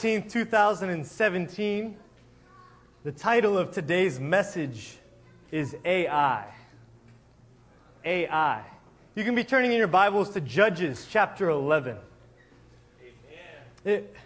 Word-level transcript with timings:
2017. 0.00 1.96
The 3.04 3.12
title 3.12 3.58
of 3.58 3.70
today's 3.70 4.18
message 4.18 4.96
is 5.50 5.76
AI. 5.84 6.46
AI. 8.02 8.62
You 9.14 9.24
can 9.24 9.34
be 9.34 9.44
turning 9.44 9.72
in 9.72 9.76
your 9.78 9.88
Bibles 9.88 10.30
to 10.30 10.40
Judges 10.40 11.06
chapter 11.10 11.50
11. 11.50 11.98
It, 13.84 14.16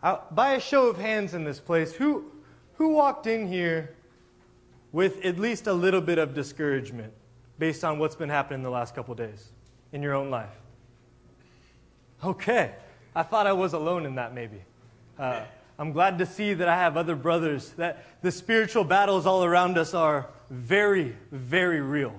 uh, 0.00 0.18
by 0.30 0.52
a 0.52 0.60
show 0.60 0.86
of 0.86 0.96
hands 0.96 1.34
in 1.34 1.42
this 1.42 1.58
place, 1.58 1.92
who, 1.92 2.30
who 2.74 2.90
walked 2.90 3.26
in 3.26 3.48
here 3.48 3.96
with 4.92 5.24
at 5.24 5.40
least 5.40 5.66
a 5.66 5.72
little 5.72 6.00
bit 6.00 6.18
of 6.18 6.34
discouragement 6.34 7.12
based 7.58 7.82
on 7.82 7.98
what's 7.98 8.14
been 8.14 8.28
happening 8.28 8.62
the 8.62 8.70
last 8.70 8.94
couple 8.94 9.16
days 9.16 9.50
in 9.90 10.02
your 10.02 10.14
own 10.14 10.30
life? 10.30 10.54
Okay. 12.22 12.74
I 13.16 13.24
thought 13.24 13.48
I 13.48 13.52
was 13.52 13.72
alone 13.72 14.06
in 14.06 14.14
that, 14.14 14.34
maybe. 14.34 14.62
Uh, 15.20 15.44
I'm 15.78 15.92
glad 15.92 16.16
to 16.20 16.26
see 16.26 16.54
that 16.54 16.66
I 16.66 16.76
have 16.76 16.96
other 16.96 17.14
brothers, 17.14 17.68
that 17.72 18.06
the 18.22 18.32
spiritual 18.32 18.84
battles 18.84 19.26
all 19.26 19.44
around 19.44 19.76
us 19.76 19.92
are 19.92 20.26
very, 20.48 21.14
very 21.30 21.82
real. 21.82 22.14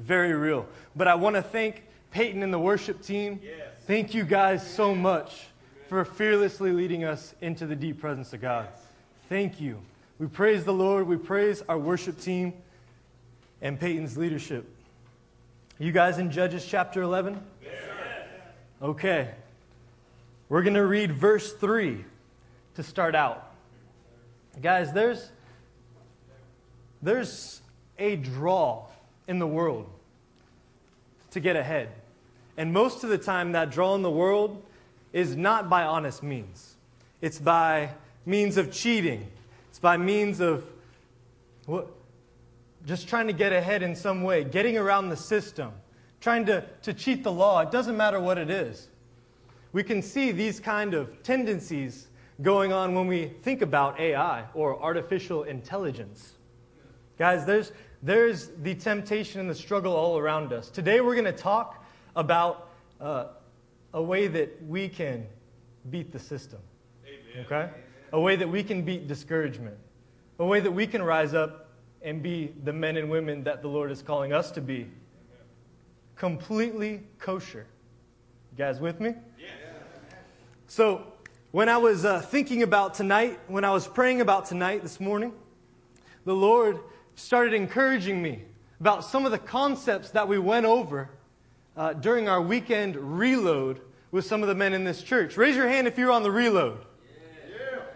Very 0.00 0.32
real. 0.32 0.66
But 0.96 1.06
I 1.06 1.14
want 1.14 1.36
to 1.36 1.42
thank 1.42 1.84
Peyton 2.10 2.42
and 2.42 2.52
the 2.52 2.58
worship 2.58 3.00
team. 3.00 3.38
Yes. 3.44 3.68
Thank 3.86 4.12
you 4.12 4.24
guys 4.24 4.68
so 4.68 4.92
much 4.92 5.46
for 5.88 6.04
fearlessly 6.04 6.72
leading 6.72 7.04
us 7.04 7.32
into 7.40 7.64
the 7.64 7.76
deep 7.76 8.00
presence 8.00 8.32
of 8.32 8.40
God. 8.40 8.66
Thank 9.28 9.60
you. 9.60 9.78
We 10.18 10.26
praise 10.26 10.64
the 10.64 10.74
Lord. 10.74 11.06
We 11.06 11.16
praise 11.16 11.62
our 11.68 11.78
worship 11.78 12.20
team 12.20 12.54
and 13.62 13.78
Peyton's 13.78 14.16
leadership. 14.16 14.68
You 15.78 15.92
guys 15.92 16.18
in 16.18 16.32
Judges 16.32 16.66
chapter 16.66 17.02
11? 17.02 17.40
Yes. 17.62 17.72
Okay. 18.82 19.30
We're 20.48 20.62
going 20.62 20.74
to 20.74 20.86
read 20.86 21.12
verse 21.12 21.52
3 21.52 22.04
to 22.76 22.82
start 22.82 23.14
out. 23.14 23.52
Guys, 24.62 24.92
there's, 24.92 25.30
there's 27.02 27.60
a 27.98 28.16
draw 28.16 28.86
in 29.26 29.38
the 29.38 29.46
world 29.46 29.90
to 31.30 31.40
get 31.40 31.56
ahead. 31.56 31.88
And 32.56 32.72
most 32.72 33.02
of 33.02 33.10
the 33.10 33.18
time, 33.18 33.52
that 33.52 33.70
draw 33.70 33.94
in 33.94 34.02
the 34.02 34.10
world 34.10 34.62
is 35.12 35.36
not 35.36 35.68
by 35.68 35.84
honest 35.84 36.22
means. 36.22 36.76
It's 37.20 37.38
by 37.38 37.90
means 38.26 38.58
of 38.58 38.70
cheating. 38.70 39.26
It's 39.70 39.78
by 39.78 39.96
means 39.96 40.40
of 40.40 40.64
what, 41.64 41.88
just 42.86 43.08
trying 43.08 43.26
to 43.26 43.32
get 43.32 43.52
ahead 43.52 43.82
in 43.82 43.96
some 43.96 44.22
way, 44.22 44.44
getting 44.44 44.76
around 44.76 45.08
the 45.08 45.16
system, 45.16 45.72
trying 46.20 46.44
to, 46.46 46.62
to 46.82 46.92
cheat 46.92 47.24
the 47.24 47.32
law. 47.32 47.60
It 47.60 47.70
doesn't 47.70 47.96
matter 47.96 48.20
what 48.20 48.36
it 48.36 48.50
is. 48.50 48.88
We 49.72 49.82
can 49.82 50.02
see 50.02 50.30
these 50.32 50.60
kind 50.60 50.94
of 50.94 51.22
tendencies 51.22 52.05
going 52.42 52.72
on 52.72 52.94
when 52.94 53.06
we 53.06 53.26
think 53.42 53.62
about 53.62 53.98
AI 53.98 54.44
or 54.54 54.80
artificial 54.82 55.44
intelligence. 55.44 56.34
Guys, 57.18 57.46
there's, 57.46 57.72
there's 58.02 58.50
the 58.62 58.74
temptation 58.74 59.40
and 59.40 59.48
the 59.48 59.54
struggle 59.54 59.94
all 59.94 60.18
around 60.18 60.52
us. 60.52 60.68
Today 60.68 61.00
we're 61.00 61.14
going 61.14 61.24
to 61.24 61.32
talk 61.32 61.84
about 62.14 62.70
uh, 63.00 63.28
a 63.94 64.02
way 64.02 64.26
that 64.26 64.62
we 64.66 64.88
can 64.88 65.26
beat 65.90 66.12
the 66.12 66.18
system. 66.18 66.60
Amen. 67.06 67.46
Okay? 67.46 67.70
A 68.12 68.20
way 68.20 68.36
that 68.36 68.48
we 68.48 68.62
can 68.62 68.82
beat 68.82 69.08
discouragement. 69.08 69.76
A 70.38 70.44
way 70.44 70.60
that 70.60 70.70
we 70.70 70.86
can 70.86 71.02
rise 71.02 71.32
up 71.32 71.70
and 72.02 72.22
be 72.22 72.52
the 72.64 72.72
men 72.72 72.98
and 72.98 73.10
women 73.10 73.44
that 73.44 73.62
the 73.62 73.68
Lord 73.68 73.90
is 73.90 74.02
calling 74.02 74.32
us 74.32 74.50
to 74.52 74.60
be. 74.60 74.88
Completely 76.14 77.02
kosher. 77.18 77.66
You 78.52 78.58
guys 78.58 78.80
with 78.80 79.00
me? 79.00 79.14
Yeah. 79.38 79.46
So, 80.66 81.12
when 81.56 81.70
I 81.70 81.78
was 81.78 82.04
uh, 82.04 82.20
thinking 82.20 82.62
about 82.62 82.92
tonight, 82.92 83.40
when 83.48 83.64
I 83.64 83.70
was 83.70 83.88
praying 83.88 84.20
about 84.20 84.44
tonight 84.44 84.82
this 84.82 85.00
morning, 85.00 85.32
the 86.26 86.34
Lord 86.34 86.80
started 87.14 87.54
encouraging 87.54 88.20
me 88.20 88.42
about 88.78 89.06
some 89.06 89.24
of 89.24 89.32
the 89.32 89.38
concepts 89.38 90.10
that 90.10 90.28
we 90.28 90.38
went 90.38 90.66
over 90.66 91.08
uh, 91.74 91.94
during 91.94 92.28
our 92.28 92.42
weekend 92.42 92.94
reload 92.96 93.80
with 94.10 94.26
some 94.26 94.42
of 94.42 94.48
the 94.48 94.54
men 94.54 94.74
in 94.74 94.84
this 94.84 95.02
church. 95.02 95.38
Raise 95.38 95.56
your 95.56 95.66
hand 95.66 95.86
if 95.86 95.96
you're 95.96 96.10
on 96.10 96.22
the 96.22 96.30
reload. 96.30 96.84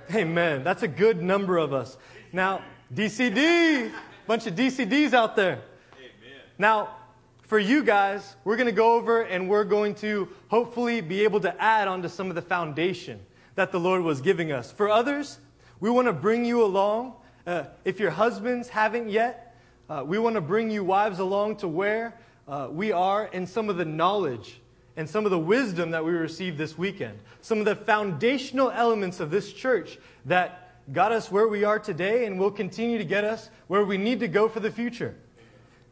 Yeah. 0.09 0.17
Amen. 0.21 0.65
That's 0.65 0.83
a 0.83 0.89
good 0.89 1.23
number 1.23 1.59
of 1.59 1.75
us. 1.75 1.99
Now, 2.33 2.63
DCD, 2.95 3.93
bunch 4.27 4.47
of 4.47 4.55
DCDs 4.55 5.13
out 5.13 5.37
there. 5.37 5.61
Amen. 5.99 6.41
Now, 6.57 6.97
for 7.43 7.59
you 7.59 7.85
guys, 7.85 8.37
we're 8.43 8.57
going 8.57 8.69
to 8.69 8.73
go 8.73 8.95
over 8.95 9.21
and 9.21 9.51
we're 9.51 9.65
going 9.65 9.97
to 9.97 10.31
hopefully 10.49 11.03
be 11.03 11.25
able 11.25 11.41
to 11.41 11.63
add 11.63 11.89
onto 11.89 12.09
some 12.09 12.31
of 12.31 12.35
the 12.35 12.41
foundation 12.41 13.21
that 13.55 13.73
the 13.73 13.81
Lord 13.81 14.03
was 14.03 14.21
giving 14.21 14.53
us. 14.53 14.71
For 14.71 14.89
others, 14.89 15.39
we 15.81 15.91
want 15.91 16.07
to 16.07 16.13
bring 16.13 16.45
you 16.45 16.65
along. 16.65 17.15
Uh, 17.47 17.65
if 17.85 17.99
your 17.99 18.11
husbands 18.11 18.69
haven't 18.69 19.09
yet, 19.09 19.57
uh, 19.89 20.05
we 20.07 20.19
want 20.19 20.35
to 20.35 20.41
bring 20.41 20.71
you 20.71 20.85
wives 20.85 21.19
along 21.19 21.57
to 21.57 21.69
where 21.69 22.17
uh, 22.47 22.69
we 22.71 22.93
are 22.93 23.29
and 23.33 23.49
some 23.49 23.69
of 23.69 23.77
the 23.77 23.85
knowledge 23.85 24.61
and 24.97 25.09
some 25.09 25.25
of 25.25 25.31
the 25.31 25.39
wisdom 25.39 25.93
that 25.93 26.05
we 26.05 26.13
received 26.13 26.59
this 26.59 26.77
weekend. 26.77 27.19
Some 27.41 27.59
of 27.59 27.65
the 27.65 27.77
foundational 27.77 28.71
elements 28.71 29.21
of 29.21 29.31
this 29.31 29.53
church 29.53 29.99
that 30.27 30.71
got 30.93 31.13
us 31.13 31.31
where 31.31 31.49
we 31.49 31.65
are 31.65 31.79
today 31.79 32.27
and 32.27 32.39
will 32.39 32.51
continue 32.51 32.99
to 32.99 33.05
get 33.05 33.25
us 33.25 33.51
where 33.69 33.85
we 33.85 33.97
need 33.97 34.21
to 34.21 34.29
go 34.29 34.49
for 34.49 34.61
the 34.61 34.71
future. 34.71 35.17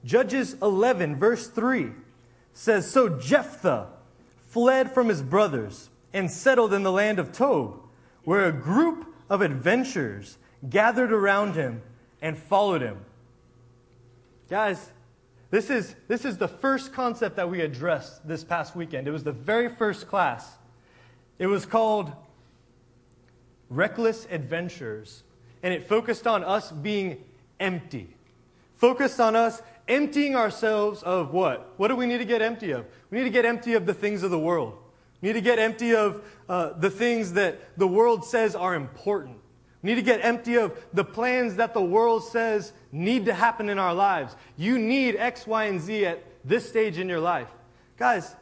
Judges 0.05 0.57
11, 0.63 1.17
verse 1.17 1.49
3 1.49 1.91
says 2.53 2.91
So 2.91 3.09
Jephthah 3.09 3.89
fled 4.49 4.93
from 4.93 5.09
his 5.09 5.23
brothers 5.23 5.91
and 6.19 6.29
settled 6.29 6.75
in 6.75 6.83
the 6.83 6.91
land 6.91 7.21
of 7.21 7.31
Tob, 7.31 7.81
where 8.25 8.47
a 8.47 8.53
group 8.53 9.07
of 9.31 9.41
adventurers 9.41 10.37
gathered 10.69 11.13
around 11.13 11.55
him 11.55 11.81
and 12.21 12.37
followed 12.37 12.83
him. 12.83 12.99
Guys, 14.51 14.91
this 15.51 15.71
is, 15.71 15.95
this 16.09 16.25
is 16.25 16.37
the 16.37 16.49
first 16.49 16.93
concept 16.93 17.37
that 17.37 17.49
we 17.49 17.61
addressed 17.61 18.27
this 18.27 18.43
past 18.43 18.75
weekend. 18.75 19.07
It 19.07 19.13
was 19.13 19.23
the 19.23 19.33
very 19.33 19.69
first 19.69 20.09
class. 20.09 20.57
It 21.39 21.47
was 21.47 21.65
called 21.65 22.13
Reckless 23.71 24.27
Adventures, 24.29 25.23
and 25.63 25.73
it 25.73 25.87
focused 25.87 26.27
on 26.27 26.43
us 26.43 26.73
being 26.73 27.23
empty. 27.61 28.09
Focused 28.77 29.21
on 29.21 29.37
us 29.37 29.63
emptying 29.87 30.35
ourselves 30.35 31.03
of 31.05 31.33
what? 31.33 31.75
What 31.77 31.89
do 31.89 31.97
we 31.97 32.07
need 32.07 32.19
to 32.19 32.25
get 32.25 32.43
empty 32.43 32.73
of? 32.73 32.87
We 33.11 33.19
need 33.19 33.25
to 33.25 33.31
get 33.31 33.45
empty 33.45 33.75
of 33.75 33.87
the 33.87 33.95
things 33.95 34.25
of 34.25 34.33
the 34.33 34.39
world. 34.39 34.79
We 35.21 35.29
need 35.29 35.35
to 35.35 35.41
get 35.41 35.59
empty 35.59 35.95
of 35.95 36.23
uh, 36.49 36.75
the 36.75 36.91
things 36.91 37.33
that 37.33 37.61
the 37.77 37.89
world 37.89 38.25
says 38.25 38.55
are 38.55 38.75
important. 38.75 39.39
We 39.83 39.91
need 39.91 39.97
to 39.97 40.03
get 40.03 40.25
empty 40.25 40.57
of 40.57 40.77
the 40.93 41.05
plans 41.05 41.57
that 41.57 41.75
the 41.75 41.83
world 41.83 42.25
says 42.25 42.73
need 42.91 43.27
to 43.27 43.35
happen 43.35 43.69
in 43.69 43.79
our 43.79 43.95
lives. 43.95 44.35
You 44.57 44.79
need 44.79 45.17
X, 45.17 45.47
Y, 45.47 45.65
and 45.65 45.81
Z 45.81 46.07
at 46.07 46.25
this 46.45 46.69
stage 46.69 46.99
in 46.99 47.09
your 47.09 47.21
life. 47.21 47.49
Guys, 47.97 48.35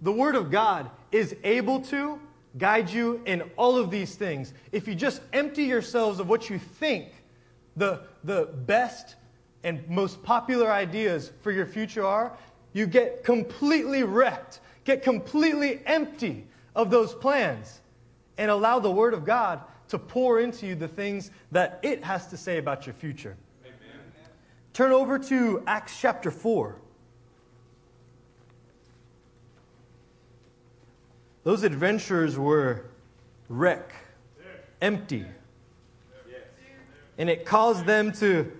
the 0.00 0.12
Word 0.12 0.34
of 0.34 0.50
God 0.50 0.90
is 1.12 1.36
able 1.44 1.80
to 1.82 2.20
guide 2.56 2.90
you 2.90 3.20
in 3.26 3.42
all 3.56 3.76
of 3.76 3.90
these 3.90 4.14
things. 4.16 4.52
If 4.72 4.88
you 4.88 4.94
just 4.94 5.20
empty 5.32 5.64
yourselves 5.64 6.18
of 6.18 6.28
what 6.28 6.50
you 6.50 6.58
think 6.58 7.08
the, 7.76 8.02
the 8.24 8.48
best 8.66 9.14
and 9.62 9.88
most 9.88 10.22
popular 10.22 10.70
ideas 10.70 11.30
for 11.42 11.52
your 11.52 11.66
future 11.66 12.04
are, 12.04 12.36
you 12.72 12.86
get 12.86 13.24
completely 13.24 14.02
wrecked 14.02 14.60
Get 14.88 15.02
completely 15.02 15.82
empty 15.84 16.46
of 16.74 16.88
those 16.88 17.14
plans 17.14 17.82
and 18.38 18.50
allow 18.50 18.78
the 18.78 18.90
Word 18.90 19.12
of 19.12 19.22
God 19.22 19.60
to 19.88 19.98
pour 19.98 20.40
into 20.40 20.66
you 20.66 20.74
the 20.74 20.88
things 20.88 21.30
that 21.52 21.78
it 21.82 22.02
has 22.02 22.28
to 22.28 22.38
say 22.38 22.56
about 22.56 22.86
your 22.86 22.94
future. 22.94 23.36
Amen. 23.66 24.00
Turn 24.72 24.92
over 24.92 25.18
to 25.18 25.62
Acts 25.66 26.00
chapter 26.00 26.30
4. 26.30 26.76
Those 31.44 31.64
adventurers 31.64 32.38
were 32.38 32.86
wreck, 33.50 33.92
empty. 34.80 35.26
And 37.18 37.28
it 37.28 37.44
caused 37.44 37.84
them 37.84 38.10
to 38.12 38.50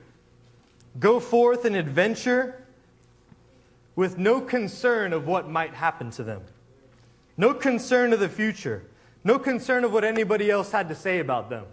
go 1.01 1.21
forth 1.21 1.65
and 1.65 1.75
adventure 1.75 2.67
with 3.99 4.17
no 4.17 4.41
concern 4.41 5.13
of 5.13 5.27
what 5.27 5.51
might 5.51 5.75
happen 5.75 6.09
to 6.09 6.23
them, 6.23 6.41
no 7.37 7.53
concern 7.53 8.13
of 8.13 8.21
the 8.21 8.29
future, 8.29 8.85
no 9.25 9.41
concern 9.41 9.83
of 9.83 9.93
what 9.93 10.05
anybody 10.05 10.53
else 10.53 10.71
had 10.71 10.89
to 10.89 10.95
say 10.95 11.19
about 11.19 11.51
them. 11.51 11.65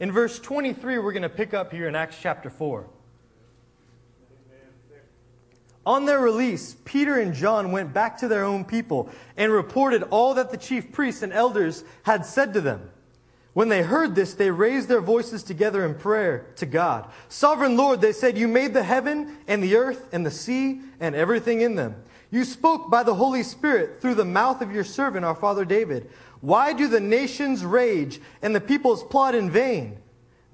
In 0.00 0.10
verse 0.10 0.38
23, 0.38 0.96
we're 0.96 1.12
going 1.12 1.22
to 1.24 1.28
pick 1.28 1.52
up 1.52 1.72
here 1.72 1.88
in 1.88 1.94
Acts 1.94 2.16
chapter 2.18 2.48
4. 2.48 2.86
On 5.84 6.06
their 6.06 6.20
release, 6.20 6.76
Peter 6.86 7.20
and 7.20 7.34
John 7.34 7.70
went 7.70 7.92
back 7.92 8.16
to 8.20 8.26
their 8.26 8.44
own 8.44 8.64
people 8.64 9.10
and 9.36 9.52
reported 9.52 10.04
all 10.04 10.32
that 10.32 10.50
the 10.50 10.56
chief 10.56 10.90
priests 10.90 11.20
and 11.22 11.34
elders 11.34 11.84
had 12.04 12.24
said 12.24 12.54
to 12.54 12.62
them. 12.62 12.88
When 13.58 13.68
they 13.68 13.82
heard 13.82 14.14
this, 14.14 14.34
they 14.34 14.52
raised 14.52 14.86
their 14.86 15.00
voices 15.00 15.42
together 15.42 15.84
in 15.84 15.96
prayer 15.96 16.46
to 16.58 16.64
God. 16.64 17.10
Sovereign 17.28 17.76
Lord, 17.76 18.00
they 18.00 18.12
said, 18.12 18.38
You 18.38 18.46
made 18.46 18.72
the 18.72 18.84
heaven 18.84 19.36
and 19.48 19.60
the 19.60 19.74
earth 19.74 20.10
and 20.12 20.24
the 20.24 20.30
sea 20.30 20.80
and 21.00 21.16
everything 21.16 21.60
in 21.60 21.74
them. 21.74 21.96
You 22.30 22.44
spoke 22.44 22.88
by 22.88 23.02
the 23.02 23.16
Holy 23.16 23.42
Spirit 23.42 24.00
through 24.00 24.14
the 24.14 24.24
mouth 24.24 24.62
of 24.62 24.72
your 24.72 24.84
servant, 24.84 25.24
our 25.24 25.34
father 25.34 25.64
David. 25.64 26.08
Why 26.40 26.72
do 26.72 26.86
the 26.86 27.00
nations 27.00 27.64
rage 27.64 28.20
and 28.42 28.54
the 28.54 28.60
peoples 28.60 29.02
plot 29.02 29.34
in 29.34 29.50
vain? 29.50 29.98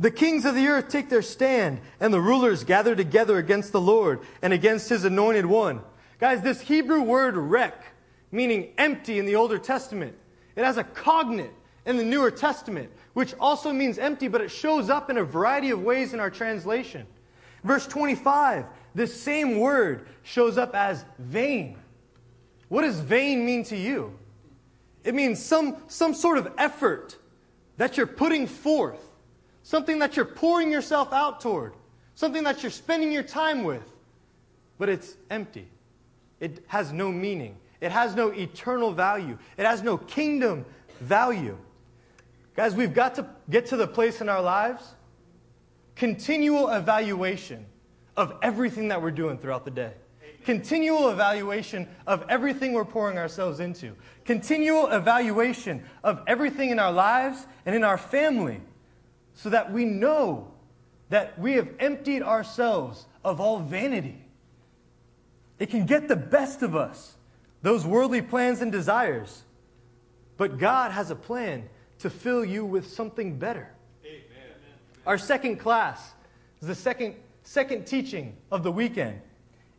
The 0.01 0.11
kings 0.11 0.47
of 0.47 0.55
the 0.55 0.69
earth 0.69 0.89
take 0.89 1.11
their 1.11 1.21
stand, 1.21 1.83
and 2.01 2.11
the 2.11 2.23
rulers 2.23 2.65
gather 2.65 2.97
together 2.97 3.37
against 3.37 3.73
the 3.73 3.83
Lord 3.83 4.21
and 4.41 4.55
against 4.55 4.89
his 4.89 5.05
anointed 5.05 5.45
one. 5.45 5.83
Guys, 6.19 6.41
this 6.41 6.63
Hebrew 6.63 7.03
word 7.03 7.37
wreck, 7.37 7.85
meaning 8.33 8.73
empty 8.79 9.19
in 9.19 9.27
the 9.27 9.37
Older 9.37 9.59
Testament, 9.59 10.17
it 10.57 10.65
has 10.65 10.79
a 10.79 10.85
cognate 10.85 11.53
in 11.87 11.97
the 11.97 12.05
Newer 12.05 12.31
Testament, 12.31 12.91
which 13.13 13.35
also 13.39 13.73
means 13.73 13.99
empty, 13.99 14.29
but 14.29 14.41
it 14.41 14.51
shows 14.51 14.91
up 14.91 15.11
in 15.11 15.19
a 15.19 15.25
variety 15.25 15.71
of 15.71 15.83
ways 15.83 16.15
in 16.15 16.21
our 16.21 16.31
translation. 16.31 17.07
Verse 17.63 17.87
25, 17.87 18.67
this 18.95 19.19
same 19.19 19.59
word 19.59 20.07
shows 20.23 20.59
up 20.59 20.75
as 20.75 21.05
vain. 21.19 21.77
What 22.69 22.83
does 22.83 22.99
vain 23.01 23.45
mean 23.45 23.65
to 23.65 23.77
you? 23.77 24.19
It 25.05 25.15
means 25.15 25.43
some, 25.43 25.77
some 25.87 26.15
sort 26.15 26.39
of 26.39 26.53
effort 26.57 27.17
that 27.77 27.97
you're 27.97 28.07
putting 28.07 28.47
forth, 28.47 29.01
something 29.63 29.99
that 29.99 30.17
you're 30.17 30.25
pouring 30.25 30.73
yourself 30.73 31.13
out 31.13 31.41
toward, 31.41 31.75
something 32.15 32.45
that 32.45 32.63
you're 32.63 32.71
spending 32.71 33.13
your 33.13 33.23
time 33.23 33.65
with, 33.65 33.85
but 34.79 34.89
it's 34.89 35.17
empty. 35.31 35.69
It 36.41 36.65
has 36.69 36.93
no 36.93 37.13
meaning. 37.13 37.57
It 37.81 37.93
has 37.93 38.15
no 38.15 38.29
eternal 38.29 38.93
value. 38.93 39.39
It 39.57 39.67
has 39.67 39.83
no 39.83 39.99
kingdom 39.99 40.65
value. 41.01 41.57
Guys, 42.57 42.75
we've 42.75 42.95
got 42.95 43.17
to 43.17 43.27
get 43.51 43.67
to 43.67 43.77
the 43.77 43.87
place 43.87 44.21
in 44.21 44.29
our 44.29 44.41
lives, 44.41 44.95
continual 45.97 46.69
evaluation 46.69 47.67
of 48.17 48.35
everything 48.43 48.89
that 48.89 49.03
we're 49.03 49.11
doing 49.11 49.39
throughout 49.39 49.65
the 49.65 49.71
day. 49.71 49.93
Continual 50.45 51.09
evaluation 51.09 51.89
of 52.07 52.25
everything 52.29 52.75
we're 52.75 52.85
pouring 52.85 53.19
ourselves 53.19 53.61
into. 53.61 53.97
Continual 54.25 54.89
evaluation 54.89 55.83
of 56.05 56.23
everything 56.27 56.71
in 56.71 56.79
our 56.79 56.93
lives 56.93 57.47
and 57.65 57.75
in 57.75 57.83
our 57.83 57.99
family 57.99 58.61
so 59.33 59.49
that 59.51 59.73
we 59.73 59.85
know 59.85 60.53
that 61.09 61.39
we 61.39 61.55
have 61.55 61.69
emptied 61.81 62.23
ourselves 62.23 63.07
of 63.25 63.41
all 63.41 63.59
vanity. 63.59 64.23
It 65.59 65.71
can 65.71 65.87
get 65.87 66.09
the 66.09 66.17
best 66.17 66.63
of 66.63 66.77
us, 66.77 67.15
those 67.63 67.87
worldly 67.87 68.23
plans 68.23 68.61
and 68.61 68.71
desires. 68.71 69.45
But 70.37 70.59
God 70.59 70.93
has 70.93 71.11
a 71.11 71.17
plan 71.17 71.69
to 72.01 72.11
fill 72.11 72.45
you 72.45 72.65
with 72.65 72.87
something 72.87 73.39
better. 73.39 73.71
Amen. 74.05 74.23
Our 75.07 75.19
second 75.19 75.57
class 75.57 76.13
is 76.61 76.69
the 76.69 76.75
second, 76.75 77.15
second 77.43 77.87
teaching 77.87 78.37
of 78.51 78.63
the 78.63 78.73
weekend. 78.73 79.21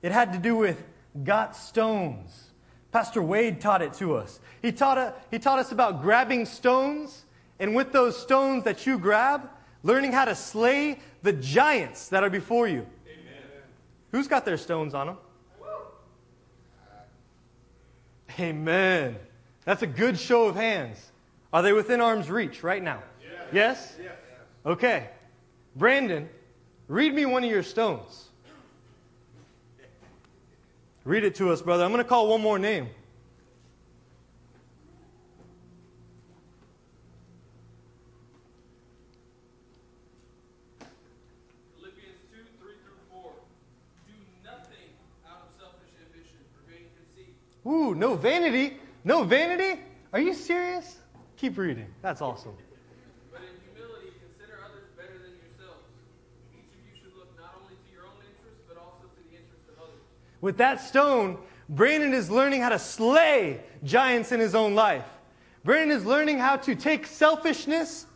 It 0.01 0.11
had 0.11 0.33
to 0.33 0.39
do 0.39 0.55
with 0.55 0.83
got 1.23 1.55
stones. 1.55 2.51
Pastor 2.91 3.21
Wade 3.21 3.59
taught 3.59 3.81
it 3.81 3.93
to 3.95 4.15
us. 4.15 4.39
He 4.61 4.71
taught, 4.71 4.97
a, 4.97 5.13
he 5.31 5.39
taught 5.39 5.59
us 5.59 5.71
about 5.71 6.01
grabbing 6.01 6.45
stones, 6.45 7.25
and 7.59 7.75
with 7.75 7.91
those 7.91 8.17
stones 8.17 8.63
that 8.63 8.85
you 8.85 8.97
grab, 8.97 9.49
learning 9.83 10.11
how 10.11 10.25
to 10.25 10.35
slay 10.35 10.99
the 11.21 11.33
giants 11.33 12.09
that 12.09 12.23
are 12.23 12.29
before 12.29 12.67
you. 12.67 12.85
Amen. 13.07 13.43
Who's 14.11 14.27
got 14.27 14.45
their 14.45 14.57
stones 14.57 14.93
on 14.93 15.07
them? 15.07 15.17
Amen. 18.39 19.15
That's 19.63 19.81
a 19.81 19.87
good 19.87 20.19
show 20.19 20.47
of 20.47 20.55
hands. 20.55 21.11
Are 21.55 21.61
they 21.61 21.71
within 21.71 22.01
arm's 22.01 22.29
reach 22.29 22.63
right 22.63 22.83
now? 22.83 23.01
Yes? 23.53 23.95
yes? 23.97 24.11
Okay. 24.65 25.07
Brandon, 25.73 26.27
read 26.89 27.13
me 27.13 27.25
one 27.25 27.45
of 27.45 27.49
your 27.49 27.63
stones. 27.63 28.27
Read 31.05 31.23
it 31.23 31.35
to 31.35 31.51
us, 31.51 31.61
brother. 31.61 31.85
I'm 31.85 31.91
going 31.91 32.03
to 32.03 32.09
call 32.09 32.27
one 32.27 32.41
more 32.41 32.59
name. 32.59 32.89
Philippians 41.77 42.19
2 42.33 42.37
3 42.59 42.73
through 42.83 43.21
4. 43.21 43.31
Do 44.07 44.13
nothing 44.43 44.89
out 45.25 45.47
of 45.47 45.55
selfish 45.57 45.87
ambition 46.05 46.35
or 46.53 46.69
vain 46.69 46.87
conceit. 46.97 47.33
Ooh, 47.65 47.95
no 47.95 48.15
vanity. 48.15 48.77
No 49.05 49.23
vanity? 49.23 49.79
Are 50.11 50.19
you 50.19 50.33
serious? 50.33 50.97
Keep 51.45 51.59
reading. 51.59 51.85
That's 52.01 52.23
awesome. 52.23 52.53
But 53.31 53.41
in 53.41 53.49
humility, 53.71 54.09
consider 54.19 54.57
others 54.65 54.89
better 54.97 55.13
than 55.13 55.37
yourselves. 55.37 55.85
Each 56.57 56.65
of 56.73 56.81
you 56.89 56.99
should 56.99 57.15
look 57.15 57.37
not 57.37 57.53
only 57.61 57.75
to 57.75 57.93
your 57.93 58.05
own 58.05 58.17
interests, 58.25 58.63
but 58.67 58.77
also 58.77 59.03
to 59.03 59.29
the 59.29 59.37
interests 59.37 59.69
of 59.69 59.77
others. 59.77 60.01
With 60.41 60.57
that 60.57 60.81
stone, 60.81 61.37
Brandon 61.69 62.15
is 62.15 62.31
learning 62.31 62.61
how 62.61 62.69
to 62.69 62.79
slay 62.79 63.61
giants 63.83 64.31
in 64.31 64.39
his 64.39 64.55
own 64.55 64.73
life. 64.73 65.05
Brandon 65.63 65.95
is 65.95 66.03
learning 66.03 66.39
how 66.39 66.55
to 66.55 66.73
take 66.73 67.05
selfishness 67.05 68.07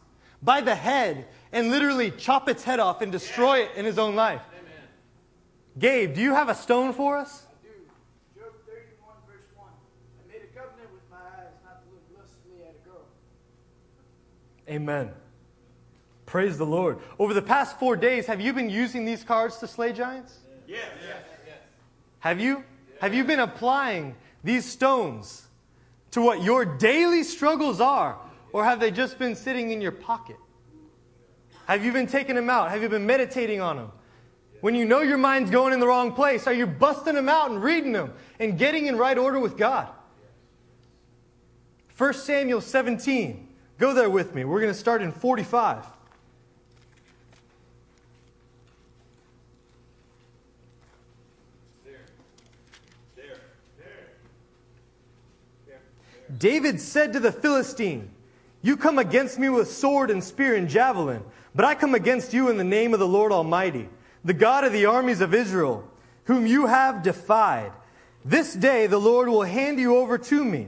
by 0.42 0.62
the 0.62 0.74
head 0.74 1.28
and 1.52 1.70
literally 1.70 2.10
chop 2.10 2.50
its 2.50 2.64
head 2.64 2.80
off 2.80 3.04
and 3.04 3.12
destroy 3.12 3.60
it 3.60 3.70
in 3.76 3.86
his 3.86 4.00
own 4.00 4.16
life. 4.16 4.42
Amen. 4.60 4.88
Gabe, 5.78 6.16
do 6.16 6.22
you 6.22 6.34
have 6.34 6.50
a 6.50 6.56
stone 6.56 6.94
for 6.94 7.16
us? 7.16 7.46
do. 7.62 7.70
Job 8.42 8.54
31, 8.66 9.14
verse 9.28 9.46
1. 9.56 9.68
I 9.70 10.34
made 10.34 10.42
a 10.42 10.52
covenant 10.58 10.90
with 10.90 11.06
my 11.12 11.22
eyes 11.22 11.54
not 11.64 11.86
to 11.86 11.90
look 11.94 12.02
lustfully 12.18 12.66
at 12.66 12.74
a 12.74 12.90
girl. 12.90 13.06
Amen. 14.70 15.12
Praise 16.26 16.58
the 16.58 16.66
Lord. 16.66 17.00
Over 17.18 17.34
the 17.34 17.42
past 17.42 17.80
four 17.80 17.96
days, 17.96 18.28
have 18.28 18.40
you 18.40 18.54
been 18.54 18.70
using 18.70 19.04
these 19.04 19.24
cards 19.24 19.58
to 19.58 19.68
slay 19.68 19.94
giants? 19.94 20.38
Yes. 20.68 20.86
Yes. 21.02 21.24
Yes. 21.48 21.58
Have 22.20 22.40
you? 22.40 22.64
Have 23.02 23.14
you 23.14 23.24
been 23.24 23.40
applying 23.40 24.16
these 24.44 24.66
stones 24.66 25.48
to 26.12 26.22
what 26.22 26.44
your 26.44 26.66
daily 26.66 27.24
struggles 27.24 27.82
are? 27.82 28.20
Or 28.52 28.64
have 28.64 28.80
they 28.80 28.92
just 28.92 29.18
been 29.18 29.36
sitting 29.36 29.72
in 29.72 29.82
your 29.82 29.92
pocket? 29.92 30.38
Have 31.66 31.84
you 31.86 31.92
been 31.92 32.08
taking 32.08 32.36
them 32.36 32.50
out? 32.50 32.70
Have 32.72 32.82
you 32.82 32.90
been 32.90 33.06
meditating 33.06 33.62
on 33.62 33.78
them? 33.78 33.92
When 34.62 34.76
you 34.76 34.86
know 34.86 35.02
your 35.02 35.18
mind's 35.18 35.52
going 35.52 35.74
in 35.74 35.80
the 35.80 35.88
wrong 35.88 36.14
place, 36.14 36.46
are 36.46 36.54
you 36.54 36.68
busting 36.68 37.16
them 37.16 37.30
out 37.30 37.50
and 37.50 37.64
reading 37.64 37.92
them 37.92 38.14
and 38.40 38.58
getting 38.58 38.88
in 38.88 38.98
right 38.98 39.18
order 39.18 39.40
with 39.40 39.58
God? 39.58 39.88
1 41.98 42.14
Samuel 42.14 42.62
17. 42.62 43.49
Go 43.80 43.94
there 43.94 44.10
with 44.10 44.36
me. 44.36 44.44
We're 44.44 44.60
going 44.60 44.74
to 44.74 44.78
start 44.78 45.02
in 45.02 45.14
45. 45.14 45.86
there 53.16 53.34
David 56.38 56.82
said 56.82 57.14
to 57.14 57.22
the 57.22 57.32
Philistine, 57.32 58.10
You 58.62 58.76
come 58.76 59.00
against 59.00 59.40
me 59.40 59.48
with 59.48 59.72
sword 59.72 60.12
and 60.12 60.22
spear 60.22 60.56
and 60.56 60.68
javelin, 60.68 61.24
but 61.56 61.64
I 61.64 61.74
come 61.74 61.96
against 61.96 62.34
you 62.34 62.50
in 62.50 62.58
the 62.58 62.66
name 62.66 62.94
of 62.94 63.00
the 63.00 63.08
Lord 63.08 63.32
Almighty, 63.32 63.88
the 64.26 64.34
God 64.34 64.66
of 64.66 64.74
the 64.74 64.88
armies 64.88 65.22
of 65.22 65.34
Israel, 65.34 65.90
whom 66.26 66.46
you 66.46 66.66
have 66.66 67.02
defied. 67.02 67.72
This 68.26 68.54
day 68.54 68.88
the 68.88 69.00
Lord 69.00 69.30
will 69.30 69.44
hand 69.44 69.80
you 69.80 69.96
over 69.96 70.18
to 70.18 70.44
me, 70.44 70.68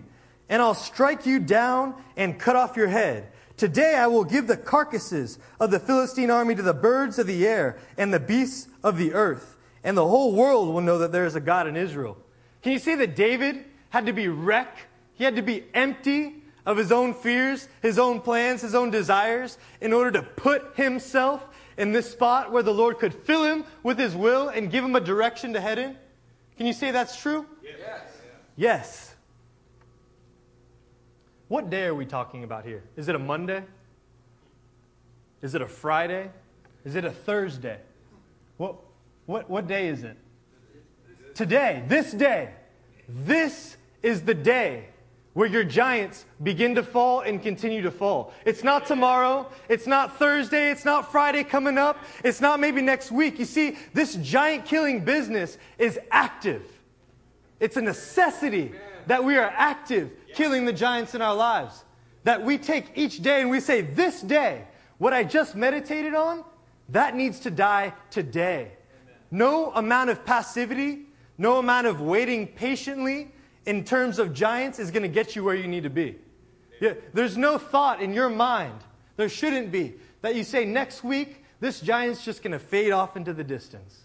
and 0.52 0.62
I'll 0.62 0.76
strike 0.76 1.26
you 1.26 1.40
down 1.40 1.96
and 2.18 2.38
cut 2.38 2.58
off 2.58 2.76
your 2.76 2.90
head. 2.90 3.32
Today 3.56 3.96
I 3.96 4.08
will 4.08 4.26
give 4.26 4.48
the 4.48 4.58
carcasses 4.58 5.40
of 5.62 5.72
the 5.72 5.80
Philistine 5.80 6.30
army 6.30 6.56
to 6.56 6.62
the 6.62 6.74
birds 6.74 7.18
of 7.18 7.26
the 7.26 7.48
air 7.48 7.80
and 7.98 8.14
the 8.14 8.20
beasts 8.20 8.68
of 8.84 8.98
the 8.98 9.14
earth, 9.14 9.58
and 9.84 9.98
the 9.98 10.06
whole 10.06 10.36
world 10.36 10.74
will 10.74 10.82
know 10.82 10.98
that 10.98 11.14
there 11.14 11.26
is 11.26 11.36
a 11.36 11.40
God 11.40 11.68
in 11.68 11.78
Israel. 11.78 12.18
Can 12.62 12.74
you 12.74 12.80
see 12.80 12.96
that 12.96 13.16
David 13.16 13.64
had 13.90 14.06
to 14.08 14.14
be 14.14 14.28
wrecked? 14.28 14.80
He 15.14 15.24
had 15.24 15.38
to 15.38 15.42
be 15.42 15.64
empty 15.74 16.44
of 16.66 16.76
his 16.76 16.92
own 16.92 17.14
fears, 17.14 17.70
his 17.82 17.98
own 17.98 18.20
plans, 18.20 18.62
his 18.62 18.76
own 18.76 18.92
desires 18.92 19.58
in 19.80 19.94
order 19.94 20.12
to 20.12 20.22
put 20.22 20.76
himself 20.76 21.48
in 21.78 21.94
this 21.94 22.12
spot 22.12 22.52
where 22.52 22.62
the 22.62 22.74
Lord 22.74 23.00
could 23.00 23.14
fill 23.14 23.46
him 23.46 23.64
with 23.84 23.98
his 23.98 24.16
will 24.16 24.50
and 24.50 24.70
give 24.70 24.84
him 24.84 24.96
a 24.98 25.00
direction 25.00 25.54
to 25.54 25.62
head 25.62 25.80
in? 25.80 25.96
Can 26.58 26.68
you 26.68 26.74
say 26.74 26.92
that's 26.92 27.20
true? 27.20 27.46
Yes. 27.64 28.02
Yes. 28.58 29.11
What 31.52 31.70
day 31.70 31.84
are 31.84 31.94
we 31.94 32.06
talking 32.06 32.46
about 32.46 32.64
here? 32.64 32.82
Is 32.96 33.10
it 33.10 33.16
a 33.16 33.20
Monday? 33.20 33.62
Is 35.42 35.54
it 35.54 35.62
a 35.62 35.68
Friday? 35.68 36.30
Is 36.86 36.96
it 36.96 37.04
a 37.04 37.12
Thursday? 37.12 37.78
What, 38.56 38.78
what, 39.26 39.50
what 39.50 39.68
day 39.68 39.90
is 39.90 40.06
it? 40.06 40.16
Today, 41.36 41.84
this 41.90 42.14
day. 42.14 42.52
This 43.10 43.76
is 44.02 44.22
the 44.22 44.34
day 44.34 44.86
where 45.34 45.46
your 45.46 45.66
giants 45.66 46.24
begin 46.42 46.76
to 46.76 46.84
fall 46.84 47.20
and 47.20 47.44
continue 47.44 47.82
to 47.82 47.92
fall. 47.92 48.34
It's 48.46 48.64
not 48.64 48.86
tomorrow. 48.86 49.52
It's 49.68 49.88
not 49.88 50.18
Thursday. 50.18 50.72
It's 50.72 50.86
not 50.86 51.12
Friday 51.12 51.44
coming 51.44 51.78
up. 51.78 51.98
It's 52.24 52.40
not 52.40 52.62
maybe 52.62 52.82
next 52.82 53.12
week. 53.12 53.38
You 53.40 53.44
see, 53.44 53.78
this 53.94 54.16
giant 54.16 54.64
killing 54.64 55.04
business 55.04 55.58
is 55.78 56.00
active. 56.12 56.64
It's 57.60 57.76
a 57.76 57.82
necessity 57.82 58.72
that 59.08 59.24
we 59.24 59.36
are 59.36 59.54
active 59.54 60.12
killing 60.34 60.66
the 60.66 60.74
giants 60.74 61.16
in 61.16 61.22
our 61.22 61.36
lives. 61.36 61.84
That 62.24 62.44
we 62.44 62.58
take 62.58 62.92
each 62.96 63.22
day 63.22 63.42
and 63.42 63.50
we 63.50 63.60
say, 63.60 63.82
This 63.82 64.22
day, 64.22 64.66
what 64.98 65.14
I 65.14 65.24
just 65.24 65.56
meditated 65.56 66.14
on, 66.14 66.44
that 66.90 67.16
needs 67.16 67.40
to 67.42 67.52
die 67.52 67.94
today. 68.10 68.74
No 69.32 69.72
amount 69.72 70.10
of 70.10 70.26
passivity, 70.26 71.06
no 71.38 71.58
amount 71.58 71.88
of 71.88 72.02
waiting 72.02 72.48
patiently 72.48 73.32
in 73.66 73.84
terms 73.84 74.20
of 74.20 74.34
giants 74.34 74.78
is 74.78 74.92
going 74.92 75.04
to 75.04 75.10
get 75.10 75.36
you 75.36 75.44
where 75.44 75.56
you 75.56 75.68
need 75.68 75.84
to 75.84 75.90
be. 75.90 76.18
Yeah, 76.80 76.94
there's 77.14 77.38
no 77.38 77.58
thought 77.58 78.02
in 78.02 78.14
your 78.14 78.30
mind, 78.30 78.80
there 79.16 79.30
shouldn't 79.30 79.72
be, 79.72 79.94
that 80.22 80.36
you 80.36 80.44
say 80.44 80.66
next 80.66 81.04
week, 81.04 81.44
this 81.60 81.80
giant's 81.80 82.26
just 82.26 82.44
going 82.44 82.54
to 82.54 82.60
fade 82.60 82.92
off 82.92 83.16
into 83.16 83.34
the 83.34 83.44
distance. 83.44 84.02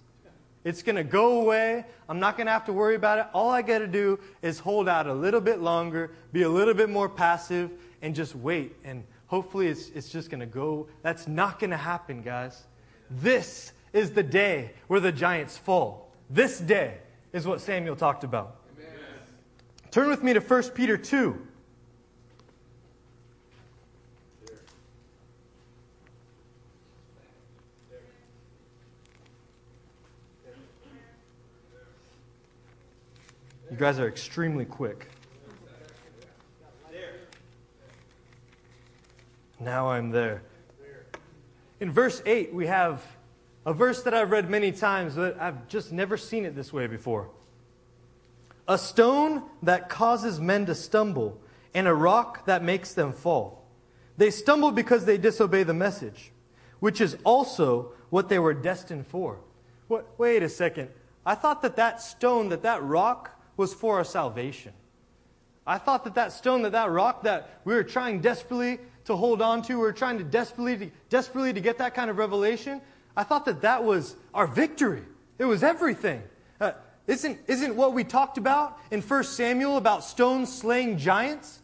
It's 0.67 0.83
going 0.83 0.97
to 0.97 1.05
go 1.05 1.43
away. 1.43 1.85
I'm 2.09 2.19
not 2.19 2.37
going 2.37 2.49
to 2.49 2.53
have 2.53 2.65
to 2.65 2.73
worry 2.73 2.97
about 2.97 3.21
it. 3.21 3.27
All 3.33 3.51
I 3.51 3.63
got 3.63 3.79
to 3.79 3.87
do 3.87 4.19
is 4.43 4.59
hold 4.59 4.89
out 4.89 5.07
a 5.07 5.15
little 5.15 5.41
bit 5.41 5.61
longer, 5.61 6.11
be 6.33 6.43
a 6.43 6.49
little 6.49 6.75
bit 6.75 6.91
more 6.91 7.09
passive, 7.09 7.71
and 8.03 8.17
just 8.17 8.35
wait. 8.35 8.75
And 8.83 9.05
hopefully 9.29 9.69
it's, 9.69 9.91
it's 9.91 10.09
just 10.09 10.29
going 10.29 10.41
to 10.41 10.47
go. 10.47 10.89
That's 11.03 11.29
not 11.29 11.61
going 11.61 11.71
to 11.71 11.77
happen, 11.77 12.21
guys. 12.21 12.65
This 13.09 13.75
is 13.93 14.11
the 14.11 14.25
day 14.25 14.73
where 14.89 14.99
the 14.99 15.13
giants 15.13 15.57
fall. 15.57 16.11
This 16.31 16.59
day 16.59 16.99
is 17.33 17.47
what 17.47 17.61
Samuel 17.61 17.95
talked 17.95 18.25
about. 18.25 18.57
Amen. 18.77 18.91
Turn 19.93 20.09
with 20.09 20.25
me 20.25 20.33
to 20.33 20.41
1 20.41 20.63
Peter 20.71 20.97
2. 20.97 21.47
You 33.77 33.81
guys 33.81 33.99
are 33.99 34.09
extremely 34.09 34.65
quick. 34.65 35.07
Now 39.61 39.91
I'm 39.91 40.13
there. 40.13 40.41
In 41.79 41.91
verse 41.91 42.23
8, 42.25 42.55
we 42.55 42.69
have 42.69 43.05
a 43.67 43.75
verse 43.75 44.03
that 44.05 44.15
I've 44.15 44.31
read 44.31 44.49
many 44.49 44.73
times, 44.73 45.17
but 45.17 45.39
I've 45.39 45.69
just 45.69 45.93
never 45.93 46.17
seen 46.17 46.47
it 46.47 46.57
this 46.57 46.73
way 46.73 46.87
before. 46.87 47.29
A 48.67 48.79
stone 48.79 49.43
that 49.63 49.91
causes 49.91 50.41
men 50.41 50.65
to 50.65 50.75
stumble, 50.75 51.39
and 51.75 51.87
a 51.87 51.93
rock 51.93 52.47
that 52.47 52.65
makes 52.65 52.95
them 52.95 53.13
fall. 53.13 53.63
They 54.17 54.31
stumble 54.31 54.71
because 54.71 55.05
they 55.05 55.19
disobey 55.19 55.65
the 55.65 55.75
message, 55.75 56.33
which 56.81 57.03
is 57.03 57.19
also 57.25 57.93
what 58.09 58.31
they 58.31 58.39
were 58.39 58.55
destined 58.55 59.07
for. 59.07 59.41
What, 59.87 60.19
wait 60.19 60.43
a 60.43 60.49
second. 60.49 60.89
I 61.27 61.35
thought 61.35 61.61
that 61.61 61.77
that 61.77 62.01
stone, 62.01 62.49
that 62.49 62.63
that 62.63 62.83
rock, 62.83 63.36
was 63.57 63.73
for 63.75 63.97
our 63.97 64.05
salvation. 64.05 64.73
I 65.67 65.79
thought 65.79 66.05
that 66.05 66.15
that 66.15 66.33
stone, 66.33 66.63
that 66.63 66.73
that 66.73 66.91
rock 66.91 67.25
that 67.25 67.61
we 67.65 67.75
were 67.75 67.83
trying 67.83 68.21
desperately 68.21 68.79
to 69.07 69.17
hold 69.17 69.43
on 69.43 69.63
to, 69.63 69.75
we 69.75 69.81
were 69.81 69.93
trying 69.93 70.19
to 70.19 70.25
desperately, 70.25 70.77
to, 70.77 70.91
desperately 71.09 71.53
to 71.53 71.61
get 71.61 71.79
that 71.79 71.95
kind 71.95 72.11
of 72.11 72.19
revelation, 72.19 72.81
I 73.17 73.25
thought 73.25 73.45
that 73.47 73.63
that 73.63 73.83
was 73.83 74.17
our 74.35 74.47
victory. 74.47 75.03
It 75.39 75.45
was 75.45 75.63
everything. 75.63 76.23
Uh, 76.61 76.73
isn't, 77.07 77.39
isn't 77.47 77.75
what 77.75 77.95
we 77.95 78.05
talked 78.05 78.39
about 78.39 78.79
in 78.91 79.01
1 79.01 79.25
Samuel 79.25 79.77
about 79.77 80.05
stones 80.05 80.53
slaying 80.53 80.99
giants? 80.99 81.61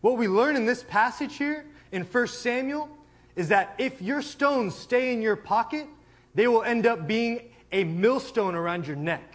What 0.00 0.16
we 0.16 0.28
learn 0.28 0.56
in 0.56 0.66
this 0.66 0.82
passage 0.82 1.36
here 1.36 1.66
in 1.92 2.02
1 2.02 2.26
Samuel 2.26 2.88
is 3.36 3.48
that 3.48 3.74
if 3.78 4.02
your 4.02 4.22
stones 4.22 4.74
stay 4.74 5.12
in 5.12 5.22
your 5.22 5.36
pocket, 5.36 5.86
they 6.34 6.46
will 6.48 6.62
end 6.62 6.86
up 6.86 7.06
being 7.06 7.50
a 7.72 7.84
millstone 7.84 8.54
around 8.54 8.86
your 8.86 8.96
neck. 8.96 9.29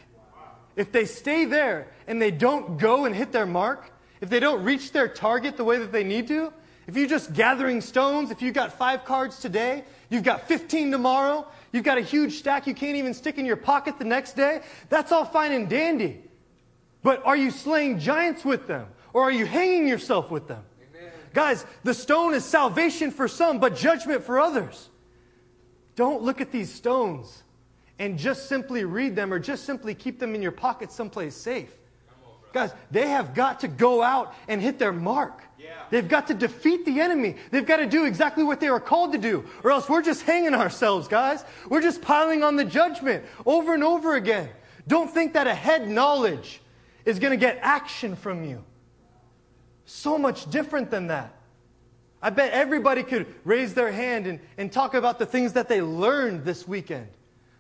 If 0.76 0.92
they 0.92 1.06
stay 1.06 1.46
there 1.46 1.88
and 2.08 2.22
they 2.22 2.32
don't 2.32 2.78
go 2.78 3.06
and 3.06 3.16
hit 3.16 3.32
their 3.32 3.46
mark, 3.46 3.92
if 4.22 4.30
they 4.30 4.40
don't 4.40 4.64
reach 4.64 4.92
their 4.92 5.08
target 5.08 5.58
the 5.58 5.64
way 5.64 5.78
that 5.78 5.92
they 5.92 6.04
need 6.04 6.28
to, 6.28 6.52
if 6.88 6.96
you're 6.96 7.08
just 7.08 7.34
gathering 7.34 7.82
stones, 7.82 8.30
if 8.30 8.42
you've 8.42 8.54
got 8.54 8.74
five 8.74 9.06
cards 9.06 9.40
today, 9.40 9.84
you've 10.10 10.24
got 10.24 10.48
15 10.48 10.92
tomorrow, 10.92 11.48
you've 11.72 11.84
got 11.84 11.98
a 11.98 12.02
huge 12.02 12.34
stack 12.34 12.68
you 12.68 12.76
can't 12.76 12.96
even 12.96 13.14
stick 13.14 13.38
in 13.38 13.46
your 13.46 13.56
pocket 13.56 13.98
the 13.98 14.06
next 14.06 14.34
day, 14.34 14.62
that's 14.90 15.12
all 15.12 15.26
fine 15.26 15.52
and 15.52 15.70
dandy. 15.70 16.22
But 17.02 17.26
are 17.26 17.36
you 17.36 17.52
slaying 17.52 18.00
giants 18.00 18.44
with 18.44 18.68
them? 18.68 18.88
Or 19.14 19.24
are 19.24 19.32
you 19.32 19.46
hanging 19.46 19.88
yourself 19.88 20.30
with 20.30 20.48
them? 20.48 20.64
Amen. 20.92 21.12
Guys, 21.34 21.66
the 21.84 21.94
stone 21.94 22.34
is 22.34 22.44
salvation 22.44 23.12
for 23.12 23.28
some, 23.28 23.60
but 23.60 23.76
judgment 23.76 24.24
for 24.24 24.40
others. 24.40 24.90
Don't 25.96 26.22
look 26.22 26.42
at 26.42 26.52
these 26.52 26.74
stones 26.74 27.44
and 28.00 28.18
just 28.18 28.50
simply 28.50 28.84
read 28.84 29.16
them 29.16 29.34
or 29.34 29.40
just 29.40 29.66
simply 29.66 29.96
keep 29.96 30.20
them 30.20 30.36
in 30.36 30.42
your 30.42 30.52
pocket 30.52 30.92
someplace 30.92 31.36
safe. 31.36 31.72
Guys, 32.54 32.74
they 32.90 33.10
have 33.10 33.34
got 33.34 33.60
to 33.60 33.68
go 33.68 34.02
out 34.02 34.34
and 34.48 34.62
hit 34.62 34.80
their 34.80 34.94
mark. 34.94 35.44
Yeah. 35.60 35.74
They've 35.90 36.08
got 36.08 36.28
to 36.28 36.34
defeat 36.34 36.86
the 36.86 37.02
enemy. 37.02 37.36
They've 37.52 37.66
got 37.66 37.78
to 37.78 37.86
do 37.86 38.06
exactly 38.06 38.46
what 38.46 38.62
they 38.62 38.70
were 38.70 38.80
called 38.80 39.12
to 39.12 39.18
do, 39.18 39.44
or 39.62 39.72
else 39.72 39.90
we're 39.90 40.02
just 40.02 40.22
hanging 40.22 40.54
ourselves, 40.54 41.10
guys. 41.10 41.44
We're 41.68 41.82
just 41.82 42.02
piling 42.02 42.44
on 42.44 42.56
the 42.56 42.64
judgment 42.64 43.26
over 43.46 43.74
and 43.74 43.84
over 43.84 44.16
again. 44.16 44.48
Don't 44.88 45.12
think 45.12 45.34
that 45.34 45.48
a 45.48 45.54
head 45.54 45.90
knowledge 45.90 46.62
is 47.04 47.20
going 47.20 47.32
to 47.32 47.38
get 47.38 47.60
action 47.62 48.16
from 48.16 48.46
you. 48.46 48.64
So 49.86 50.18
much 50.18 50.50
different 50.50 50.90
than 50.90 51.08
that. 51.08 51.36
I 52.22 52.30
bet 52.30 52.54
everybody 52.54 53.04
could 53.04 53.28
raise 53.44 53.74
their 53.74 53.92
hand 53.92 54.28
and, 54.28 54.40
and 54.58 54.72
talk 54.72 54.94
about 54.94 55.20
the 55.20 55.26
things 55.26 55.54
that 55.54 55.68
they 55.68 55.82
learned 55.82 56.46
this 56.46 56.66
weekend. 56.66 57.08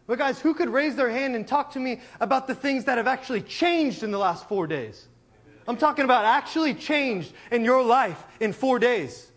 But, 0.07 0.19
guys, 0.19 0.39
who 0.39 0.53
could 0.53 0.69
raise 0.69 0.95
their 0.95 1.09
hand 1.09 1.35
and 1.35 1.47
talk 1.47 1.71
to 1.71 1.79
me 1.79 2.01
about 2.19 2.47
the 2.47 2.53
things 2.55 2.85
that 2.85 2.97
have 2.97 3.07
actually 3.07 3.41
changed 3.41 4.03
in 4.03 4.11
the 4.11 4.19
last 4.19 4.47
four 4.47 4.67
days? 4.67 5.07
I'm 5.67 5.77
talking 5.77 6.05
about 6.05 6.25
actually 6.25 6.75
changed 6.75 7.33
in 7.51 7.63
your 7.63 7.83
life 7.83 8.23
in 8.39 8.53
four 8.53 8.77
days. 8.77 9.31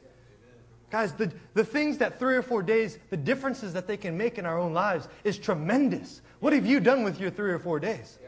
Guys, 0.90 1.12
the, 1.12 1.32
the 1.54 1.64
things 1.64 1.98
that 1.98 2.18
three 2.18 2.37
or 2.37 2.42
four 2.42 2.62
days, 2.62 2.98
the 3.10 3.16
differences 3.16 3.72
that 3.72 3.87
they 3.87 3.96
can 3.96 4.16
make 4.16 4.38
in 4.38 4.46
our 4.46 4.58
own 4.58 4.72
lives 4.72 5.08
is 5.25 5.38
tremendous. 5.38 6.22
What 6.40 6.52
have 6.52 6.66
you 6.66 6.80
done 6.80 7.02
with 7.02 7.20
your 7.20 7.30
three 7.30 7.50
or 7.50 7.58
four 7.58 7.80
days? 7.80 8.18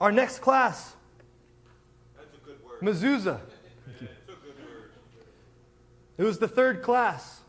Our 0.00 0.12
next 0.12 0.40
class, 0.40 0.94
Mezuzah. 2.82 3.40
It 6.18 6.24
was 6.24 6.38
the 6.38 6.48
third 6.48 6.82
class. 6.82 7.40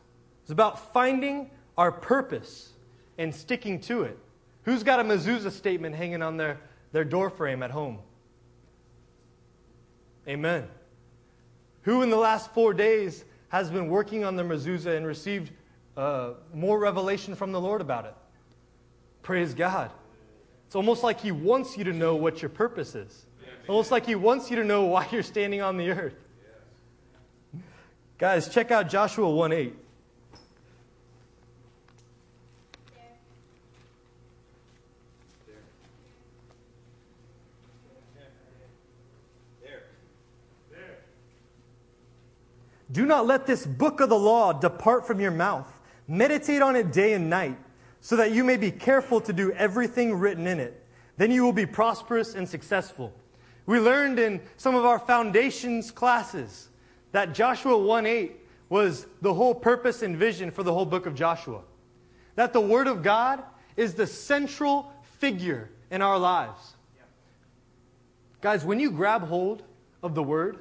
It's 0.43 0.51
about 0.51 0.93
finding 0.93 1.49
our 1.77 1.91
purpose 1.91 2.73
and 3.17 3.33
sticking 3.33 3.79
to 3.81 4.03
it. 4.03 4.17
Who's 4.63 4.83
got 4.83 4.99
a 4.99 5.03
mezuzah 5.03 5.51
statement 5.51 5.95
hanging 5.95 6.21
on 6.21 6.37
their, 6.37 6.59
their 6.91 7.05
door 7.05 7.29
frame 7.29 7.63
at 7.63 7.71
home? 7.71 7.99
Amen. 10.27 10.67
Who 11.83 12.01
in 12.01 12.09
the 12.09 12.17
last 12.17 12.53
four 12.53 12.73
days 12.73 13.23
has 13.49 13.69
been 13.69 13.87
working 13.87 14.25
on 14.25 14.35
their 14.35 14.45
mezuzah 14.45 14.97
and 14.97 15.07
received 15.07 15.51
uh, 15.95 16.31
more 16.53 16.77
revelation 16.79 17.33
from 17.33 17.53
the 17.53 17.61
Lord 17.61 17.79
about 17.79 18.05
it? 18.05 18.13
Praise 19.23 19.53
God. 19.53 19.91
It's 20.65 20.75
almost 20.75 21.01
like 21.01 21.21
He 21.21 21.31
wants 21.31 21.77
you 21.77 21.85
to 21.85 21.93
know 21.93 22.15
what 22.15 22.41
your 22.41 22.49
purpose 22.49 22.93
is. 22.93 23.25
Almost 23.69 23.89
like 23.89 24.05
He 24.05 24.15
wants 24.15 24.49
you 24.49 24.57
to 24.57 24.65
know 24.65 24.83
why 24.83 25.07
you're 25.11 25.23
standing 25.23 25.61
on 25.61 25.77
the 25.77 25.91
earth. 25.91 26.15
Guys, 28.17 28.49
check 28.49 28.71
out 28.71 28.89
Joshua 28.89 29.29
1 29.29 29.53
8. 29.53 29.75
Do 42.91 43.05
not 43.05 43.27
let 43.27 43.45
this 43.45 43.65
book 43.65 43.99
of 43.99 44.09
the 44.09 44.17
law 44.17 44.53
depart 44.53 45.05
from 45.05 45.19
your 45.19 45.31
mouth. 45.31 45.67
Meditate 46.07 46.61
on 46.61 46.75
it 46.75 46.93
day 46.93 47.13
and 47.13 47.29
night, 47.29 47.57
so 47.99 48.15
that 48.15 48.31
you 48.31 48.43
may 48.43 48.55
be 48.55 48.71
careful 48.71 49.19
to 49.21 49.33
do 49.33 49.51
everything 49.51 50.15
written 50.15 50.47
in 50.47 50.59
it. 50.59 50.85
Then 51.17 51.31
you 51.31 51.43
will 51.43 51.53
be 51.53 51.65
prosperous 51.65 52.35
and 52.35 52.47
successful. 52.47 53.13
We 53.65 53.79
learned 53.79 54.19
in 54.19 54.41
some 54.55 54.75
of 54.75 54.85
our 54.85 54.99
foundations 54.99 55.91
classes 55.91 56.69
that 57.11 57.33
Joshua 57.33 57.77
1 57.77 58.05
8 58.05 58.35
was 58.69 59.07
the 59.21 59.33
whole 59.33 59.55
purpose 59.55 60.01
and 60.01 60.15
vision 60.15 60.51
for 60.51 60.63
the 60.63 60.73
whole 60.73 60.85
book 60.85 61.05
of 61.05 61.15
Joshua. 61.15 61.61
That 62.35 62.53
the 62.53 62.61
Word 62.61 62.87
of 62.87 63.03
God 63.03 63.43
is 63.75 63.93
the 63.93 64.07
central 64.07 64.93
figure 65.19 65.69
in 65.91 66.01
our 66.01 66.17
lives. 66.17 66.75
Guys, 68.41 68.63
when 68.63 68.79
you 68.79 68.91
grab 68.91 69.23
hold 69.27 69.63
of 70.03 70.15
the 70.15 70.23
Word, 70.23 70.59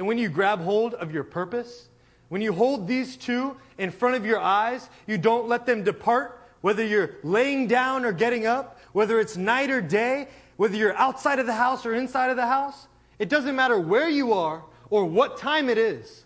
and 0.00 0.06
when 0.06 0.16
you 0.16 0.30
grab 0.30 0.62
hold 0.62 0.94
of 0.94 1.12
your 1.12 1.24
purpose, 1.24 1.90
when 2.30 2.40
you 2.40 2.54
hold 2.54 2.88
these 2.88 3.18
two 3.18 3.54
in 3.76 3.90
front 3.90 4.16
of 4.16 4.24
your 4.24 4.38
eyes, 4.40 4.88
you 5.06 5.18
don't 5.18 5.46
let 5.46 5.66
them 5.66 5.84
depart, 5.84 6.40
whether 6.62 6.82
you're 6.82 7.16
laying 7.22 7.66
down 7.66 8.06
or 8.06 8.10
getting 8.10 8.46
up, 8.46 8.80
whether 8.92 9.20
it's 9.20 9.36
night 9.36 9.68
or 9.68 9.82
day, 9.82 10.28
whether 10.56 10.74
you're 10.74 10.96
outside 10.96 11.38
of 11.38 11.44
the 11.44 11.52
house 11.52 11.84
or 11.84 11.92
inside 11.94 12.30
of 12.30 12.36
the 12.36 12.46
house. 12.46 12.88
It 13.18 13.28
doesn't 13.28 13.54
matter 13.54 13.78
where 13.78 14.08
you 14.08 14.32
are 14.32 14.64
or 14.88 15.04
what 15.04 15.36
time 15.36 15.68
it 15.68 15.76
is. 15.76 16.24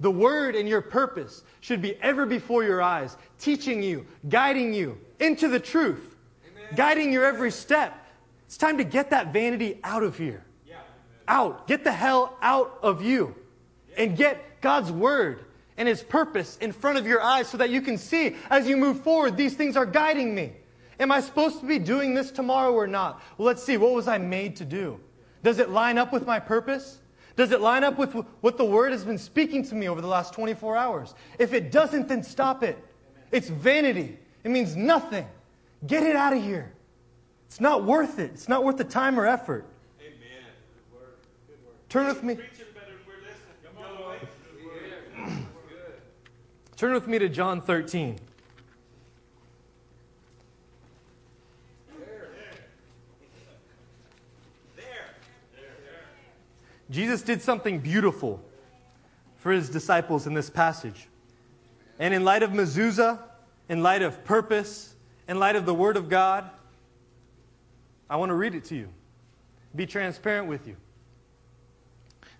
The 0.00 0.10
word 0.10 0.56
and 0.56 0.68
your 0.68 0.80
purpose 0.80 1.44
should 1.60 1.80
be 1.80 1.94
ever 2.02 2.26
before 2.26 2.64
your 2.64 2.82
eyes, 2.82 3.16
teaching 3.38 3.80
you, 3.80 4.06
guiding 4.28 4.74
you 4.74 4.98
into 5.20 5.46
the 5.46 5.60
truth, 5.60 6.16
Amen. 6.50 6.74
guiding 6.74 7.12
your 7.12 7.26
every 7.26 7.52
step. 7.52 7.96
It's 8.46 8.56
time 8.56 8.76
to 8.78 8.84
get 8.84 9.10
that 9.10 9.32
vanity 9.32 9.78
out 9.84 10.02
of 10.02 10.18
here 10.18 10.45
out. 11.28 11.66
Get 11.66 11.84
the 11.84 11.92
hell 11.92 12.36
out 12.42 12.78
of 12.82 13.02
you. 13.02 13.34
And 13.96 14.16
get 14.16 14.60
God's 14.60 14.92
word 14.92 15.44
and 15.76 15.88
his 15.88 16.02
purpose 16.02 16.56
in 16.58 16.72
front 16.72 16.98
of 16.98 17.06
your 17.06 17.22
eyes 17.22 17.48
so 17.48 17.58
that 17.58 17.70
you 17.70 17.80
can 17.80 17.98
see 17.98 18.36
as 18.50 18.68
you 18.68 18.76
move 18.76 19.00
forward, 19.00 19.36
these 19.36 19.54
things 19.54 19.76
are 19.76 19.86
guiding 19.86 20.34
me. 20.34 20.52
Am 20.98 21.12
I 21.12 21.20
supposed 21.20 21.60
to 21.60 21.66
be 21.66 21.78
doing 21.78 22.14
this 22.14 22.30
tomorrow 22.30 22.72
or 22.72 22.86
not? 22.86 23.22
Well, 23.36 23.46
let's 23.46 23.62
see. 23.62 23.76
What 23.76 23.92
was 23.92 24.08
I 24.08 24.18
made 24.18 24.56
to 24.56 24.64
do? 24.64 24.98
Does 25.42 25.58
it 25.58 25.70
line 25.70 25.98
up 25.98 26.12
with 26.12 26.26
my 26.26 26.40
purpose? 26.40 26.98
Does 27.36 27.52
it 27.52 27.60
line 27.60 27.84
up 27.84 27.98
with 27.98 28.14
what 28.40 28.56
the 28.56 28.64
Word 28.64 28.92
has 28.92 29.04
been 29.04 29.18
speaking 29.18 29.62
to 29.64 29.74
me 29.74 29.88
over 29.88 30.00
the 30.00 30.06
last 30.06 30.32
24 30.32 30.76
hours? 30.76 31.14
If 31.38 31.52
it 31.52 31.70
doesn't, 31.70 32.08
then 32.08 32.22
stop 32.22 32.62
it. 32.62 32.82
It's 33.30 33.48
vanity, 33.48 34.18
it 34.42 34.50
means 34.50 34.74
nothing. 34.74 35.26
Get 35.86 36.02
it 36.02 36.16
out 36.16 36.32
of 36.32 36.42
here. 36.42 36.72
It's 37.46 37.60
not 37.60 37.84
worth 37.84 38.18
it, 38.18 38.30
it's 38.32 38.48
not 38.48 38.64
worth 38.64 38.78
the 38.78 38.84
time 38.84 39.20
or 39.20 39.26
effort. 39.26 39.66
Amen. 40.00 40.16
Good 40.90 40.98
word. 40.98 41.14
Good 41.46 41.58
word. 41.66 41.75
Turn 41.88 42.06
with 42.06 42.22
me. 42.22 42.38
Turn 46.76 46.92
with 46.92 47.06
me 47.06 47.18
to 47.18 47.28
John 47.28 47.60
13. 47.60 48.18
Jesus 56.90 57.22
did 57.22 57.42
something 57.42 57.80
beautiful 57.80 58.40
for 59.38 59.52
his 59.52 59.68
disciples 59.68 60.26
in 60.26 60.34
this 60.34 60.48
passage. 60.48 61.08
And 61.98 62.14
in 62.14 62.24
light 62.24 62.42
of 62.42 62.50
mezuzah, 62.50 63.18
in 63.68 63.82
light 63.82 64.02
of 64.02 64.24
purpose, 64.24 64.94
in 65.28 65.38
light 65.38 65.56
of 65.56 65.66
the 65.66 65.74
Word 65.74 65.96
of 65.96 66.08
God, 66.08 66.48
I 68.08 68.16
want 68.16 68.30
to 68.30 68.34
read 68.34 68.54
it 68.54 68.64
to 68.66 68.76
you. 68.76 68.88
Be 69.74 69.86
transparent 69.86 70.48
with 70.48 70.66
you. 70.66 70.76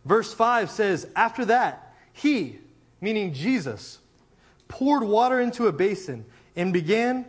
Verse 0.06 0.32
5 0.32 0.70
says, 0.70 1.08
After 1.16 1.44
that, 1.46 1.92
he, 2.12 2.60
meaning 3.00 3.34
Jesus, 3.34 3.98
poured 4.68 5.02
water 5.02 5.40
into 5.40 5.66
a 5.66 5.72
basin 5.72 6.24
and 6.54 6.72
began 6.72 7.26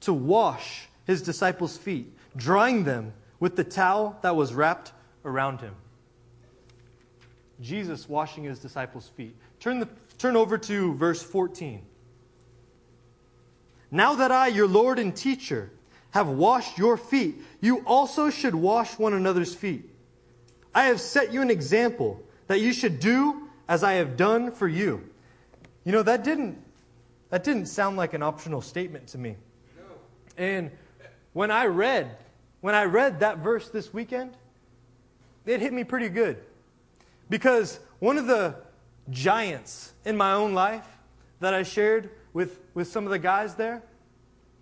to 0.00 0.12
wash 0.12 0.88
his 1.06 1.22
disciples' 1.22 1.78
feet, 1.78 2.14
drying 2.36 2.84
them 2.84 3.14
with 3.40 3.56
the 3.56 3.64
towel 3.64 4.18
that 4.20 4.36
was 4.36 4.52
wrapped 4.52 4.92
around 5.24 5.62
him. 5.62 5.74
Jesus 7.62 8.06
washing 8.08 8.44
his 8.44 8.58
disciples' 8.58 9.08
feet. 9.08 9.34
Turn, 9.58 9.80
the, 9.80 9.88
turn 10.18 10.36
over 10.36 10.58
to 10.58 10.94
verse 10.94 11.22
14. 11.22 11.80
Now 13.90 14.14
that 14.16 14.30
I, 14.30 14.48
your 14.48 14.68
Lord 14.68 14.98
and 14.98 15.16
teacher, 15.16 15.70
have 16.10 16.28
washed 16.28 16.76
your 16.76 16.98
feet, 16.98 17.36
you 17.62 17.78
also 17.86 18.28
should 18.28 18.54
wash 18.54 18.98
one 18.98 19.14
another's 19.14 19.54
feet. 19.54 19.88
I 20.74 20.84
have 20.84 21.00
set 21.00 21.32
you 21.32 21.42
an 21.42 21.50
example 21.50 22.22
that 22.46 22.60
you 22.60 22.72
should 22.72 23.00
do 23.00 23.48
as 23.68 23.82
I 23.82 23.94
have 23.94 24.16
done 24.16 24.50
for 24.50 24.68
you. 24.68 25.08
You 25.84 25.92
know, 25.92 26.02
that 26.02 26.24
didn't, 26.24 26.58
that 27.30 27.44
didn't 27.44 27.66
sound 27.66 27.96
like 27.96 28.14
an 28.14 28.22
optional 28.22 28.60
statement 28.60 29.08
to 29.08 29.18
me. 29.18 29.36
And 30.36 30.70
when 31.32 31.50
I 31.50 31.66
read, 31.66 32.16
when 32.60 32.74
I 32.74 32.84
read 32.84 33.20
that 33.20 33.38
verse 33.38 33.68
this 33.68 33.92
weekend, 33.92 34.32
it 35.44 35.60
hit 35.60 35.72
me 35.72 35.84
pretty 35.84 36.08
good. 36.08 36.38
Because 37.28 37.80
one 37.98 38.18
of 38.18 38.26
the 38.26 38.56
giants 39.10 39.92
in 40.04 40.16
my 40.16 40.32
own 40.32 40.54
life 40.54 40.86
that 41.40 41.54
I 41.54 41.62
shared 41.62 42.10
with, 42.32 42.60
with 42.74 42.88
some 42.88 43.04
of 43.04 43.10
the 43.10 43.18
guys 43.18 43.54
there, 43.54 43.82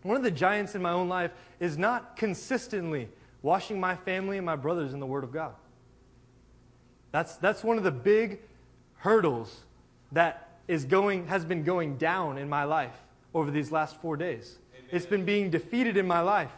one 0.02 0.16
of 0.16 0.22
the 0.22 0.30
giants 0.30 0.74
in 0.74 0.82
my 0.82 0.92
own 0.92 1.08
life 1.08 1.32
is 1.58 1.76
not 1.76 2.16
consistently 2.16 3.08
washing 3.42 3.78
my 3.80 3.96
family 3.96 4.36
and 4.36 4.46
my 4.46 4.56
brothers 4.56 4.92
in 4.92 5.00
the 5.00 5.06
Word 5.06 5.24
of 5.24 5.32
God. 5.32 5.54
That's, 7.12 7.36
that's 7.36 7.64
one 7.64 7.78
of 7.78 7.84
the 7.84 7.90
big 7.90 8.40
hurdles 8.96 9.62
that 10.12 10.48
is 10.68 10.84
going, 10.84 11.26
has 11.26 11.44
been 11.44 11.62
going 11.62 11.96
down 11.96 12.38
in 12.38 12.48
my 12.48 12.64
life 12.64 12.96
over 13.34 13.50
these 13.50 13.70
last 13.70 14.00
four 14.00 14.16
days. 14.16 14.58
Amen. 14.74 14.88
It's 14.92 15.06
been 15.06 15.24
being 15.24 15.50
defeated 15.50 15.96
in 15.96 16.06
my 16.06 16.20
life. 16.20 16.50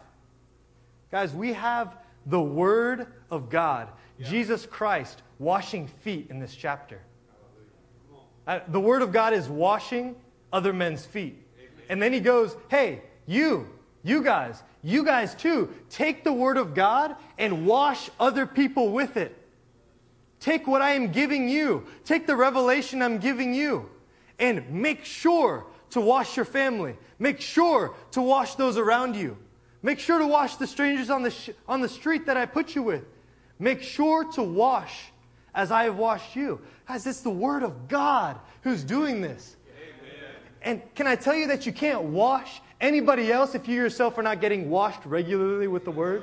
Guys, 1.11 1.33
we 1.35 1.53
have 1.55 1.97
the 2.27 2.41
Word 2.41 3.07
of 3.31 3.49
God, 3.49 3.89
yeah. 4.19 4.29
Jesus 4.29 4.67
Christ, 4.67 5.23
washing 5.39 5.87
feet 5.87 6.27
in 6.31 6.39
this 6.39 6.55
chapter. 6.55 7.01
Uh, 8.47 8.61
the 8.69 8.81
Word 8.81 9.03
of 9.03 9.13
God 9.13 9.33
is 9.33 9.49
washing 9.49 10.17
other 10.53 10.73
men's 10.73 11.05
feet. 11.05 11.37
Amen. 11.59 11.71
And 11.89 12.03
then 12.03 12.13
he 12.13 12.21
goes, 12.21 12.57
hey, 12.69 13.03
you, 13.27 13.69
you 14.03 14.23
guys, 14.23 14.63
you 14.83 15.05
guys 15.05 15.35
too, 15.35 15.75
take 15.91 16.25
the 16.25 16.33
Word 16.33 16.57
of 16.57 16.75
God 16.75 17.17
and 17.37 17.67
wash 17.67 18.11
other 18.19 18.47
people 18.47 18.91
with 18.91 19.17
it. 19.17 19.38
Take 20.41 20.67
what 20.67 20.83
I 20.83 20.93
am 20.93 21.11
giving 21.11 21.49
you, 21.49 21.87
take 22.05 22.27
the 22.27 22.37
revelation 22.37 23.03
I'm 23.03 23.19
giving 23.19 23.55
you, 23.55 23.89
and 24.39 24.69
make 24.71 25.05
sure 25.05 25.67
to 25.91 26.01
wash 26.01 26.37
your 26.37 26.45
family. 26.45 26.97
Make 27.19 27.41
sure 27.41 27.95
to 28.13 28.23
wash 28.23 28.55
those 28.55 28.77
around 28.77 29.17
you. 29.17 29.37
Make 29.83 29.99
sure 29.99 30.19
to 30.19 30.27
wash 30.27 30.57
the 30.57 30.67
strangers 30.67 31.11
on 31.11 31.23
the, 31.23 31.31
sh- 31.31 31.51
on 31.67 31.81
the 31.81 31.89
street 31.89 32.27
that 32.27 32.37
I 32.37 32.47
put 32.47 32.75
you 32.75 32.83
with. 32.83 33.05
Make 33.59 33.83
sure 33.83 34.25
to 34.33 34.43
wash 34.43 35.11
as 35.55 35.71
I 35.71 35.85
have 35.85 35.97
washed 35.97 36.37
you. 36.37 36.61
Guys, 36.87 37.07
it's 37.07 37.21
the 37.21 37.31
Word 37.31 37.63
of 37.63 37.89
God 37.89 38.39
who's 38.63 38.85
doing 38.85 39.21
this. 39.21 39.57
Amen. 39.77 40.35
And 40.63 40.95
can 40.95 41.07
I 41.07 41.17
tell 41.17 41.35
you 41.35 41.49
that 41.49 41.67
you 41.67 41.73
can't 41.73 42.03
wash 42.05 42.61
anybody 42.81 43.33
else 43.33 43.55
if 43.55 43.67
you 43.67 43.75
yourself 43.75 44.19
are 44.19 44.23
not 44.23 44.41
getting 44.41 44.71
washed 44.71 45.05
regularly 45.05 45.67
with 45.67 45.85
the 45.85 45.91
Word? 45.91 46.23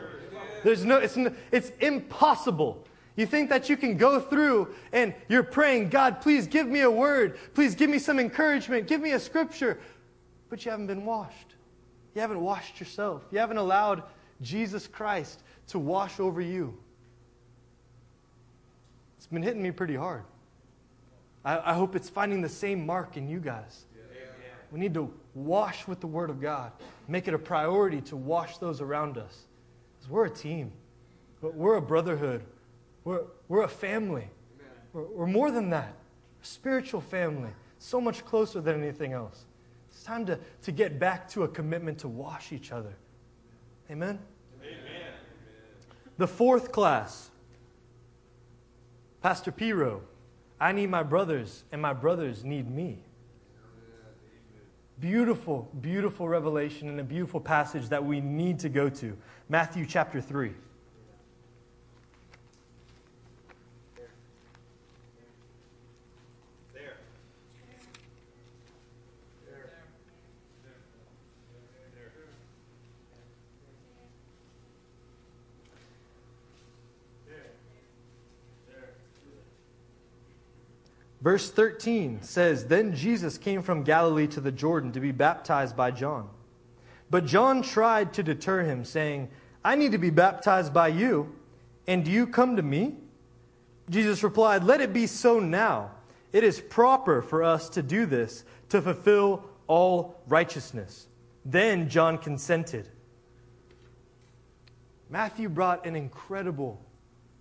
There's 0.64 0.84
no, 0.84 0.98
it's, 0.98 1.18
it's 1.52 1.72
impossible. 1.80 2.85
You 3.16 3.26
think 3.26 3.50
that 3.50 3.70
you 3.70 3.78
can 3.78 3.98
go 3.98 4.20
through 4.20 4.76
and 4.92 5.14
you're 5.30 5.44
praying, 5.44 5.90
God, 5.90 6.22
please 6.22 6.48
give 6.48 6.68
me 6.68 6.82
a 6.82 6.92
word. 6.92 7.38
Please 7.54 7.74
give 7.74 7.90
me 7.90 8.00
some 8.00 8.20
encouragement. 8.20 8.88
Give 8.88 9.00
me 9.00 9.12
a 9.12 9.20
scripture. 9.20 9.80
But 10.50 10.66
you 10.66 10.72
haven't 10.72 10.88
been 10.88 11.06
washed. 11.06 11.56
You 12.14 12.22
haven't 12.22 12.42
washed 12.42 12.80
yourself. 12.80 13.24
You 13.32 13.40
haven't 13.40 13.58
allowed 13.58 14.04
Jesus 14.42 14.88
Christ 14.88 15.44
to 15.68 15.80
wash 15.80 16.20
over 16.20 16.42
you. 16.42 16.78
It's 19.18 19.28
been 19.28 19.44
hitting 19.44 19.64
me 19.64 19.72
pretty 19.72 19.96
hard. 19.96 20.24
I, 21.44 21.72
I 21.72 21.74
hope 21.74 21.96
it's 21.96 22.10
finding 22.10 22.42
the 22.42 22.50
same 22.50 22.86
mark 22.86 23.18
in 23.18 23.28
you 23.28 23.40
guys. 23.40 23.86
We 24.72 24.80
need 24.80 24.94
to 24.96 25.14
wash 25.36 25.88
with 25.88 26.02
the 26.02 26.08
Word 26.08 26.30
of 26.30 26.42
God. 26.42 26.72
Make 27.08 27.28
it 27.28 27.34
a 27.34 27.40
priority 27.40 28.02
to 28.02 28.18
wash 28.18 28.58
those 28.58 28.82
around 28.82 29.18
us. 29.18 29.46
Because 29.94 30.10
we're 30.10 30.26
a 30.26 30.30
team, 30.30 30.72
But 31.42 31.56
we're 31.56 31.76
a 31.76 31.82
brotherhood, 31.82 32.44
we're, 33.06 33.22
we're 33.48 33.64
a 33.64 33.70
family. 33.70 34.28
We're, 34.92 35.04
we're 35.04 35.28
more 35.28 35.52
than 35.52 35.70
that, 35.70 35.96
a 36.44 36.46
spiritual 36.46 37.00
family, 37.00 37.52
so 37.80 38.02
much 38.02 38.26
closer 38.26 38.60
than 38.60 38.82
anything 38.82 39.14
else. 39.14 39.46
It's 39.90 40.04
time 40.04 40.26
to, 40.26 40.38
to 40.64 40.72
get 40.74 41.00
back 41.00 41.30
to 41.30 41.44
a 41.44 41.48
commitment 41.48 42.00
to 42.00 42.10
wash 42.10 42.52
each 42.52 42.74
other. 42.74 42.94
Amen? 43.90 44.20
Amen. 44.62 45.14
The 46.18 46.28
fourth 46.28 46.72
class 46.74 47.30
Pastor 49.22 49.52
Piro, 49.52 50.02
I 50.60 50.72
need 50.72 50.92
my 50.92 51.02
brothers, 51.02 51.64
and 51.72 51.82
my 51.82 51.94
brothers 51.94 52.44
need 52.44 52.70
me. 52.70 53.00
Beautiful, 55.00 55.68
beautiful 55.82 56.30
revelation 56.30 56.90
and 56.90 57.00
a 57.00 57.04
beautiful 57.04 57.40
passage 57.40 57.90
that 57.90 58.06
we 58.06 58.22
need 58.22 58.60
to 58.60 58.70
go 58.70 58.88
to. 58.88 59.18
Matthew 59.50 59.88
chapter 59.88 60.22
3. 60.22 60.52
Verse 81.26 81.50
13 81.50 82.22
says 82.22 82.68
Then 82.68 82.96
Jesus 82.96 83.40
came 83.40 83.64
from 83.64 83.82
Galilee 83.82 84.28
to 84.28 84.40
the 84.40 84.52
Jordan 84.52 84.92
to 84.92 85.00
be 85.00 85.12
baptized 85.12 85.76
by 85.76 85.90
John. 85.90 86.30
But 87.10 87.26
John 87.26 87.64
tried 87.64 88.14
to 88.14 88.22
deter 88.22 88.62
him, 88.62 88.86
saying, 88.86 89.30
I 89.64 89.76
need 89.76 89.94
to 89.94 89.98
be 89.98 90.12
baptized 90.12 90.72
by 90.72 90.90
you, 90.90 91.36
and 91.88 92.06
do 92.06 92.12
you 92.12 92.28
come 92.28 92.58
to 92.58 92.62
me? 92.62 92.98
Jesus 93.90 94.22
replied, 94.22 94.64
Let 94.64 94.82
it 94.82 94.94
be 94.94 95.08
so 95.08 95.40
now. 95.40 95.90
It 96.32 96.44
is 96.44 96.62
proper 96.62 97.24
for 97.24 97.44
us 97.44 97.70
to 97.70 97.82
do 97.82 98.06
this 98.06 98.46
to 98.70 98.80
fulfill 98.80 99.46
all 99.66 100.22
righteousness. 100.28 101.08
Then 101.44 101.90
John 101.90 102.20
consented. 102.20 102.88
Matthew 105.10 105.50
brought 105.50 105.88
an 105.88 105.96
incredible 105.96 106.80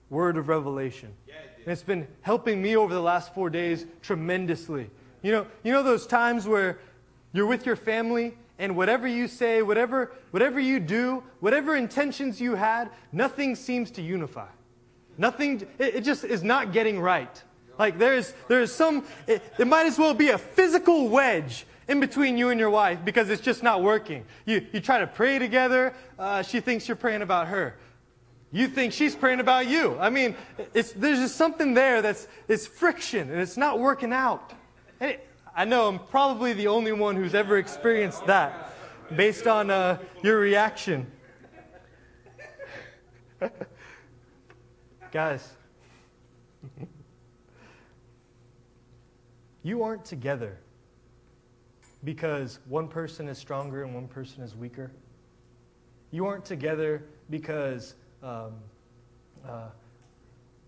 word 0.08 0.38
of 0.38 0.48
revelation. 0.48 1.12
Yeah, 1.28 1.34
and 1.64 1.72
it's 1.72 1.83
been 1.83 2.07
helping 2.20 2.61
me 2.61 2.77
over 2.77 2.92
the 2.92 3.00
last 3.00 3.35
four 3.35 3.50
days 3.50 3.87
tremendously. 4.03 4.90
You 5.22 5.33
know, 5.33 5.46
you 5.62 5.72
know 5.72 5.83
those 5.83 6.07
times 6.07 6.46
where 6.46 6.79
you're 7.33 7.46
with 7.46 7.64
your 7.64 7.77
family 7.77 8.35
and 8.59 8.77
whatever 8.77 9.09
you 9.09 9.27
say, 9.27 9.62
whatever, 9.62 10.12
whatever 10.31 10.61
you 10.61 10.79
do, 10.79 11.22
whatever 11.40 11.74
intentions 11.74 12.40
you 12.40 12.55
had, 12.55 12.90
nothing 13.12 13.57
seems 13.57 13.90
to 13.92 14.03
unify. 14.03 14.46
Nothing, 15.16 15.62
it, 15.79 15.96
it 15.96 16.00
just 16.03 16.24
is 16.24 16.42
not 16.42 16.72
getting 16.72 17.00
right. 17.00 17.42
Like 17.79 17.98
there's, 17.98 18.35
there's 18.48 18.72
some, 18.72 19.05
it, 19.27 19.42
it 19.59 19.66
might 19.66 19.87
as 19.87 19.98
well 19.98 20.14
be 20.14 20.29
a 20.29 20.38
physical 20.38 21.09
wedge 21.09 21.66
in 21.88 22.00
between 22.00 22.38
you 22.38 22.50
and 22.50 22.61
your 22.61 22.70
wife 22.70 22.98
because 23.05 23.31
it's 23.31 23.42
just 23.42 23.62
not 23.62 23.83
working. 23.83 24.24
You, 24.46 24.66
you 24.72 24.81
try 24.81 24.98
to 24.98 25.07
pray 25.07 25.38
together, 25.38 25.94
uh, 26.18 26.42
she 26.42 26.61
thinks 26.61 26.87
you're 26.87 26.96
praying 26.96 27.22
about 27.22 27.48
her. 27.48 27.77
You 28.54 28.68
think 28.68 28.92
she's 28.92 29.16
praying 29.16 29.40
about 29.40 29.66
you. 29.66 29.98
I 29.98 30.10
mean, 30.10 30.36
there's 30.72 30.92
just 30.94 31.34
something 31.34 31.74
there 31.74 32.00
that's 32.02 32.28
it's 32.46 32.68
friction 32.68 33.28
and 33.28 33.40
it's 33.40 33.56
not 33.56 33.80
working 33.80 34.12
out. 34.12 34.52
It, 35.00 35.26
I 35.56 35.64
know 35.64 35.88
I'm 35.88 35.98
probably 35.98 36.52
the 36.52 36.68
only 36.68 36.92
one 36.92 37.16
who's 37.16 37.34
ever 37.34 37.58
experienced 37.58 38.24
that 38.26 38.72
based 39.16 39.48
on 39.48 39.72
uh, 39.72 39.98
your 40.22 40.38
reaction. 40.38 41.10
Guys, 45.10 45.50
you 49.64 49.82
aren't 49.82 50.04
together 50.04 50.58
because 52.04 52.60
one 52.68 52.86
person 52.86 53.26
is 53.26 53.36
stronger 53.36 53.82
and 53.82 53.92
one 53.96 54.06
person 54.06 54.44
is 54.44 54.54
weaker. 54.54 54.92
You 56.12 56.26
aren't 56.26 56.44
together 56.44 57.04
because, 57.30 57.96
um, 58.24 58.52
uh, 59.46 59.68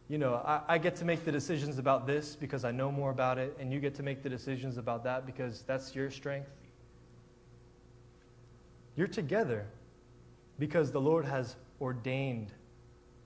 you 0.09 0.19
know, 0.19 0.35
I, 0.35 0.61
I, 0.69 0.79
get 0.79 0.95
to 0.97 1.05
make 1.05 1.25
the 1.25 1.33
decisions 1.33 1.79
about 1.79 2.07
this 2.07 2.37
because 2.37 2.65
I 2.65 2.71
know 2.71 2.93
more 2.93 3.11
about 3.11 3.39
it, 3.39 3.57
and 3.59 3.73
you 3.73 3.81
get 3.81 3.95
to 3.97 4.03
make 4.03 4.23
the 4.23 4.29
decisions 4.29 4.77
about 4.77 5.03
that 5.05 5.25
because 5.25 5.63
that's 5.63 5.95
your 5.95 6.11
strength. 6.11 6.51
You're 8.95 9.09
together 9.09 9.67
because 10.59 10.93
the 10.93 11.01
Lord 11.01 11.25
has 11.25 11.57
ordained 11.81 12.53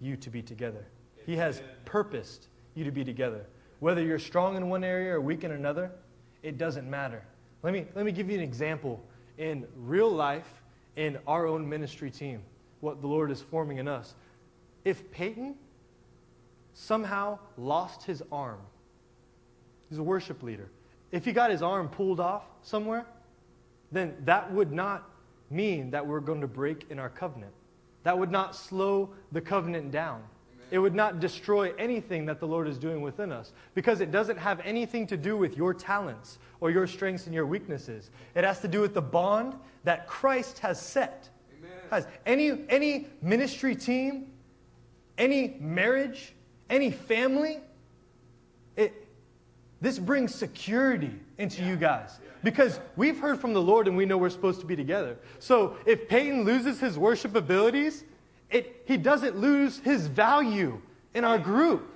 you 0.01 0.17
to 0.17 0.31
be 0.31 0.43
together. 0.43 0.87
He 1.27 1.37
has 1.37 1.61
purposed 1.85 2.47
you 2.75 2.85
to 2.85 2.91
be 2.91 3.05
together. 3.05 3.45
Whether 3.81 4.03
you're 4.03 4.19
strong 4.19 4.57
in 4.57 4.69
one 4.69 4.85
area 4.85 5.13
or 5.13 5.21
weak 5.21 5.45
in 5.45 5.51
another, 5.51 5.91
it 6.43 6.57
doesn't 6.57 6.89
matter. 6.89 7.23
Let 7.63 7.73
me, 7.73 7.87
let 7.95 8.07
me 8.07 8.13
give 8.13 8.31
you 8.31 8.37
an 8.37 8.45
example 8.45 9.03
in 9.39 9.67
real 9.77 10.11
life 10.11 10.63
in 10.97 11.19
our 11.27 11.47
own 11.47 11.69
ministry 11.69 12.11
team, 12.11 12.43
what 12.81 13.01
the 13.01 13.07
Lord 13.07 13.31
is 13.31 13.41
forming 13.41 13.79
in 13.79 13.89
us. 13.89 14.15
If 14.85 15.11
Peyton 15.11 15.55
somehow 16.73 17.39
lost 17.57 18.05
his 18.05 18.23
arm, 18.33 18.61
he's 19.89 19.99
a 19.99 20.03
worship 20.03 20.43
leader. 20.43 20.71
If 21.13 21.25
he 21.25 21.33
got 21.33 21.51
his 21.51 21.63
arm 21.63 21.89
pulled 21.89 22.21
off 22.21 22.45
somewhere, 22.63 23.07
then 23.93 24.15
that 24.25 24.53
would 24.53 24.73
not 24.73 25.09
mean 25.51 25.91
that 25.91 26.07
we're 26.07 26.21
going 26.21 26.41
to 26.41 26.47
break 26.47 26.87
in 26.91 26.99
our 26.99 27.11
covenant. 27.11 27.53
That 28.05 28.19
would 28.19 28.31
not 28.31 28.55
slow 28.55 29.11
the 29.33 29.41
covenant 29.41 29.91
down. 29.91 30.23
It 30.71 30.79
would 30.79 30.95
not 30.95 31.19
destroy 31.19 31.75
anything 31.79 32.27
that 32.27 32.39
the 32.39 32.47
Lord 32.47 32.69
is 32.69 32.79
doing 32.79 33.01
within 33.01 33.33
us 33.33 33.53
because 33.75 34.01
it 34.01 34.13
doesn't 34.13 34.37
have 34.37 34.61
anything 34.61 35.07
to 35.09 35.17
do 35.17 35.37
with 35.37 35.57
your 35.57 35.75
talents 35.75 36.39
or 36.61 36.71
your 36.71 36.87
strengths 36.87 37.27
and 37.27 37.35
your 37.35 37.47
weaknesses. 37.47 38.11
It 38.37 38.45
has 38.45 38.61
to 38.61 38.69
do 38.69 38.81
with 38.81 38.95
the 38.95 39.03
bond 39.03 39.55
that 39.83 40.07
Christ 40.07 40.61
has 40.61 40.81
set. 40.81 41.29
Guys, 41.91 42.07
any, 42.25 42.53
any 42.69 43.09
ministry 43.21 43.75
team, 43.75 44.31
any 45.19 45.57
marriage, 45.59 46.33
any 46.71 46.93
family, 46.93 47.59
it, 48.77 49.09
this 49.81 49.99
brings 49.99 50.33
security 50.33 51.11
into 51.37 51.65
you 51.65 51.75
guys 51.75 52.21
because 52.45 52.79
we've 52.97 53.19
heard 53.19 53.41
from 53.41 53.53
the 53.53 53.61
Lord 53.61 53.89
and 53.89 53.97
we 53.97 54.07
know 54.07 54.17
we're 54.17 54.31
supposed 54.31 54.61
to 54.61 54.67
be 54.67 54.77
together. 54.77 55.19
So 55.41 55.77
if 55.85 56.09
Peyton 56.09 56.45
loses 56.45 56.79
his 56.79 56.97
worship 56.97 57.35
abilities, 57.35 58.05
it, 58.51 58.83
he 58.87 58.97
doesn't 58.97 59.37
lose 59.37 59.81
his 59.81 60.07
value 60.07 60.81
in 61.15 61.25
our 61.25 61.39
group. 61.39 61.89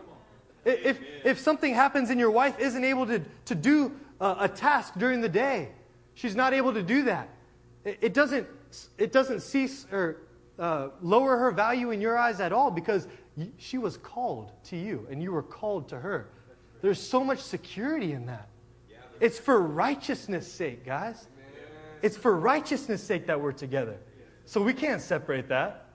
If, 0.64 0.98
if 1.24 1.38
something 1.38 1.72
happens 1.72 2.10
and 2.10 2.18
your 2.18 2.30
wife 2.30 2.58
isn't 2.58 2.84
able 2.84 3.06
to, 3.06 3.22
to 3.44 3.54
do 3.54 3.92
a, 4.20 4.36
a 4.40 4.48
task 4.48 4.94
during 4.96 5.20
the 5.20 5.28
day, 5.28 5.68
she's 6.14 6.34
not 6.34 6.52
able 6.52 6.72
to 6.74 6.82
do 6.82 7.04
that. 7.04 7.28
It, 7.84 7.98
it 8.00 8.14
doesn't, 8.14 8.46
it 8.98 9.12
doesn't 9.12 9.40
cease 9.40 9.86
or 9.92 10.22
uh, 10.58 10.88
lower 11.02 11.36
her 11.36 11.50
value 11.50 11.90
in 11.90 12.00
your 12.00 12.16
eyes 12.16 12.40
at 12.40 12.52
all 12.52 12.70
because 12.70 13.08
she 13.58 13.78
was 13.78 13.96
called 13.96 14.52
to 14.64 14.76
you 14.76 15.06
and 15.10 15.22
you 15.22 15.32
were 15.32 15.42
called 15.42 15.88
to 15.88 15.98
her. 15.98 16.30
There's 16.80 17.00
so 17.00 17.24
much 17.24 17.40
security 17.40 18.12
in 18.12 18.26
that. 18.26 18.48
It's 19.20 19.38
for 19.38 19.60
righteousness' 19.60 20.50
sake, 20.52 20.84
guys. 20.84 21.28
It's 22.02 22.16
for 22.16 22.36
righteousness' 22.36 23.02
sake 23.02 23.26
that 23.26 23.40
we're 23.40 23.52
together. 23.52 23.96
So 24.44 24.60
we 24.60 24.74
can't 24.74 25.00
separate 25.00 25.48
that. 25.48 25.86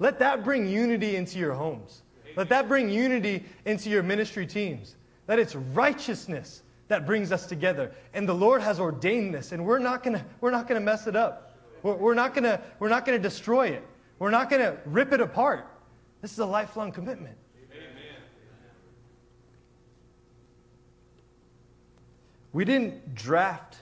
Let 0.00 0.18
that 0.18 0.42
bring 0.42 0.66
unity 0.66 1.16
into 1.16 1.38
your 1.38 1.54
homes. 1.54 2.02
Let 2.36 2.48
that 2.48 2.68
bring 2.68 2.90
unity 2.90 3.44
into 3.64 3.90
your 3.90 4.02
ministry 4.02 4.46
teams. 4.46 4.96
That 5.26 5.38
it's 5.38 5.54
righteousness 5.54 6.62
that 6.88 7.06
brings 7.06 7.32
us 7.32 7.46
together. 7.46 7.92
And 8.12 8.28
the 8.28 8.34
Lord 8.34 8.60
has 8.62 8.80
ordained 8.80 9.32
this, 9.32 9.52
and 9.52 9.64
we're 9.64 9.78
not 9.78 10.02
going 10.02 10.18
to 10.18 10.24
we're 10.40 10.50
not 10.50 10.66
going 10.66 10.80
to 10.80 10.84
mess 10.84 11.06
it 11.06 11.16
up. 11.16 11.53
We're, 11.84 11.94
we're 11.94 12.14
not 12.14 12.34
going 12.34 12.44
to 12.44 12.60
we're 12.80 12.88
not 12.88 13.04
going 13.04 13.16
to 13.16 13.22
destroy 13.22 13.68
it. 13.68 13.86
We're 14.18 14.30
not 14.30 14.50
going 14.50 14.62
to 14.62 14.76
rip 14.86 15.12
it 15.12 15.20
apart. 15.20 15.68
This 16.20 16.32
is 16.32 16.38
a 16.38 16.46
lifelong 16.46 16.90
commitment. 16.90 17.36
Amen. 17.56 17.86
We 22.52 22.64
didn't 22.64 23.14
draft 23.14 23.76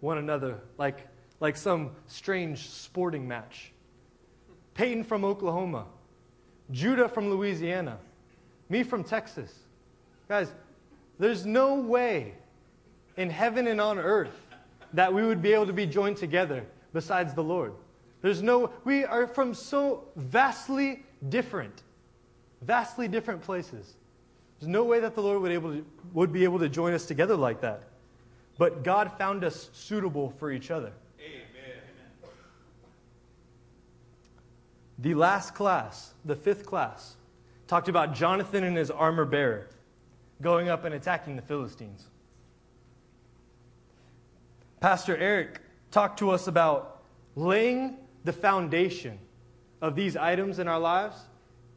one 0.00 0.18
another 0.18 0.58
like, 0.78 1.06
like 1.40 1.56
some 1.56 1.92
strange 2.08 2.68
sporting 2.68 3.28
match. 3.28 3.72
Peyton 4.74 5.04
from 5.04 5.24
Oklahoma, 5.24 5.86
Judah 6.70 7.08
from 7.08 7.30
Louisiana, 7.30 7.98
me 8.68 8.82
from 8.82 9.04
Texas. 9.04 9.52
Guys, 10.28 10.52
there's 11.18 11.46
no 11.46 11.74
way 11.74 12.34
in 13.16 13.30
heaven 13.30 13.66
and 13.66 13.80
on 13.80 13.98
earth 13.98 14.46
that 14.94 15.12
we 15.12 15.24
would 15.24 15.42
be 15.42 15.52
able 15.52 15.66
to 15.66 15.72
be 15.72 15.86
joined 15.86 16.16
together 16.16 16.64
besides 16.92 17.34
the 17.34 17.42
Lord. 17.42 17.74
There's 18.20 18.42
no, 18.42 18.72
we 18.84 19.04
are 19.04 19.26
from 19.26 19.54
so 19.54 20.04
vastly 20.16 21.04
different, 21.28 21.82
vastly 22.62 23.08
different 23.08 23.42
places. 23.42 23.94
There's 24.58 24.68
no 24.68 24.84
way 24.84 25.00
that 25.00 25.14
the 25.14 25.22
Lord 25.22 25.40
would, 25.42 25.52
able 25.52 25.72
to, 25.72 25.86
would 26.12 26.32
be 26.32 26.44
able 26.44 26.58
to 26.58 26.68
join 26.68 26.92
us 26.94 27.06
together 27.06 27.36
like 27.36 27.60
that. 27.60 27.84
But 28.58 28.82
God 28.82 29.12
found 29.16 29.44
us 29.44 29.70
suitable 29.72 30.30
for 30.38 30.50
each 30.50 30.70
other. 30.72 30.92
Amen. 31.20 31.78
The 34.98 35.14
last 35.14 35.54
class, 35.54 36.12
the 36.24 36.34
fifth 36.34 36.66
class, 36.66 37.14
talked 37.68 37.88
about 37.88 38.14
Jonathan 38.14 38.64
and 38.64 38.76
his 38.76 38.90
armor 38.90 39.24
bearer 39.24 39.68
going 40.42 40.68
up 40.68 40.84
and 40.84 40.94
attacking 40.94 41.36
the 41.36 41.42
Philistines. 41.42 42.08
Pastor 44.80 45.16
Eric 45.16 45.60
talked 45.90 46.18
to 46.18 46.30
us 46.30 46.46
about 46.46 47.02
laying 47.36 47.96
the 48.24 48.32
foundation 48.32 49.18
of 49.80 49.94
these 49.94 50.16
items 50.16 50.58
in 50.58 50.68
our 50.68 50.78
lives 50.78 51.16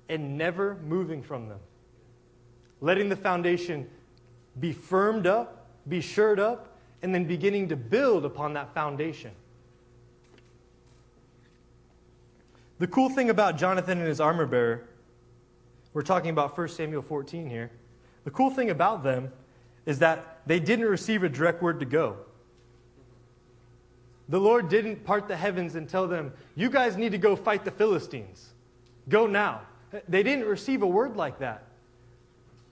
and 0.10 0.38
never 0.38 0.78
moving 0.88 1.22
from 1.22 1.48
them. 1.48 1.60
Letting 2.82 3.10
the 3.10 3.16
foundation 3.16 3.90
be 4.60 4.74
firmed 4.74 5.28
up, 5.28 5.68
be 5.88 6.02
shored 6.02 6.40
up, 6.40 6.78
and 7.02 7.14
then 7.14 7.26
beginning 7.26 7.70
to 7.70 7.76
build 7.76 8.26
upon 8.26 8.54
that 8.54 8.74
foundation. 8.74 9.32
The 12.80 12.88
cool 12.88 13.10
thing 13.10 13.30
about 13.30 13.58
Jonathan 13.58 14.00
and 14.00 14.08
his 14.08 14.20
armor 14.20 14.46
bearer, 14.46 14.88
we're 15.94 16.02
talking 16.02 16.32
about 16.32 16.58
1 16.58 16.68
Samuel 16.70 17.02
14 17.02 17.48
here. 17.48 17.72
The 18.24 18.32
cool 18.32 18.50
thing 18.50 18.70
about 18.70 19.04
them 19.04 19.32
is 19.86 20.00
that 20.00 20.42
they 20.46 20.60
didn't 20.60 20.86
receive 20.86 21.24
a 21.24 21.30
direct 21.30 21.62
word 21.62 21.80
to 21.80 21.86
go. 21.86 22.18
The 24.32 24.40
Lord 24.40 24.70
didn't 24.70 25.04
part 25.04 25.28
the 25.28 25.36
heavens 25.36 25.76
and 25.76 25.90
tell 25.90 26.08
them, 26.08 26.32
You 26.56 26.70
guys 26.70 26.96
need 26.96 27.12
to 27.12 27.18
go 27.18 27.36
fight 27.36 27.66
the 27.66 27.72
Philistines. 27.72 28.54
Go 29.10 29.28
now. 29.28 29.64
They 30.08 30.24
didn't 30.24 30.46
receive 30.46 30.84
a 30.84 30.88
word 30.88 31.18
like 31.18 31.40
that. 31.40 31.66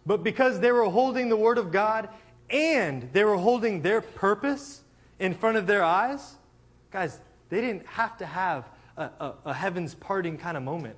But 0.06 0.24
because 0.24 0.62
they 0.62 0.72
were 0.72 0.86
holding 0.86 1.28
the 1.28 1.36
word 1.36 1.58
of 1.58 1.70
God 1.70 2.08
and 2.50 3.10
they 3.12 3.26
were 3.26 3.36
holding 3.36 3.82
their 3.82 4.00
purpose 4.00 4.84
in 5.20 5.34
front 5.34 5.58
of 5.58 5.68
their 5.68 5.84
eyes, 5.84 6.36
guys, 6.92 7.20
they 7.50 7.60
didn't 7.60 7.86
have 7.88 8.18
to 8.20 8.26
have 8.26 8.64
a, 8.96 9.04
a, 9.04 9.34
a 9.48 9.54
heavens 9.54 9.94
parting 9.96 10.38
kind 10.38 10.56
of 10.56 10.64
moment. 10.64 10.96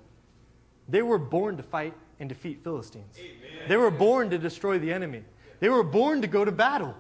They 0.88 1.02
were 1.02 1.18
born 1.18 1.58
to 1.58 1.64
fight 1.64 1.96
and 2.20 2.30
defeat 2.30 2.64
Philistines. 2.64 3.16
Amen. 3.18 3.68
They 3.68 3.78
were 3.78 3.90
born 3.90 4.30
to 4.30 4.38
destroy 4.38 4.78
the 4.78 4.94
enemy. 4.94 5.24
They 5.60 5.70
were 5.70 5.84
born 5.84 6.22
to 6.22 6.28
go 6.28 6.46
to 6.46 6.52
battle. 6.52 6.96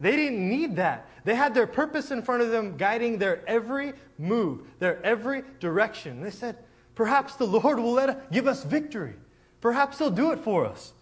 They 0.00 0.16
didn't 0.16 0.48
need 0.48 0.76
that. 0.76 1.09
They 1.24 1.34
had 1.34 1.54
their 1.54 1.66
purpose 1.66 2.10
in 2.10 2.22
front 2.22 2.42
of 2.42 2.50
them, 2.50 2.76
guiding 2.76 3.18
their 3.18 3.42
every 3.48 3.92
move, 4.18 4.62
their 4.78 5.04
every 5.04 5.42
direction. 5.58 6.20
They 6.20 6.30
said, 6.30 6.56
Perhaps 6.94 7.36
the 7.36 7.46
Lord 7.46 7.78
will 7.78 7.92
let, 7.92 8.30
give 8.30 8.46
us 8.46 8.64
victory. 8.64 9.14
Perhaps 9.60 9.98
He'll 9.98 10.10
do 10.10 10.32
it 10.32 10.38
for 10.38 10.66
us. 10.66 10.92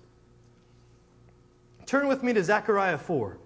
Turn 1.87 2.07
with 2.07 2.23
me 2.23 2.33
to 2.33 2.45
Zechariah 2.45 2.99
4. 2.99 3.39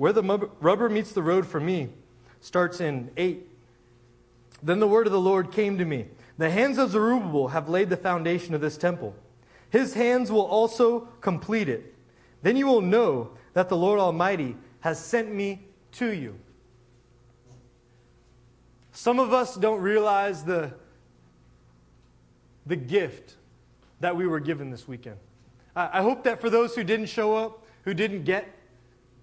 Where 0.00 0.14
the 0.14 0.48
rubber 0.60 0.88
meets 0.88 1.12
the 1.12 1.22
road 1.22 1.46
for 1.46 1.60
me 1.60 1.90
starts 2.40 2.80
in 2.80 3.10
8. 3.18 3.46
Then 4.62 4.80
the 4.80 4.88
word 4.88 5.06
of 5.06 5.12
the 5.12 5.20
Lord 5.20 5.52
came 5.52 5.76
to 5.76 5.84
me 5.84 6.06
The 6.38 6.48
hands 6.48 6.78
of 6.78 6.92
Zerubbabel 6.92 7.48
have 7.48 7.68
laid 7.68 7.90
the 7.90 7.98
foundation 7.98 8.54
of 8.54 8.62
this 8.62 8.78
temple. 8.78 9.14
His 9.68 9.92
hands 9.92 10.32
will 10.32 10.46
also 10.46 11.00
complete 11.20 11.68
it. 11.68 11.94
Then 12.40 12.56
you 12.56 12.66
will 12.66 12.80
know 12.80 13.32
that 13.52 13.68
the 13.68 13.76
Lord 13.76 14.00
Almighty 14.00 14.56
has 14.80 14.98
sent 14.98 15.34
me 15.34 15.66
to 15.92 16.14
you. 16.14 16.34
Some 18.92 19.18
of 19.18 19.34
us 19.34 19.54
don't 19.54 19.82
realize 19.82 20.44
the, 20.44 20.72
the 22.64 22.76
gift 22.76 23.34
that 24.00 24.16
we 24.16 24.26
were 24.26 24.40
given 24.40 24.70
this 24.70 24.88
weekend. 24.88 25.18
I, 25.76 25.98
I 25.98 26.02
hope 26.02 26.24
that 26.24 26.40
for 26.40 26.48
those 26.48 26.74
who 26.74 26.84
didn't 26.84 27.10
show 27.10 27.36
up, 27.36 27.66
who 27.84 27.92
didn't 27.92 28.24
get 28.24 28.48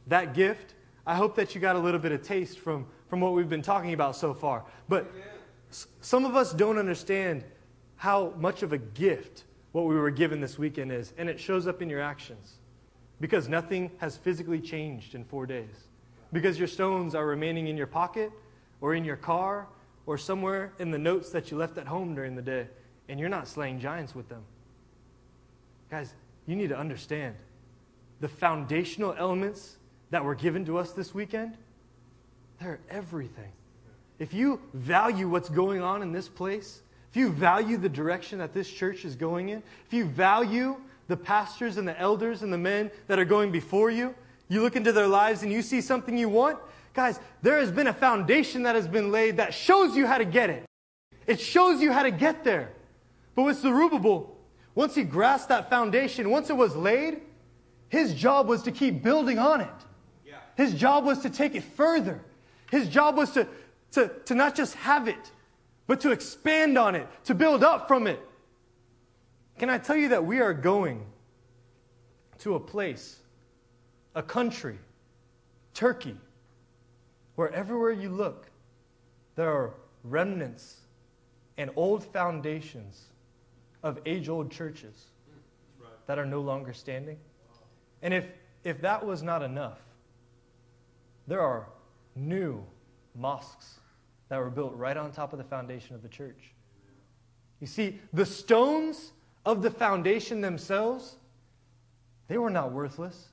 that 0.07 0.33
gift, 0.33 0.73
I 1.05 1.15
hope 1.15 1.35
that 1.35 1.55
you 1.55 1.61
got 1.61 1.75
a 1.75 1.79
little 1.79 1.99
bit 1.99 2.11
of 2.11 2.21
taste 2.21 2.59
from, 2.59 2.85
from 3.09 3.21
what 3.21 3.33
we've 3.33 3.49
been 3.49 3.61
talking 3.61 3.93
about 3.93 4.15
so 4.15 4.33
far. 4.33 4.65
But 4.89 5.11
s- 5.71 5.87
some 6.01 6.25
of 6.25 6.35
us 6.35 6.53
don't 6.53 6.77
understand 6.77 7.43
how 7.95 8.33
much 8.37 8.63
of 8.63 8.73
a 8.73 8.77
gift 8.77 9.45
what 9.71 9.85
we 9.85 9.95
were 9.95 10.11
given 10.11 10.39
this 10.41 10.57
weekend 10.57 10.91
is, 10.91 11.13
and 11.17 11.29
it 11.29 11.39
shows 11.39 11.67
up 11.67 11.81
in 11.81 11.89
your 11.89 12.01
actions 12.01 12.55
because 13.19 13.47
nothing 13.49 13.91
has 13.97 14.17
physically 14.17 14.59
changed 14.59 15.15
in 15.15 15.23
four 15.23 15.45
days. 15.45 15.87
Because 16.33 16.59
your 16.59 16.67
stones 16.67 17.15
are 17.15 17.25
remaining 17.25 17.67
in 17.67 17.77
your 17.77 17.87
pocket 17.87 18.31
or 18.81 18.93
in 18.93 19.05
your 19.05 19.15
car 19.15 19.67
or 20.05 20.17
somewhere 20.17 20.73
in 20.79 20.91
the 20.91 20.97
notes 20.97 21.29
that 21.31 21.49
you 21.51 21.57
left 21.57 21.77
at 21.77 21.87
home 21.87 22.15
during 22.15 22.35
the 22.35 22.41
day, 22.41 22.67
and 23.09 23.19
you're 23.19 23.29
not 23.29 23.47
slaying 23.47 23.79
giants 23.79 24.13
with 24.13 24.27
them. 24.29 24.43
Guys, 25.89 26.13
you 26.45 26.55
need 26.55 26.69
to 26.69 26.77
understand 26.77 27.35
the 28.19 28.27
foundational 28.27 29.15
elements 29.17 29.76
that 30.09 30.23
were 30.23 30.35
given 30.35 30.65
to 30.65 30.77
us 30.77 30.91
this 30.91 31.13
weekend, 31.13 31.57
they're 32.59 32.79
everything. 32.89 33.51
If 34.19 34.33
you 34.33 34.59
value 34.73 35.29
what's 35.29 35.49
going 35.49 35.81
on 35.81 36.01
in 36.01 36.11
this 36.11 36.27
place, 36.27 36.81
if 37.09 37.17
you 37.17 37.29
value 37.29 37.77
the 37.77 37.89
direction 37.89 38.39
that 38.39 38.53
this 38.53 38.69
church 38.69 39.05
is 39.05 39.15
going 39.15 39.49
in, 39.49 39.61
if 39.85 39.93
you 39.93 40.05
value 40.05 40.77
the 41.07 41.17
pastors 41.17 41.77
and 41.77 41.87
the 41.87 41.99
elders 41.99 42.41
and 42.41 42.51
the 42.51 42.57
men 42.57 42.91
that 43.07 43.19
are 43.19 43.25
going 43.25 43.51
before 43.51 43.89
you, 43.89 44.13
you 44.49 44.61
look 44.61 44.75
into 44.75 44.91
their 44.91 45.07
lives 45.07 45.43
and 45.43 45.51
you 45.51 45.61
see 45.61 45.81
something 45.81 46.17
you 46.17 46.29
want, 46.29 46.57
guys, 46.93 47.19
there 47.41 47.59
has 47.59 47.71
been 47.71 47.87
a 47.87 47.93
foundation 47.93 48.63
that 48.63 48.75
has 48.75 48.87
been 48.87 49.11
laid 49.11 49.37
that 49.37 49.53
shows 49.53 49.95
you 49.95 50.07
how 50.07 50.17
to 50.17 50.25
get 50.25 50.49
it. 50.49 50.65
It 51.27 51.39
shows 51.39 51.81
you 51.81 51.91
how 51.91 52.03
to 52.03 52.11
get 52.11 52.43
there. 52.43 52.71
But 53.35 53.43
with 53.43 53.57
Zerubbabel, 53.57 54.35
once 54.73 54.95
he 54.95 55.03
grasped 55.03 55.49
that 55.49 55.69
foundation, 55.69 56.29
once 56.29 56.49
it 56.49 56.55
was 56.55 56.75
laid, 56.75 57.21
his 57.89 58.13
job 58.13 58.47
was 58.47 58.63
to 58.63 58.71
keep 58.71 59.03
building 59.03 59.37
on 59.37 59.61
it. 59.61 59.67
His 60.57 60.73
job 60.73 61.05
was 61.05 61.19
to 61.19 61.29
take 61.29 61.53
it 61.53 61.63
further. 61.63 62.19
His 62.71 62.89
job 62.89 63.15
was 63.15 63.31
to, 63.33 63.47
to, 63.91 64.11
to 64.25 64.33
not 64.33 64.55
just 64.55 64.73
have 64.73 65.07
it, 65.07 65.31
but 65.85 66.01
to 66.01 66.11
expand 66.11 66.79
on 66.79 66.95
it, 66.95 67.07
to 67.25 67.35
build 67.35 67.63
up 67.63 67.87
from 67.87 68.07
it. 68.07 68.19
Can 69.59 69.69
I 69.69 69.77
tell 69.77 69.95
you 69.95 70.09
that 70.09 70.25
we 70.25 70.39
are 70.39 70.55
going 70.55 71.05
to 72.39 72.55
a 72.55 72.59
place, 72.59 73.19
a 74.15 74.23
country, 74.23 74.79
Turkey, 75.75 76.17
where 77.35 77.53
everywhere 77.53 77.91
you 77.91 78.09
look, 78.09 78.49
there 79.35 79.51
are 79.51 79.75
remnants 80.03 80.77
and 81.57 81.69
old 81.75 82.03
foundations 82.03 83.05
of 83.83 83.99
age 84.07 84.27
old 84.27 84.51
churches 84.51 85.05
that 86.07 86.17
are 86.17 86.25
no 86.25 86.41
longer 86.41 86.73
standing? 86.73 87.17
And 88.01 88.11
if, 88.11 88.25
if 88.63 88.81
that 88.81 89.05
was 89.05 89.21
not 89.21 89.43
enough, 89.43 89.77
there 91.27 91.41
are 91.41 91.67
new 92.15 92.63
mosques 93.15 93.79
that 94.29 94.37
were 94.37 94.49
built 94.49 94.73
right 94.75 94.97
on 94.97 95.11
top 95.11 95.33
of 95.33 95.37
the 95.37 95.45
foundation 95.45 95.95
of 95.95 96.01
the 96.01 96.09
church. 96.09 96.53
You 97.59 97.67
see, 97.67 97.99
the 98.13 98.25
stones 98.25 99.11
of 99.45 99.61
the 99.61 99.71
foundation 99.71 100.41
themselves, 100.41 101.15
they 102.27 102.37
were 102.37 102.49
not 102.49 102.71
worthless. 102.71 103.29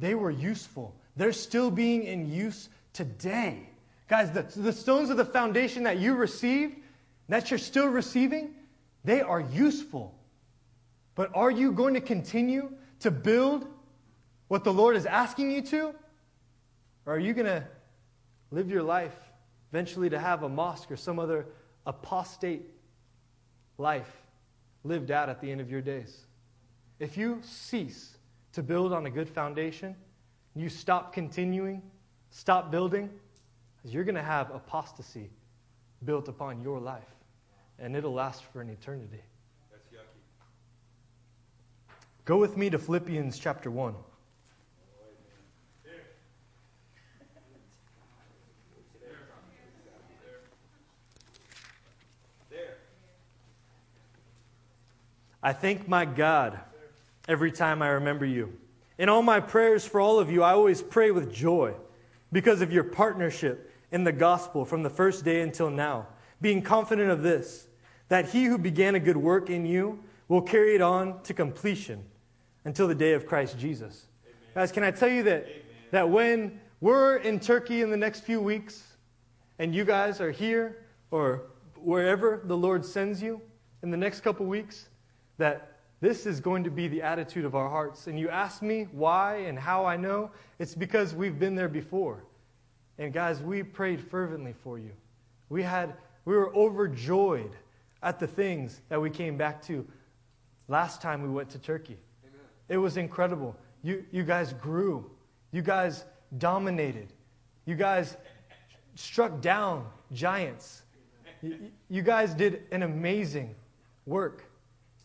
They 0.00 0.14
were 0.14 0.30
useful. 0.30 0.94
They're 1.16 1.32
still 1.32 1.70
being 1.70 2.04
in 2.04 2.32
use 2.32 2.68
today. 2.92 3.68
Guys, 4.08 4.30
the, 4.30 4.42
the 4.60 4.72
stones 4.72 5.10
of 5.10 5.16
the 5.16 5.24
foundation 5.24 5.82
that 5.84 5.98
you 5.98 6.14
received, 6.14 6.76
that 7.28 7.50
you're 7.50 7.58
still 7.58 7.88
receiving, 7.88 8.54
they 9.04 9.20
are 9.20 9.40
useful. 9.40 10.14
But 11.14 11.30
are 11.34 11.50
you 11.50 11.72
going 11.72 11.94
to 11.94 12.00
continue 12.00 12.72
to 13.00 13.10
build 13.10 13.66
what 14.48 14.64
the 14.64 14.72
Lord 14.72 14.96
is 14.96 15.04
asking 15.04 15.50
you 15.50 15.62
to? 15.62 15.94
Or 17.08 17.14
are 17.14 17.18
you 17.18 17.32
going 17.32 17.46
to 17.46 17.64
live 18.50 18.68
your 18.68 18.82
life 18.82 19.16
eventually 19.72 20.10
to 20.10 20.18
have 20.18 20.42
a 20.42 20.48
mosque 20.48 20.90
or 20.90 20.96
some 20.96 21.18
other 21.18 21.46
apostate 21.86 22.66
life 23.78 24.14
lived 24.84 25.10
out 25.10 25.30
at 25.30 25.40
the 25.40 25.50
end 25.50 25.62
of 25.62 25.70
your 25.70 25.80
days? 25.80 26.26
If 26.98 27.16
you 27.16 27.40
cease 27.42 28.18
to 28.52 28.62
build 28.62 28.92
on 28.92 29.06
a 29.06 29.10
good 29.10 29.26
foundation, 29.26 29.96
you 30.54 30.68
stop 30.68 31.14
continuing, 31.14 31.80
stop 32.28 32.70
building, 32.70 33.08
you're 33.84 34.04
going 34.04 34.14
to 34.14 34.22
have 34.22 34.50
apostasy 34.50 35.30
built 36.04 36.28
upon 36.28 36.60
your 36.60 36.78
life, 36.78 37.08
and 37.78 37.96
it'll 37.96 38.12
last 38.12 38.44
for 38.52 38.60
an 38.60 38.68
eternity. 38.68 39.22
Go 42.26 42.36
with 42.36 42.58
me 42.58 42.68
to 42.68 42.78
Philippians 42.78 43.38
chapter 43.38 43.70
1. 43.70 43.94
I 55.42 55.52
thank 55.52 55.86
my 55.86 56.04
God 56.04 56.58
every 57.28 57.52
time 57.52 57.82
I 57.82 57.88
remember 57.88 58.24
you. 58.24 58.52
In 58.98 59.08
all 59.08 59.22
my 59.22 59.38
prayers 59.38 59.86
for 59.86 60.00
all 60.00 60.18
of 60.18 60.30
you, 60.30 60.42
I 60.42 60.52
always 60.52 60.82
pray 60.82 61.10
with 61.10 61.32
joy 61.32 61.74
because 62.32 62.60
of 62.60 62.72
your 62.72 62.84
partnership 62.84 63.72
in 63.92 64.04
the 64.04 64.12
gospel 64.12 64.64
from 64.64 64.82
the 64.82 64.90
first 64.90 65.24
day 65.24 65.40
until 65.40 65.70
now, 65.70 66.08
being 66.40 66.62
confident 66.62 67.10
of 67.10 67.22
this, 67.22 67.68
that 68.08 68.30
he 68.30 68.44
who 68.44 68.58
began 68.58 68.94
a 68.94 69.00
good 69.00 69.16
work 69.16 69.50
in 69.50 69.64
you 69.64 70.02
will 70.26 70.42
carry 70.42 70.74
it 70.74 70.82
on 70.82 71.22
to 71.22 71.32
completion 71.32 72.04
until 72.64 72.88
the 72.88 72.94
day 72.94 73.12
of 73.12 73.26
Christ 73.26 73.58
Jesus. 73.58 74.06
Guys, 74.54 74.72
can 74.72 74.82
I 74.82 74.90
tell 74.90 75.08
you 75.08 75.22
that, 75.22 75.46
that 75.92 76.08
when 76.08 76.60
we're 76.80 77.16
in 77.18 77.38
Turkey 77.38 77.82
in 77.82 77.90
the 77.90 77.96
next 77.96 78.20
few 78.20 78.40
weeks 78.40 78.96
and 79.58 79.74
you 79.74 79.84
guys 79.84 80.20
are 80.20 80.30
here 80.30 80.84
or 81.10 81.44
wherever 81.76 82.42
the 82.44 82.56
Lord 82.56 82.84
sends 82.84 83.22
you 83.22 83.40
in 83.82 83.90
the 83.90 83.96
next 83.96 84.20
couple 84.20 84.44
weeks, 84.44 84.88
that 85.38 85.78
this 86.00 86.26
is 86.26 86.40
going 86.40 86.64
to 86.64 86.70
be 86.70 86.86
the 86.86 87.02
attitude 87.02 87.44
of 87.44 87.54
our 87.54 87.68
hearts. 87.68 88.06
And 88.06 88.18
you 88.18 88.28
ask 88.28 88.62
me 88.62 88.86
why 88.92 89.36
and 89.36 89.58
how 89.58 89.84
I 89.84 89.96
know, 89.96 90.30
it's 90.58 90.74
because 90.74 91.14
we've 91.14 91.38
been 91.38 91.54
there 91.54 91.68
before. 91.68 92.24
And 92.98 93.12
guys, 93.12 93.42
we 93.42 93.62
prayed 93.62 94.00
fervently 94.00 94.54
for 94.62 94.78
you. 94.78 94.90
We 95.48 95.62
had 95.62 95.94
we 96.24 96.36
were 96.36 96.54
overjoyed 96.54 97.56
at 98.02 98.18
the 98.18 98.26
things 98.26 98.82
that 98.90 99.00
we 99.00 99.08
came 99.08 99.36
back 99.36 99.62
to 99.62 99.86
last 100.68 101.00
time 101.00 101.22
we 101.22 101.28
went 101.28 101.48
to 101.50 101.58
Turkey. 101.58 101.96
It 102.68 102.76
was 102.76 102.96
incredible. 102.96 103.56
You 103.82 104.04
you 104.10 104.24
guys 104.24 104.52
grew. 104.52 105.10
You 105.52 105.62
guys 105.62 106.04
dominated. 106.36 107.12
You 107.64 107.76
guys 107.76 108.16
struck 108.94 109.40
down 109.40 109.86
giants. 110.12 110.82
You, 111.40 111.70
you 111.88 112.02
guys 112.02 112.34
did 112.34 112.64
an 112.72 112.82
amazing 112.82 113.54
work. 114.06 114.47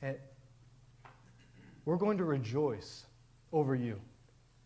And 0.04 0.18
we're 1.86 1.96
going 1.96 2.18
to 2.18 2.26
rejoice 2.26 3.06
over 3.54 3.74
you 3.74 4.00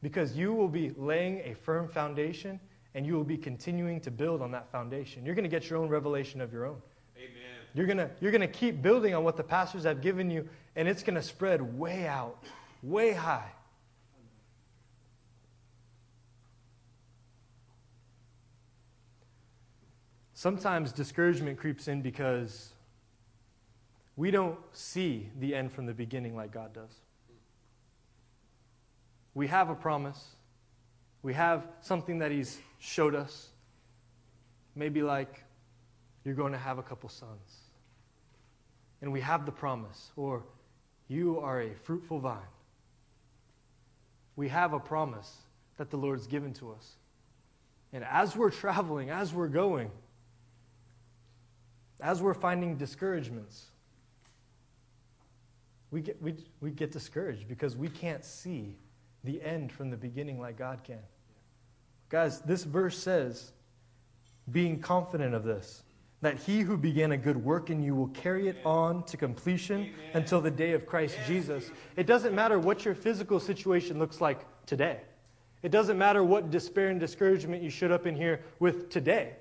because 0.01 0.35
you 0.35 0.51
will 0.51 0.67
be 0.67 0.91
laying 0.97 1.41
a 1.45 1.53
firm 1.53 1.87
foundation 1.87 2.59
and 2.95 3.05
you 3.05 3.13
will 3.13 3.23
be 3.23 3.37
continuing 3.37 4.01
to 4.01 4.09
build 4.09 4.41
on 4.41 4.51
that 4.51 4.71
foundation. 4.71 5.23
You're 5.23 5.35
going 5.35 5.43
to 5.43 5.49
get 5.49 5.69
your 5.69 5.77
own 5.77 5.89
revelation 5.89 6.41
of 6.41 6.51
your 6.51 6.65
own. 6.65 6.81
Amen. 7.15 7.29
You're 7.75 7.85
going 7.85 7.97
to, 7.97 8.09
you're 8.19 8.31
going 8.31 8.41
to 8.41 8.47
keep 8.47 8.81
building 8.81 9.13
on 9.13 9.23
what 9.23 9.37
the 9.37 9.43
pastors 9.43 9.83
have 9.83 10.01
given 10.01 10.31
you, 10.31 10.49
and 10.75 10.87
it's 10.87 11.03
going 11.03 11.15
to 11.15 11.21
spread 11.21 11.77
way 11.77 12.07
out, 12.07 12.43
way 12.81 13.13
high. 13.13 13.51
Sometimes 20.33 20.91
discouragement 20.91 21.59
creeps 21.59 21.87
in 21.87 22.01
because 22.01 22.71
we 24.17 24.31
don't 24.31 24.57
see 24.73 25.29
the 25.39 25.55
end 25.55 25.71
from 25.71 25.85
the 25.85 25.93
beginning 25.93 26.35
like 26.35 26.51
God 26.51 26.73
does. 26.73 26.91
We 29.35 29.45
have 29.47 29.69
a 29.69 29.75
promise. 29.75 30.35
We 31.21 31.35
have 31.35 31.67
something 31.81 32.17
that 32.19 32.31
He's 32.31 32.59
showed 32.79 33.13
us. 33.13 33.49
Maybe 34.75 35.03
like 35.03 35.43
you're 36.25 36.33
going 36.33 36.51
to 36.51 36.57
have 36.57 36.79
a 36.79 36.83
couple 36.83 37.09
sons. 37.09 37.61
And 39.01 39.13
we 39.13 39.21
have 39.21 39.45
the 39.45 39.51
promise, 39.51 40.11
or 40.15 40.43
you 41.07 41.39
are 41.39 41.61
a 41.61 41.75
fruitful 41.75 42.19
vine. 42.19 42.39
We 44.35 44.49
have 44.49 44.73
a 44.73 44.79
promise 44.79 45.31
that 45.77 45.91
the 45.91 45.97
Lord's 45.97 46.25
given 46.25 46.53
to 46.53 46.71
us. 46.71 46.95
And 47.93 48.03
as 48.03 48.35
we're 48.35 48.49
traveling, 48.49 49.11
as 49.11 49.31
we're 49.31 49.47
going, 49.47 49.91
as 52.01 52.21
we're 52.21 52.33
finding 52.33 52.77
discouragements, 52.77 53.67
we 55.91 56.01
get, 56.01 56.21
we, 56.21 56.35
we 56.61 56.71
get 56.71 56.91
discouraged 56.91 57.47
because 57.47 57.75
we 57.75 57.87
can't 57.87 58.23
see 58.23 58.77
the 59.23 59.41
end 59.41 59.71
from 59.71 59.89
the 59.89 59.97
beginning 59.97 60.39
like 60.39 60.57
God 60.57 60.83
can. 60.83 60.99
Guys, 62.09 62.41
this 62.41 62.63
verse 62.63 62.97
says, 62.97 63.51
being 64.51 64.79
confident 64.79 65.33
of 65.33 65.43
this, 65.43 65.83
that 66.21 66.39
he 66.39 66.61
who 66.61 66.77
began 66.77 67.11
a 67.11 67.17
good 67.17 67.37
work 67.37 67.69
in 67.69 67.81
you 67.81 67.93
will 67.93 68.07
carry 68.07 68.47
it 68.47 68.57
on 68.65 69.03
to 69.03 69.17
completion 69.17 69.81
Amen. 69.81 69.93
until 70.13 70.41
the 70.41 70.49
day 70.49 70.71
of 70.71 70.85
Christ 70.85 71.15
yes. 71.19 71.27
Jesus. 71.27 71.71
It 71.95 72.07
doesn't 72.07 72.33
matter 72.33 72.57
what 72.57 72.85
your 72.85 72.95
physical 72.95 73.39
situation 73.39 73.99
looks 73.99 74.19
like 74.19 74.45
today. 74.65 75.01
It 75.63 75.69
doesn't 75.69 75.97
matter 75.97 76.23
what 76.23 76.49
despair 76.49 76.89
and 76.89 76.99
discouragement 76.99 77.61
you 77.61 77.69
showed 77.69 77.91
up 77.91 78.07
in 78.07 78.15
here 78.15 78.41
with 78.59 78.89
today. 78.89 79.33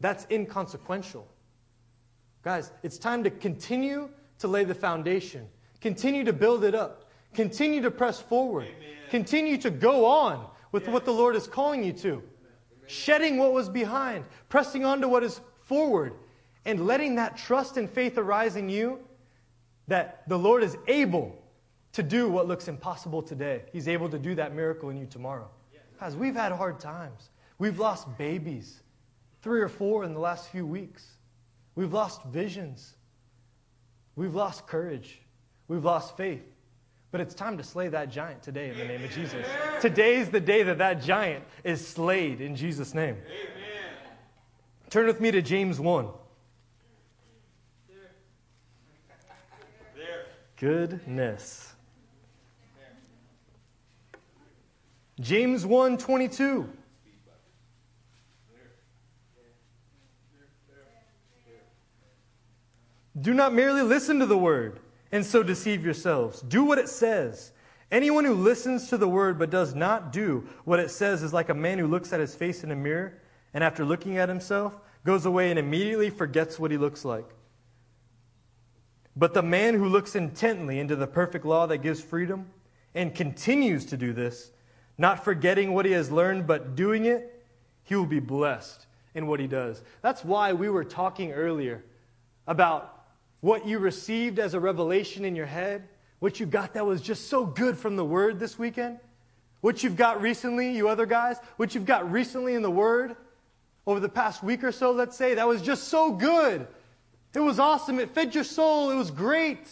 That's 0.00 0.26
inconsequential. 0.30 1.26
Guys, 2.42 2.72
it's 2.82 2.98
time 2.98 3.24
to 3.24 3.30
continue 3.30 4.08
to 4.38 4.48
lay 4.48 4.64
the 4.64 4.74
foundation, 4.74 5.48
continue 5.82 6.24
to 6.24 6.32
build 6.32 6.64
it 6.64 6.74
up, 6.74 7.10
continue 7.34 7.82
to 7.82 7.90
press 7.90 8.20
forward, 8.20 8.68
Amen. 8.68 8.96
continue 9.10 9.58
to 9.58 9.70
go 9.70 10.06
on 10.06 10.46
with 10.70 10.88
what 10.88 11.04
the 11.04 11.12
Lord 11.12 11.36
is 11.36 11.46
calling 11.46 11.84
you 11.84 11.92
to, 11.92 12.08
Amen. 12.08 12.22
shedding 12.86 13.36
what 13.36 13.52
was 13.52 13.68
behind, 13.68 14.24
pressing 14.48 14.84
on 14.84 15.00
to 15.02 15.08
what 15.08 15.22
is 15.22 15.40
forward, 15.60 16.14
and 16.64 16.86
letting 16.86 17.16
that 17.16 17.36
trust 17.36 17.76
and 17.76 17.90
faith 17.90 18.16
arise 18.16 18.56
in 18.56 18.68
you 18.68 19.00
that 19.88 20.26
the 20.28 20.38
Lord 20.38 20.62
is 20.62 20.76
able 20.86 21.36
to 21.92 22.02
do 22.02 22.28
what 22.28 22.46
looks 22.46 22.68
impossible 22.68 23.20
today. 23.20 23.62
He's 23.72 23.88
able 23.88 24.08
to 24.08 24.18
do 24.18 24.34
that 24.36 24.54
miracle 24.54 24.90
in 24.90 24.96
you 24.96 25.06
tomorrow. 25.06 25.50
Guys, 25.98 26.16
we've 26.16 26.34
had 26.34 26.52
hard 26.52 26.80
times. 26.80 27.30
We've 27.58 27.78
lost 27.78 28.06
babies, 28.16 28.82
three 29.42 29.60
or 29.60 29.68
four 29.68 30.04
in 30.04 30.14
the 30.14 30.20
last 30.20 30.48
few 30.50 30.64
weeks. 30.64 31.06
We've 31.74 31.92
lost 31.92 32.24
visions. 32.24 32.94
We've 34.16 34.34
lost 34.34 34.66
courage. 34.66 35.21
We've 35.72 35.82
lost 35.82 36.18
faith. 36.18 36.44
But 37.12 37.22
it's 37.22 37.34
time 37.34 37.56
to 37.56 37.64
slay 37.64 37.88
that 37.88 38.10
giant 38.10 38.42
today 38.42 38.68
in 38.68 38.76
the 38.76 38.84
name 38.84 39.02
of 39.02 39.10
Jesus. 39.10 39.46
Today's 39.80 40.28
the 40.28 40.38
day 40.38 40.62
that 40.64 40.76
that 40.76 41.00
giant 41.00 41.44
is 41.64 41.86
slayed 41.86 42.42
in 42.42 42.56
Jesus' 42.56 42.92
name. 42.92 43.16
Amen. 43.16 43.80
Turn 44.90 45.06
with 45.06 45.18
me 45.18 45.30
to 45.30 45.40
James 45.40 45.80
1. 45.80 46.08
There. 49.96 50.26
Goodness. 50.58 51.72
James 55.20 55.64
1 55.64 55.96
22. 55.96 56.68
Do 63.18 63.32
not 63.32 63.54
merely 63.54 63.80
listen 63.80 64.18
to 64.18 64.26
the 64.26 64.36
word 64.36 64.81
and 65.12 65.24
so 65.24 65.42
deceive 65.42 65.84
yourselves. 65.84 66.40
Do 66.40 66.64
what 66.64 66.78
it 66.78 66.88
says. 66.88 67.52
Anyone 67.90 68.24
who 68.24 68.34
listens 68.34 68.88
to 68.88 68.96
the 68.96 69.08
word 69.08 69.38
but 69.38 69.50
does 69.50 69.74
not 69.74 70.12
do 70.12 70.48
what 70.64 70.80
it 70.80 70.90
says 70.90 71.22
is 71.22 71.34
like 71.34 71.50
a 71.50 71.54
man 71.54 71.78
who 71.78 71.86
looks 71.86 72.12
at 72.12 72.20
his 72.20 72.34
face 72.34 72.64
in 72.64 72.70
a 72.70 72.76
mirror 72.76 73.20
and 73.52 73.62
after 73.62 73.84
looking 73.84 74.16
at 74.16 74.30
himself 74.30 74.74
goes 75.04 75.26
away 75.26 75.50
and 75.50 75.58
immediately 75.58 76.08
forgets 76.08 76.58
what 76.58 76.70
he 76.70 76.78
looks 76.78 77.04
like. 77.04 77.28
But 79.14 79.34
the 79.34 79.42
man 79.42 79.74
who 79.74 79.88
looks 79.88 80.16
intently 80.16 80.78
into 80.78 80.96
the 80.96 81.06
perfect 81.06 81.44
law 81.44 81.66
that 81.66 81.78
gives 81.78 82.00
freedom 82.00 82.46
and 82.94 83.14
continues 83.14 83.84
to 83.86 83.98
do 83.98 84.14
this, 84.14 84.50
not 84.96 85.22
forgetting 85.22 85.74
what 85.74 85.84
he 85.84 85.92
has 85.92 86.10
learned 86.10 86.46
but 86.46 86.74
doing 86.74 87.04
it, 87.04 87.44
he 87.82 87.94
will 87.94 88.06
be 88.06 88.20
blessed 88.20 88.86
in 89.14 89.26
what 89.26 89.38
he 89.38 89.46
does. 89.46 89.82
That's 90.00 90.24
why 90.24 90.54
we 90.54 90.70
were 90.70 90.84
talking 90.84 91.32
earlier 91.32 91.84
about 92.46 92.91
what 93.42 93.66
you 93.66 93.80
received 93.80 94.38
as 94.38 94.54
a 94.54 94.60
revelation 94.60 95.24
in 95.24 95.36
your 95.36 95.46
head, 95.46 95.86
what 96.20 96.38
you 96.38 96.46
got 96.46 96.74
that 96.74 96.86
was 96.86 97.02
just 97.02 97.28
so 97.28 97.44
good 97.44 97.76
from 97.76 97.96
the 97.96 98.04
Word 98.04 98.38
this 98.38 98.56
weekend, 98.56 98.98
what 99.60 99.82
you've 99.82 99.96
got 99.96 100.22
recently, 100.22 100.74
you 100.74 100.88
other 100.88 101.06
guys, 101.06 101.36
what 101.56 101.74
you've 101.74 101.84
got 101.84 102.10
recently 102.10 102.54
in 102.54 102.62
the 102.62 102.70
Word 102.70 103.16
over 103.84 103.98
the 103.98 104.08
past 104.08 104.44
week 104.44 104.62
or 104.62 104.70
so, 104.70 104.92
let's 104.92 105.16
say, 105.16 105.34
that 105.34 105.46
was 105.46 105.60
just 105.60 105.88
so 105.88 106.12
good. 106.12 106.68
It 107.34 107.40
was 107.40 107.58
awesome. 107.58 107.98
It 107.98 108.10
fed 108.14 108.32
your 108.32 108.44
soul. 108.44 108.90
It 108.90 108.94
was 108.94 109.10
great. 109.10 109.66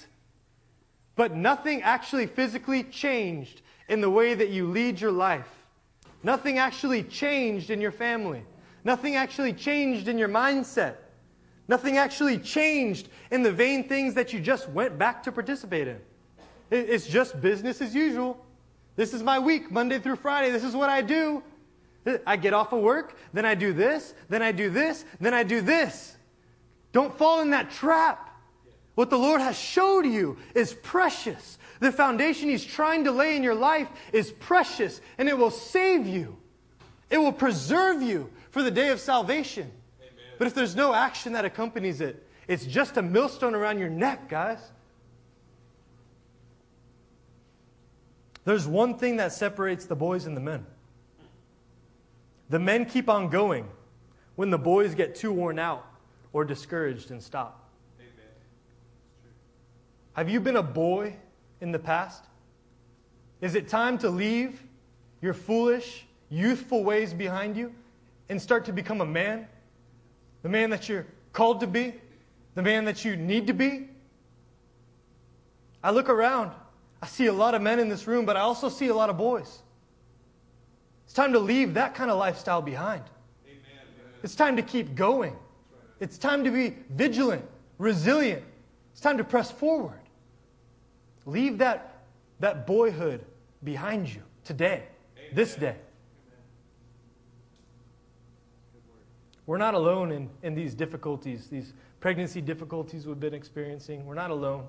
But 1.15 1.37
nothing 1.37 1.83
actually 1.83 2.27
physically 2.27 2.83
changed 2.83 3.63
in 3.89 4.01
the 4.01 4.11
way 4.11 4.35
that 4.35 4.49
you 4.49 4.67
lead 4.67 5.01
your 5.01 5.13
life. 5.13 5.49
Nothing 6.25 6.59
actually 6.59 7.05
changed 7.05 7.71
in 7.71 7.81
your 7.81 7.93
family. 7.93 8.43
Nothing 8.83 9.15
actually 9.15 9.53
changed 9.53 10.09
in 10.09 10.19
your 10.19 10.29
mindset. 10.29 10.95
Nothing 11.71 11.99
actually 11.99 12.37
changed 12.37 13.09
in 13.31 13.45
the 13.45 13.53
vain 13.53 13.87
things 13.87 14.15
that 14.15 14.33
you 14.33 14.41
just 14.41 14.69
went 14.71 14.99
back 14.99 15.23
to 15.23 15.31
participate 15.31 15.87
in. 15.87 16.01
It's 16.69 17.07
just 17.07 17.41
business 17.41 17.81
as 17.81 17.95
usual. 17.95 18.45
This 18.97 19.15
is 19.15 19.23
my 19.23 19.39
week, 19.39 19.71
Monday 19.71 20.01
through 20.01 20.17
Friday. 20.17 20.51
This 20.51 20.65
is 20.65 20.75
what 20.75 20.91
I 20.91 21.01
do. 21.01 21.45
I 22.27 22.35
get 22.37 22.55
off 22.55 22.73
of 22.73 22.81
work, 22.81 23.17
then 23.33 23.45
I 23.45 23.55
do 23.55 23.73
this, 23.73 24.15
then 24.29 24.43
I 24.43 24.51
do 24.51 24.69
this, 24.69 25.05
then 25.21 25.33
I 25.33 25.45
do 25.45 25.61
this. 25.61 26.17
Don't 26.91 27.17
fall 27.17 27.41
in 27.41 27.51
that 27.51 27.71
trap. 27.71 28.37
What 28.97 29.09
the 29.09 29.19
Lord 29.19 29.41
has 29.41 29.57
showed 29.57 30.07
you 30.07 30.39
is 30.57 30.75
precious. 30.75 31.57
The 31.79 31.93
foundation 31.93 32.49
He's 32.49 32.65
trying 32.65 33.05
to 33.05 33.13
lay 33.13 33.37
in 33.37 33.45
your 33.45 33.55
life 33.55 33.87
is 34.13 34.33
precious, 34.33 35.01
and 35.19 35.29
it 35.29 35.39
will 35.39 35.53
save 35.53 36.05
you. 36.05 36.37
It 37.11 37.19
will 37.19 37.33
preserve 37.33 38.03
you 38.03 38.29
for 38.51 38.61
the 38.61 38.73
day 38.73 38.89
of 38.89 38.99
salvation. 38.99 39.71
But 40.41 40.47
if 40.47 40.55
there's 40.55 40.75
no 40.75 40.95
action 40.95 41.35
that 41.35 41.45
accompanies 41.45 42.01
it, 42.01 42.27
it's 42.49 42.65
just 42.65 42.97
a 42.97 43.03
millstone 43.03 43.55
around 43.55 43.79
your 43.79 43.91
neck, 43.91 44.31
guys. 44.31 44.59
There's 48.47 48.67
one 48.67 48.97
thing 48.97 49.19
that 49.19 49.35
separates 49.35 49.85
the 49.85 49.97
boys 49.97 50.25
and 50.25 50.35
the 50.35 50.41
men. 50.41 50.65
The 52.49 52.59
men 52.59 52.87
keep 52.87 53.11
on 53.11 53.29
going 53.29 53.69
when 54.37 54.49
the 54.49 54.57
boys 54.57 54.95
get 54.95 55.15
too 55.15 55.31
worn 55.31 55.59
out 55.59 55.85
or 56.33 56.47
discouraged 56.47 57.11
and 57.11 57.23
stop. 57.23 57.69
Have 60.15 60.31
you 60.31 60.41
been 60.41 60.57
a 60.57 60.63
boy 60.63 61.17
in 61.61 61.71
the 61.71 61.79
past? 61.79 62.25
Is 63.43 63.55
it 63.55 63.69
time 63.69 63.99
to 63.99 64.09
leave 64.09 64.65
your 65.21 65.35
foolish, 65.35 66.07
youthful 66.31 66.83
ways 66.83 67.13
behind 67.13 67.59
you 67.59 67.75
and 68.31 68.41
start 68.41 68.65
to 68.65 68.73
become 68.73 69.03
a 69.03 69.07
man? 69.07 69.47
The 70.43 70.49
man 70.49 70.71
that 70.71 70.89
you're 70.89 71.07
called 71.33 71.61
to 71.61 71.67
be, 71.67 71.95
the 72.55 72.63
man 72.63 72.85
that 72.85 73.05
you 73.05 73.17
need 73.17 73.47
to 73.47 73.53
be. 73.53 73.89
I 75.83 75.91
look 75.91 76.09
around. 76.09 76.53
I 77.03 77.07
see 77.07 77.27
a 77.27 77.33
lot 77.33 77.55
of 77.55 77.63
men 77.63 77.79
in 77.79 77.89
this 77.89 78.07
room, 78.07 78.27
but 78.27 78.37
I 78.37 78.41
also 78.41 78.69
see 78.69 78.89
a 78.89 78.95
lot 78.95 79.09
of 79.09 79.17
boys. 79.17 79.63
It's 81.05 81.15
time 81.15 81.33
to 81.33 81.39
leave 81.39 81.75
that 81.75 81.95
kind 81.95 82.11
of 82.11 82.19
lifestyle 82.19 82.63
behind. 82.63 83.03
Amen. 83.47 83.61
It's 84.23 84.35
time 84.35 84.57
to 84.57 84.63
keep 84.63 84.95
going. 84.95 85.35
It's 85.99 86.19
time 86.19 86.45
to 86.45 86.51
be 86.51 86.77
vigilant, 86.91 87.45
resilient. 87.79 88.43
It's 88.93 89.01
time 89.01 89.19
to 89.19 89.25
press 89.25 89.51
forward. 89.51 90.01
Leave 91.27 91.59
that, 91.59 92.03
that 92.41 92.67
boyhood 92.67 93.25
behind 93.65 94.09
you 94.09 94.23
today, 94.45 94.85
Amen. 95.17 95.35
this 95.35 95.55
day. 95.55 95.77
We're 99.51 99.59
not 99.59 99.75
alone 99.75 100.13
in, 100.13 100.31
in 100.45 100.55
these 100.55 100.77
difficulties, 100.77 101.49
these 101.49 101.73
pregnancy 101.99 102.41
difficulties 102.41 103.05
we've 103.05 103.19
been 103.19 103.35
experiencing. 103.35 104.07
We're 104.07 104.15
not 104.15 104.31
alone. 104.31 104.69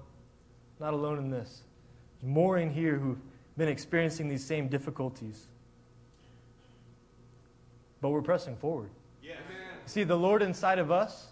Not 0.80 0.96
alone 0.96 1.20
in 1.20 1.30
this. 1.30 1.62
There's 2.20 2.34
more 2.34 2.58
in 2.58 2.72
here 2.72 2.98
who've 2.98 3.20
been 3.56 3.68
experiencing 3.68 4.28
these 4.28 4.44
same 4.44 4.70
difficulties. 4.70 5.46
But 8.02 8.10
we're 8.10 8.24
pressing 8.24 8.56
forward. 8.56 8.90
Yeah. 9.22 9.36
See, 9.86 10.04
the 10.04 10.18
Lord 10.18 10.42
inside 10.42 10.80
of 10.80 10.90
us, 10.90 11.28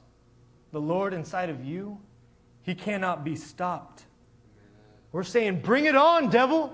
the 0.71 0.79
Lord 0.79 1.11
inside 1.11 1.49
of 1.49 1.65
you, 1.65 1.97
He 2.61 2.75
cannot 2.75 3.23
be 3.23 3.35
stopped. 3.35 4.03
We're 5.11 5.23
saying, 5.23 5.61
Bring 5.61 5.85
it 5.85 5.95
on, 5.95 6.29
devil. 6.29 6.71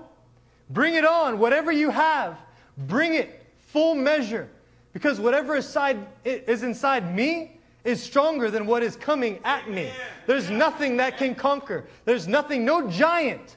Bring 0.68 0.92
it 0.92 1.06
on. 1.06 1.38
Whatever 1.38 1.72
you 1.72 1.88
have, 1.88 2.38
bring 2.76 3.14
it 3.14 3.46
full 3.56 3.94
measure. 3.94 4.50
Because 4.96 5.20
whatever 5.20 5.56
is 5.56 6.62
inside 6.62 7.14
me 7.14 7.60
is 7.84 8.02
stronger 8.02 8.50
than 8.50 8.64
what 8.64 8.82
is 8.82 8.96
coming 8.96 9.40
at 9.44 9.68
me. 9.68 9.90
There's 10.26 10.48
nothing 10.48 10.96
that 10.96 11.18
can 11.18 11.34
conquer. 11.34 11.84
There's 12.06 12.26
nothing, 12.26 12.64
no 12.64 12.88
giant, 12.88 13.56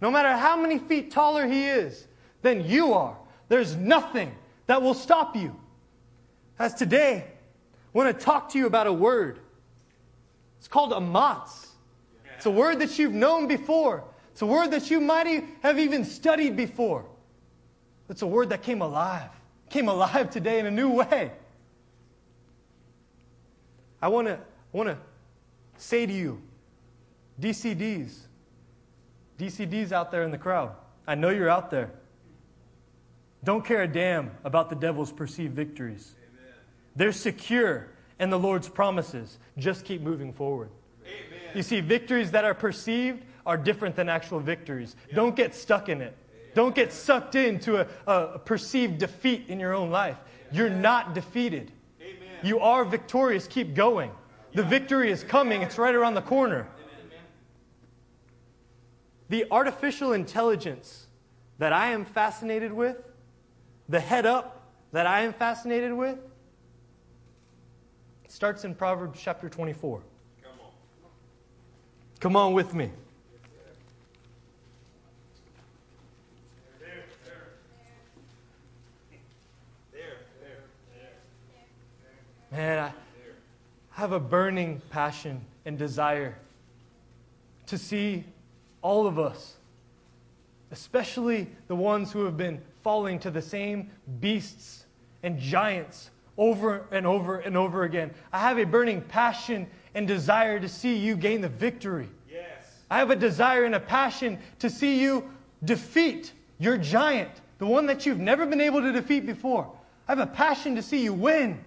no 0.00 0.10
matter 0.10 0.36
how 0.36 0.56
many 0.56 0.80
feet 0.80 1.12
taller 1.12 1.46
he 1.46 1.66
is 1.66 2.08
than 2.42 2.68
you 2.68 2.94
are, 2.94 3.16
there's 3.48 3.76
nothing 3.76 4.34
that 4.66 4.82
will 4.82 4.92
stop 4.92 5.36
you. 5.36 5.54
As 6.58 6.74
today, 6.74 7.26
I 7.28 7.76
want 7.92 8.18
to 8.18 8.24
talk 8.24 8.50
to 8.50 8.58
you 8.58 8.66
about 8.66 8.88
a 8.88 8.92
word. 8.92 9.38
It's 10.58 10.66
called 10.66 10.90
amatz. 10.90 11.68
It's 12.36 12.46
a 12.46 12.50
word 12.50 12.80
that 12.80 12.98
you've 12.98 13.14
known 13.14 13.46
before. 13.46 14.02
It's 14.32 14.42
a 14.42 14.46
word 14.46 14.72
that 14.72 14.90
you 14.90 15.00
might 15.00 15.44
have 15.62 15.78
even 15.78 16.04
studied 16.04 16.56
before. 16.56 17.04
It's 18.08 18.22
a 18.22 18.26
word 18.26 18.48
that 18.48 18.62
came 18.64 18.82
alive 18.82 19.30
came 19.72 19.88
alive 19.88 20.30
today 20.30 20.60
in 20.60 20.66
a 20.66 20.70
new 20.70 20.90
way. 20.90 21.32
I 24.00 24.08
want 24.08 24.28
to 24.28 24.38
want 24.72 24.88
to 24.88 24.98
say 25.76 26.06
to 26.06 26.12
you, 26.12 26.40
DCDs, 27.40 28.18
DCDs 29.38 29.92
out 29.92 30.10
there 30.10 30.22
in 30.22 30.30
the 30.30 30.38
crowd, 30.38 30.72
I 31.06 31.14
know 31.14 31.30
you're 31.30 31.48
out 31.48 31.70
there. 31.70 31.90
Don't 33.44 33.64
care 33.64 33.82
a 33.82 33.88
damn 33.88 34.30
about 34.44 34.70
the 34.70 34.76
devil's 34.76 35.10
perceived 35.10 35.54
victories. 35.54 36.14
Amen. 36.16 36.54
They're 36.94 37.12
secure 37.12 37.88
in 38.20 38.30
the 38.30 38.38
Lord's 38.38 38.68
promises. 38.68 39.38
Just 39.58 39.84
keep 39.84 40.00
moving 40.00 40.32
forward. 40.32 40.70
Amen. 41.04 41.40
You 41.54 41.62
see, 41.62 41.80
victories 41.80 42.30
that 42.30 42.44
are 42.44 42.54
perceived 42.54 43.24
are 43.44 43.56
different 43.56 43.96
than 43.96 44.08
actual 44.08 44.38
victories. 44.38 44.94
Yep. 45.08 45.16
Don't 45.16 45.36
get 45.36 45.54
stuck 45.54 45.88
in 45.88 46.00
it. 46.00 46.16
Don't 46.54 46.74
get 46.74 46.92
sucked 46.92 47.34
into 47.34 47.80
a, 47.80 47.86
a 48.06 48.38
perceived 48.38 48.98
defeat 48.98 49.46
in 49.48 49.58
your 49.58 49.72
own 49.72 49.90
life. 49.90 50.18
You're 50.52 50.70
not 50.70 51.14
defeated. 51.14 51.72
You 52.42 52.58
are 52.58 52.84
victorious. 52.84 53.46
Keep 53.46 53.74
going. 53.74 54.10
The 54.54 54.62
victory 54.62 55.10
is 55.10 55.24
coming, 55.24 55.62
it's 55.62 55.78
right 55.78 55.94
around 55.94 56.14
the 56.14 56.22
corner. 56.22 56.68
The 59.30 59.46
artificial 59.50 60.12
intelligence 60.12 61.06
that 61.58 61.72
I 61.72 61.92
am 61.92 62.04
fascinated 62.04 62.72
with, 62.72 62.98
the 63.88 64.00
head 64.00 64.26
up 64.26 64.70
that 64.92 65.06
I 65.06 65.20
am 65.22 65.32
fascinated 65.32 65.92
with, 65.92 66.18
starts 68.28 68.64
in 68.64 68.74
Proverbs 68.74 69.18
chapter 69.22 69.48
24. 69.48 70.02
Come 70.42 70.52
on, 70.60 70.70
Come 72.20 72.36
on 72.36 72.52
with 72.52 72.74
me. 72.74 72.90
Man, 82.52 82.78
I 82.78 82.92
have 83.98 84.12
a 84.12 84.20
burning 84.20 84.82
passion 84.90 85.40
and 85.64 85.78
desire 85.78 86.36
to 87.64 87.78
see 87.78 88.24
all 88.82 89.06
of 89.06 89.18
us, 89.18 89.54
especially 90.70 91.48
the 91.68 91.74
ones 91.74 92.12
who 92.12 92.26
have 92.26 92.36
been 92.36 92.60
falling 92.82 93.18
to 93.20 93.30
the 93.30 93.40
same 93.40 93.90
beasts 94.20 94.84
and 95.22 95.38
giants 95.38 96.10
over 96.36 96.84
and 96.90 97.06
over 97.06 97.38
and 97.38 97.56
over 97.56 97.84
again. 97.84 98.10
I 98.34 98.40
have 98.40 98.58
a 98.58 98.64
burning 98.64 99.00
passion 99.00 99.66
and 99.94 100.06
desire 100.06 100.60
to 100.60 100.68
see 100.68 100.96
you 100.96 101.16
gain 101.16 101.40
the 101.40 101.48
victory. 101.48 102.10
Yes. 102.30 102.80
I 102.90 102.98
have 102.98 103.10
a 103.10 103.16
desire 103.16 103.64
and 103.64 103.76
a 103.76 103.80
passion 103.80 104.38
to 104.58 104.68
see 104.68 105.00
you 105.00 105.30
defeat 105.64 106.32
your 106.58 106.76
giant, 106.76 107.30
the 107.56 107.66
one 107.66 107.86
that 107.86 108.04
you've 108.04 108.20
never 108.20 108.44
been 108.44 108.60
able 108.60 108.82
to 108.82 108.92
defeat 108.92 109.24
before. 109.24 109.70
I 110.06 110.12
have 110.12 110.18
a 110.18 110.26
passion 110.26 110.74
to 110.74 110.82
see 110.82 111.02
you 111.02 111.14
win. 111.14 111.64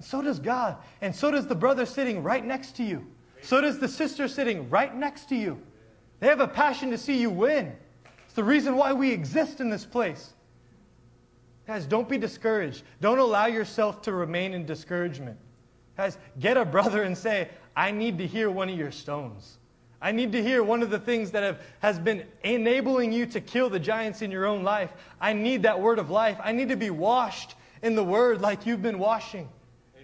So 0.00 0.22
does 0.22 0.38
God. 0.38 0.76
And 1.00 1.14
so 1.14 1.30
does 1.30 1.46
the 1.46 1.54
brother 1.54 1.86
sitting 1.86 2.22
right 2.22 2.44
next 2.44 2.76
to 2.76 2.82
you. 2.82 3.06
So 3.42 3.60
does 3.60 3.78
the 3.78 3.88
sister 3.88 4.28
sitting 4.28 4.68
right 4.70 4.94
next 4.94 5.28
to 5.30 5.36
you. 5.36 5.60
They 6.20 6.26
have 6.26 6.40
a 6.40 6.48
passion 6.48 6.90
to 6.90 6.98
see 6.98 7.18
you 7.18 7.30
win. 7.30 7.72
It's 8.24 8.34
the 8.34 8.44
reason 8.44 8.76
why 8.76 8.92
we 8.92 9.10
exist 9.10 9.60
in 9.60 9.70
this 9.70 9.84
place. 9.84 10.34
Guys, 11.66 11.86
don't 11.86 12.08
be 12.08 12.18
discouraged. 12.18 12.82
Don't 13.00 13.18
allow 13.18 13.46
yourself 13.46 14.02
to 14.02 14.12
remain 14.12 14.54
in 14.54 14.66
discouragement. 14.66 15.38
Guys, 15.96 16.18
get 16.38 16.56
a 16.56 16.64
brother 16.64 17.02
and 17.02 17.16
say, 17.16 17.48
I 17.76 17.90
need 17.90 18.18
to 18.18 18.26
hear 18.26 18.50
one 18.50 18.68
of 18.68 18.76
your 18.76 18.90
stones. 18.90 19.58
I 20.02 20.12
need 20.12 20.32
to 20.32 20.42
hear 20.42 20.62
one 20.62 20.82
of 20.82 20.90
the 20.90 20.98
things 20.98 21.30
that 21.32 21.42
have, 21.42 21.60
has 21.80 21.98
been 21.98 22.24
enabling 22.42 23.12
you 23.12 23.26
to 23.26 23.40
kill 23.40 23.68
the 23.68 23.78
giants 23.78 24.22
in 24.22 24.30
your 24.30 24.46
own 24.46 24.62
life. 24.62 24.92
I 25.20 25.32
need 25.32 25.62
that 25.64 25.78
word 25.78 25.98
of 25.98 26.10
life. 26.10 26.38
I 26.42 26.52
need 26.52 26.70
to 26.70 26.76
be 26.76 26.90
washed 26.90 27.54
in 27.82 27.94
the 27.94 28.04
word 28.04 28.40
like 28.40 28.64
you've 28.64 28.82
been 28.82 28.98
washing. 28.98 29.48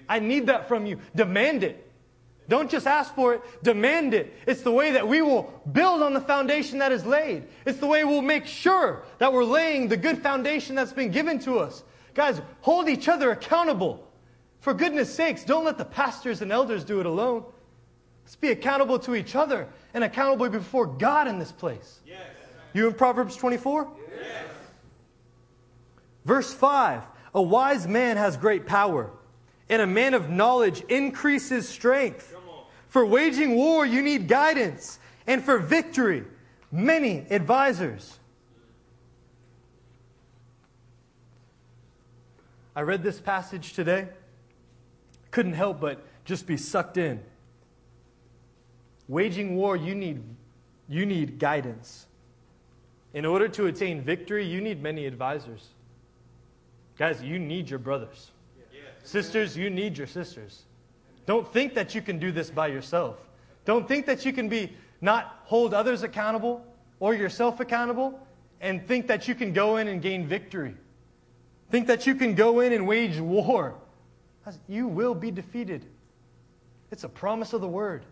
I 0.08 0.18
need 0.18 0.46
that 0.46 0.68
from 0.68 0.86
you. 0.86 0.98
Demand 1.14 1.64
it. 1.64 1.86
Don't 2.48 2.70
just 2.70 2.86
ask 2.86 3.14
for 3.14 3.34
it, 3.34 3.42
demand 3.62 4.14
it. 4.14 4.32
It's 4.46 4.62
the 4.62 4.70
way 4.70 4.92
that 4.92 5.06
we 5.06 5.20
will 5.20 5.52
build 5.72 6.02
on 6.02 6.14
the 6.14 6.20
foundation 6.20 6.78
that 6.78 6.92
is 6.92 7.04
laid. 7.04 7.44
It's 7.64 7.78
the 7.78 7.86
way 7.86 8.04
we'll 8.04 8.22
make 8.22 8.46
sure 8.46 9.02
that 9.18 9.32
we're 9.32 9.44
laying 9.44 9.88
the 9.88 9.96
good 9.96 10.22
foundation 10.22 10.76
that's 10.76 10.92
been 10.92 11.10
given 11.10 11.40
to 11.40 11.58
us. 11.58 11.82
Guys, 12.14 12.40
hold 12.60 12.88
each 12.88 13.08
other 13.08 13.32
accountable. 13.32 14.06
For 14.60 14.74
goodness 14.74 15.12
sakes, 15.12 15.44
don't 15.44 15.64
let 15.64 15.76
the 15.76 15.84
pastors 15.84 16.40
and 16.40 16.52
elders 16.52 16.84
do 16.84 17.00
it 17.00 17.06
alone. 17.06 17.44
Let's 18.24 18.36
be 18.36 18.50
accountable 18.50 18.98
to 19.00 19.14
each 19.14 19.34
other 19.34 19.68
and 19.92 20.04
accountable 20.04 20.48
before 20.48 20.86
God 20.86 21.28
in 21.28 21.38
this 21.38 21.52
place. 21.52 22.00
Yes. 22.06 22.20
You 22.72 22.88
in 22.88 22.94
Proverbs 22.94 23.36
24? 23.36 23.88
Yes. 24.20 24.44
Verse 26.24 26.52
5 26.52 27.02
A 27.34 27.42
wise 27.42 27.86
man 27.86 28.16
has 28.16 28.36
great 28.36 28.66
power 28.66 29.10
and 29.68 29.82
a 29.82 29.86
man 29.86 30.14
of 30.14 30.30
knowledge 30.30 30.80
increases 30.88 31.68
strength. 31.68 32.34
For 32.88 33.04
waging 33.04 33.56
war, 33.56 33.84
you 33.84 34.02
need 34.02 34.28
guidance, 34.28 34.98
and 35.26 35.42
for 35.42 35.58
victory, 35.58 36.24
many 36.70 37.26
advisors. 37.30 38.18
I 42.74 42.82
read 42.82 43.02
this 43.02 43.20
passage 43.20 43.72
today. 43.72 44.08
Couldn't 45.30 45.54
help 45.54 45.80
but 45.80 46.04
just 46.24 46.46
be 46.46 46.56
sucked 46.56 46.96
in. 46.96 47.20
Waging 49.08 49.56
war, 49.56 49.76
you 49.76 49.94
need, 49.94 50.22
you 50.88 51.06
need 51.06 51.38
guidance. 51.38 52.06
In 53.14 53.24
order 53.24 53.48
to 53.48 53.66
attain 53.66 54.02
victory, 54.02 54.44
you 54.44 54.60
need 54.60 54.82
many 54.82 55.06
advisors. 55.06 55.70
Guys, 56.98 57.22
you 57.22 57.38
need 57.38 57.70
your 57.70 57.78
brothers. 57.78 58.30
Sisters, 59.06 59.56
you 59.56 59.70
need 59.70 59.96
your 59.96 60.08
sisters. 60.08 60.64
Don't 61.26 61.50
think 61.52 61.74
that 61.74 61.94
you 61.94 62.02
can 62.02 62.18
do 62.18 62.32
this 62.32 62.50
by 62.50 62.66
yourself. 62.66 63.16
Don't 63.64 63.86
think 63.86 64.04
that 64.06 64.24
you 64.24 64.32
can 64.32 64.48
be 64.48 64.72
not 65.00 65.42
hold 65.44 65.72
others 65.72 66.02
accountable 66.02 66.66
or 66.98 67.14
yourself 67.14 67.60
accountable 67.60 68.18
and 68.60 68.84
think 68.84 69.06
that 69.06 69.28
you 69.28 69.36
can 69.36 69.52
go 69.52 69.76
in 69.76 69.86
and 69.86 70.02
gain 70.02 70.26
victory. 70.26 70.74
Think 71.70 71.86
that 71.86 72.08
you 72.08 72.16
can 72.16 72.34
go 72.34 72.58
in 72.58 72.72
and 72.72 72.84
wage 72.88 73.20
war. 73.20 73.76
You 74.66 74.88
will 74.88 75.14
be 75.14 75.30
defeated. 75.30 75.86
It's 76.90 77.04
a 77.04 77.08
promise 77.08 77.52
of 77.52 77.60
the 77.60 77.68
word. 77.68 78.04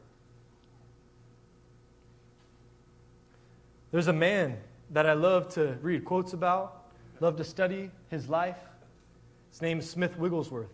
There's 3.91 4.07
a 4.07 4.13
man 4.13 4.59
that 4.91 5.07
I 5.07 5.15
love 5.15 5.55
to 5.55 5.77
read 5.83 6.05
quotes 6.05 6.35
about, 6.35 6.85
love 7.19 7.37
to 7.39 7.45
study 7.45 7.91
his 8.11 8.29
life. 8.29 8.59
His 9.51 9.61
name 9.61 9.81
is 9.81 9.91
Smith 9.91 10.17
Wigglesworth 10.17 10.71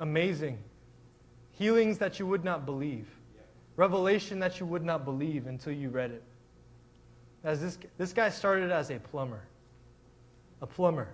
amazing. 0.00 0.58
Healings 1.52 1.98
that 1.98 2.18
you 2.18 2.26
would 2.26 2.44
not 2.44 2.66
believe. 2.66 3.06
Revelation 3.76 4.38
that 4.40 4.58
you 4.58 4.66
would 4.66 4.84
not 4.84 5.04
believe 5.04 5.46
until 5.46 5.72
you 5.72 5.90
read 5.90 6.10
it. 6.10 6.22
As 7.44 7.60
this, 7.60 7.78
this 7.96 8.12
guy 8.12 8.28
started 8.30 8.70
as 8.70 8.90
a 8.90 8.98
plumber. 8.98 9.42
A 10.60 10.66
plumber. 10.66 11.08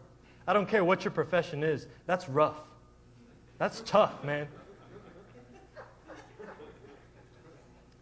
I 0.46 0.52
don't 0.52 0.68
care 0.68 0.84
what 0.84 1.04
your 1.04 1.12
profession 1.12 1.62
is, 1.62 1.86
that's 2.06 2.28
rough. 2.28 2.60
That's 3.58 3.82
tough, 3.84 4.22
man. 4.24 4.48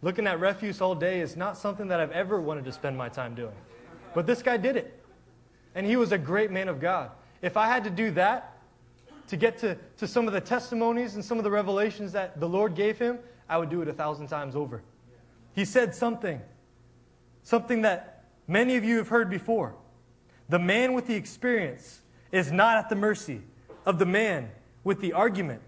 Looking 0.03 0.27
at 0.27 0.39
refuse 0.39 0.83
all 0.83 0.95
day 0.95 1.21
is 1.21 1.35
not 1.35 1.57
something 1.57 1.89
that 1.89 1.99
I've 1.99 2.13
ever 2.13 2.39
wanted 2.39 2.67
to 2.67 2.73
spend 2.73 2.97
my 2.97 3.09
time 3.09 3.35
doing. 3.35 3.55
But 4.15 4.27
this 4.27 4.43
guy 4.43 4.59
did 4.59 4.77
it. 4.77 5.03
And 5.75 5.87
he 5.87 5.97
was 5.97 6.13
a 6.13 6.19
great 6.19 6.51
man 6.51 6.69
of 6.69 6.79
God. 6.79 7.11
If 7.41 7.57
I 7.57 7.67
had 7.67 7.85
to 7.85 7.91
do 7.91 8.11
that, 8.13 8.54
to 9.29 9.37
get 9.37 9.59
to, 9.59 9.77
to 9.99 10.07
some 10.07 10.27
of 10.27 10.33
the 10.33 10.41
testimonies 10.41 11.15
and 11.15 11.25
some 11.25 11.39
of 11.39 11.45
the 11.45 11.51
revelations 11.51 12.13
that 12.13 12.41
the 12.41 12.49
Lord 12.49 12.75
gave 12.75 12.99
him, 12.99 13.19
I 13.49 13.59
would 13.59 13.71
do 13.71 13.83
it 13.83 13.89
a 13.89 13.93
thousand 13.93 14.29
times 14.29 14.57
over. 14.57 14.83
He 15.55 15.65
said 15.65 15.95
something, 15.95 16.41
something 17.43 17.83
that 17.83 18.25
many 18.47 18.77
of 18.77 18.85
you 18.85 18.99
have 18.99 19.09
heard 19.09 19.31
before. 19.31 19.75
The 20.49 20.59
man 20.59 20.93
with 20.93 21.07
the 21.07 21.15
experience 21.15 22.01
is 22.33 22.53
not 22.53 22.77
at 22.77 22.89
the 22.89 22.97
mercy 22.97 23.41
of 23.87 23.99
the 23.99 24.07
man 24.07 24.51
with 24.83 25.01
the 25.01 25.13
argument. 25.13 25.63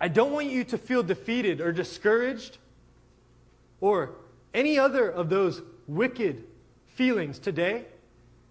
I 0.00 0.08
don't 0.08 0.32
want 0.32 0.46
you 0.46 0.64
to 0.64 0.78
feel 0.78 1.02
defeated 1.02 1.60
or 1.60 1.72
discouraged 1.72 2.56
or 3.80 4.12
any 4.54 4.78
other 4.78 5.10
of 5.10 5.28
those 5.28 5.60
wicked 5.86 6.44
feelings 6.86 7.38
today 7.38 7.84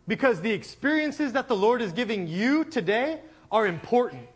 because 0.09 0.41
the 0.41 0.51
experiences 0.51 1.33
that 1.33 1.47
the 1.47 1.55
Lord 1.55 1.83
is 1.83 1.91
giving 1.91 2.27
you 2.27 2.65
today 2.65 3.19
are 3.51 3.67
important. 3.67 4.27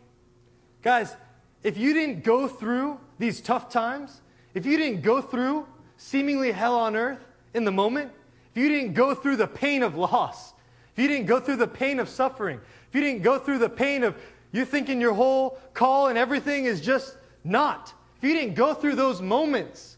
Guys, 0.82 1.16
if 1.64 1.76
you 1.76 1.92
didn't 1.92 2.22
go 2.22 2.46
through 2.46 3.00
these 3.18 3.40
tough 3.40 3.70
times, 3.70 4.20
if 4.54 4.64
you 4.64 4.76
didn't 4.76 5.00
go 5.00 5.20
through 5.20 5.66
seemingly 5.96 6.52
hell 6.52 6.76
on 6.76 6.94
earth 6.94 7.26
in 7.54 7.64
the 7.64 7.72
moment, 7.72 8.12
if 8.52 8.62
you 8.62 8.68
didn't 8.68 8.92
go 8.92 9.16
through 9.16 9.34
the 9.34 9.48
pain 9.48 9.82
of 9.82 9.96
loss, 9.96 10.52
if 10.92 11.02
you 11.02 11.08
didn't 11.08 11.26
go 11.26 11.40
through 11.40 11.56
the 11.56 11.66
pain 11.66 11.98
of 11.98 12.08
suffering, 12.08 12.60
if 12.88 12.94
you 12.94 13.00
didn't 13.00 13.22
go 13.22 13.40
through 13.40 13.58
the 13.58 13.68
pain 13.68 14.04
of 14.04 14.14
you 14.52 14.64
thinking 14.64 15.00
your 15.00 15.14
whole 15.14 15.58
call 15.72 16.06
and 16.06 16.16
everything 16.16 16.66
is 16.66 16.80
just 16.80 17.16
not, 17.42 17.92
if 18.18 18.22
you 18.22 18.32
didn't 18.32 18.54
go 18.54 18.74
through 18.74 18.94
those 18.94 19.20
moments, 19.20 19.96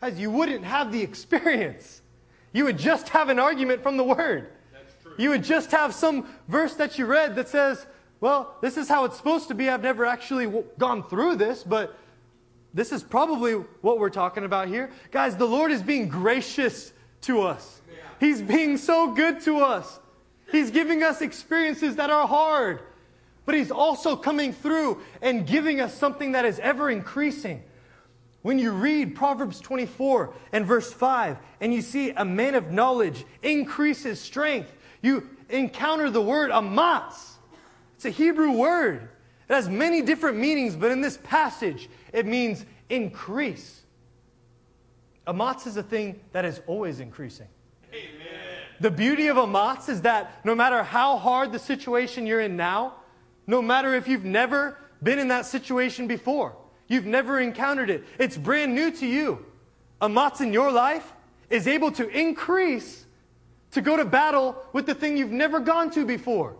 guys, 0.00 0.18
you 0.18 0.32
wouldn't 0.32 0.64
have 0.64 0.90
the 0.90 1.00
experience. 1.00 2.02
You 2.52 2.64
would 2.64 2.78
just 2.78 3.10
have 3.10 3.28
an 3.28 3.38
argument 3.38 3.80
from 3.80 3.96
the 3.96 4.02
Word. 4.02 4.50
You 5.16 5.30
would 5.30 5.44
just 5.44 5.70
have 5.70 5.94
some 5.94 6.26
verse 6.48 6.74
that 6.74 6.98
you 6.98 7.06
read 7.06 7.36
that 7.36 7.48
says, 7.48 7.86
well, 8.20 8.56
this 8.60 8.76
is 8.76 8.88
how 8.88 9.04
it's 9.04 9.16
supposed 9.16 9.48
to 9.48 9.54
be. 9.54 9.68
I've 9.68 9.82
never 9.82 10.06
actually 10.06 10.46
w- 10.46 10.64
gone 10.78 11.02
through 11.02 11.36
this, 11.36 11.62
but 11.62 11.96
this 12.72 12.90
is 12.90 13.02
probably 13.02 13.52
what 13.52 13.98
we're 13.98 14.10
talking 14.10 14.44
about 14.44 14.68
here. 14.68 14.90
Guys, 15.10 15.36
the 15.36 15.46
Lord 15.46 15.70
is 15.70 15.82
being 15.82 16.08
gracious 16.08 16.92
to 17.22 17.42
us. 17.42 17.80
He's 18.20 18.40
being 18.40 18.76
so 18.76 19.12
good 19.12 19.40
to 19.42 19.58
us. 19.58 20.00
He's 20.50 20.70
giving 20.70 21.02
us 21.02 21.20
experiences 21.20 21.96
that 21.96 22.10
are 22.10 22.26
hard, 22.26 22.80
but 23.44 23.54
He's 23.54 23.70
also 23.70 24.16
coming 24.16 24.52
through 24.52 25.02
and 25.20 25.46
giving 25.46 25.80
us 25.80 25.94
something 25.94 26.32
that 26.32 26.44
is 26.44 26.58
ever 26.60 26.90
increasing. 26.90 27.62
When 28.42 28.58
you 28.58 28.72
read 28.72 29.16
Proverbs 29.16 29.60
24 29.60 30.34
and 30.52 30.66
verse 30.66 30.92
5, 30.92 31.38
and 31.60 31.72
you 31.72 31.80
see 31.80 32.10
a 32.10 32.24
man 32.24 32.54
of 32.54 32.70
knowledge 32.70 33.24
increases 33.42 34.20
strength, 34.20 34.70
you 35.04 35.28
encounter 35.48 36.10
the 36.10 36.22
word 36.22 36.50
amatz. 36.50 37.32
It's 37.96 38.04
a 38.04 38.10
Hebrew 38.10 38.52
word. 38.52 39.08
It 39.48 39.52
has 39.54 39.68
many 39.68 40.02
different 40.02 40.38
meanings, 40.38 40.74
but 40.74 40.90
in 40.90 41.00
this 41.00 41.18
passage, 41.22 41.88
it 42.12 42.26
means 42.26 42.64
increase. 42.88 43.82
Amatz 45.26 45.66
is 45.66 45.76
a 45.76 45.82
thing 45.82 46.20
that 46.32 46.44
is 46.44 46.60
always 46.66 47.00
increasing. 47.00 47.46
Amen. 47.92 48.14
The 48.80 48.90
beauty 48.90 49.28
of 49.28 49.36
amatz 49.36 49.88
is 49.88 50.02
that 50.02 50.44
no 50.44 50.54
matter 50.54 50.82
how 50.82 51.16
hard 51.16 51.52
the 51.52 51.58
situation 51.58 52.26
you're 52.26 52.40
in 52.40 52.56
now, 52.56 52.94
no 53.46 53.62
matter 53.62 53.94
if 53.94 54.08
you've 54.08 54.24
never 54.24 54.78
been 55.02 55.18
in 55.18 55.28
that 55.28 55.46
situation 55.46 56.06
before, 56.06 56.56
you've 56.88 57.06
never 57.06 57.40
encountered 57.40 57.90
it, 57.90 58.04
it's 58.18 58.36
brand 58.36 58.74
new 58.74 58.90
to 58.90 59.06
you. 59.06 59.44
Amatz 60.00 60.40
in 60.40 60.52
your 60.52 60.72
life 60.72 61.12
is 61.50 61.68
able 61.68 61.92
to 61.92 62.08
increase 62.08 63.03
to 63.74 63.82
go 63.82 63.96
to 63.96 64.04
battle 64.04 64.56
with 64.72 64.86
the 64.86 64.94
thing 64.94 65.16
you've 65.16 65.32
never 65.32 65.60
gone 65.60 65.90
to 65.90 66.06
before. 66.06 66.56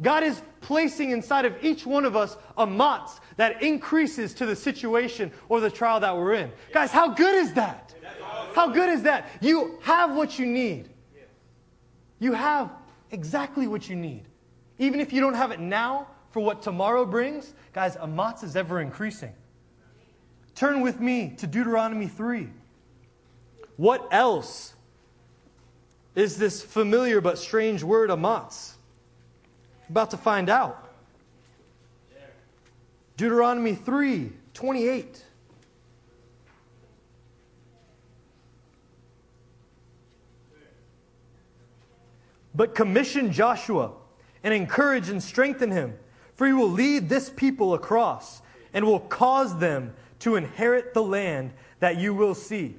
God 0.00 0.22
is 0.22 0.40
placing 0.60 1.10
inside 1.10 1.44
of 1.44 1.54
each 1.62 1.84
one 1.84 2.04
of 2.04 2.16
us 2.16 2.36
amatz 2.56 3.20
that 3.36 3.62
increases 3.62 4.32
to 4.34 4.46
the 4.46 4.56
situation 4.56 5.32
or 5.48 5.60
the 5.60 5.70
trial 5.70 6.00
that 6.00 6.16
we're 6.16 6.34
in. 6.34 6.52
Guys, 6.72 6.90
how 6.90 7.08
good 7.08 7.34
is 7.34 7.52
that? 7.54 7.94
How 8.54 8.68
good 8.68 8.88
is 8.88 9.02
that? 9.02 9.28
You 9.40 9.78
have 9.82 10.14
what 10.14 10.38
you 10.38 10.46
need. 10.46 10.88
You 12.20 12.32
have 12.32 12.70
exactly 13.10 13.66
what 13.66 13.88
you 13.88 13.96
need. 13.96 14.22
Even 14.78 15.00
if 15.00 15.12
you 15.12 15.20
don't 15.20 15.34
have 15.34 15.50
it 15.50 15.60
now 15.60 16.06
for 16.30 16.40
what 16.40 16.62
tomorrow 16.62 17.04
brings, 17.04 17.54
guys, 17.72 17.96
amatz 17.96 18.44
is 18.44 18.54
ever 18.54 18.80
increasing. 18.80 19.32
Turn 20.54 20.80
with 20.80 21.00
me 21.00 21.34
to 21.38 21.46
Deuteronomy 21.46 22.06
3. 22.06 22.48
What 23.76 24.06
else 24.12 24.74
is 26.14 26.36
this 26.36 26.62
familiar 26.62 27.20
but 27.20 27.38
strange 27.38 27.82
word 27.82 28.10
amatz? 28.10 28.74
About 29.88 30.10
to 30.10 30.16
find 30.16 30.48
out. 30.48 30.90
Deuteronomy 33.16 33.74
3 33.74 34.32
28. 34.54 35.24
But 42.54 42.74
commission 42.74 43.32
Joshua 43.32 43.92
and 44.44 44.52
encourage 44.52 45.08
and 45.08 45.22
strengthen 45.22 45.70
him, 45.70 45.94
for 46.34 46.46
he 46.46 46.52
will 46.52 46.68
lead 46.68 47.08
this 47.08 47.30
people 47.30 47.74
across 47.74 48.42
and 48.74 48.84
will 48.84 49.00
cause 49.00 49.58
them 49.58 49.94
to 50.20 50.36
inherit 50.36 50.94
the 50.94 51.02
land 51.02 51.52
that 51.80 51.96
you 51.96 52.14
will 52.14 52.34
see. 52.34 52.76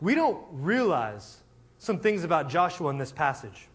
We 0.00 0.14
don't 0.14 0.42
realize 0.50 1.38
some 1.78 1.98
things 1.98 2.24
about 2.24 2.48
Joshua 2.48 2.90
in 2.90 2.98
this 2.98 3.12
passage. 3.12 3.68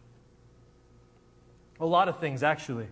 A 1.79 1.85
lot 1.85 2.07
of 2.07 2.19
things, 2.19 2.43
actually. 2.43 2.87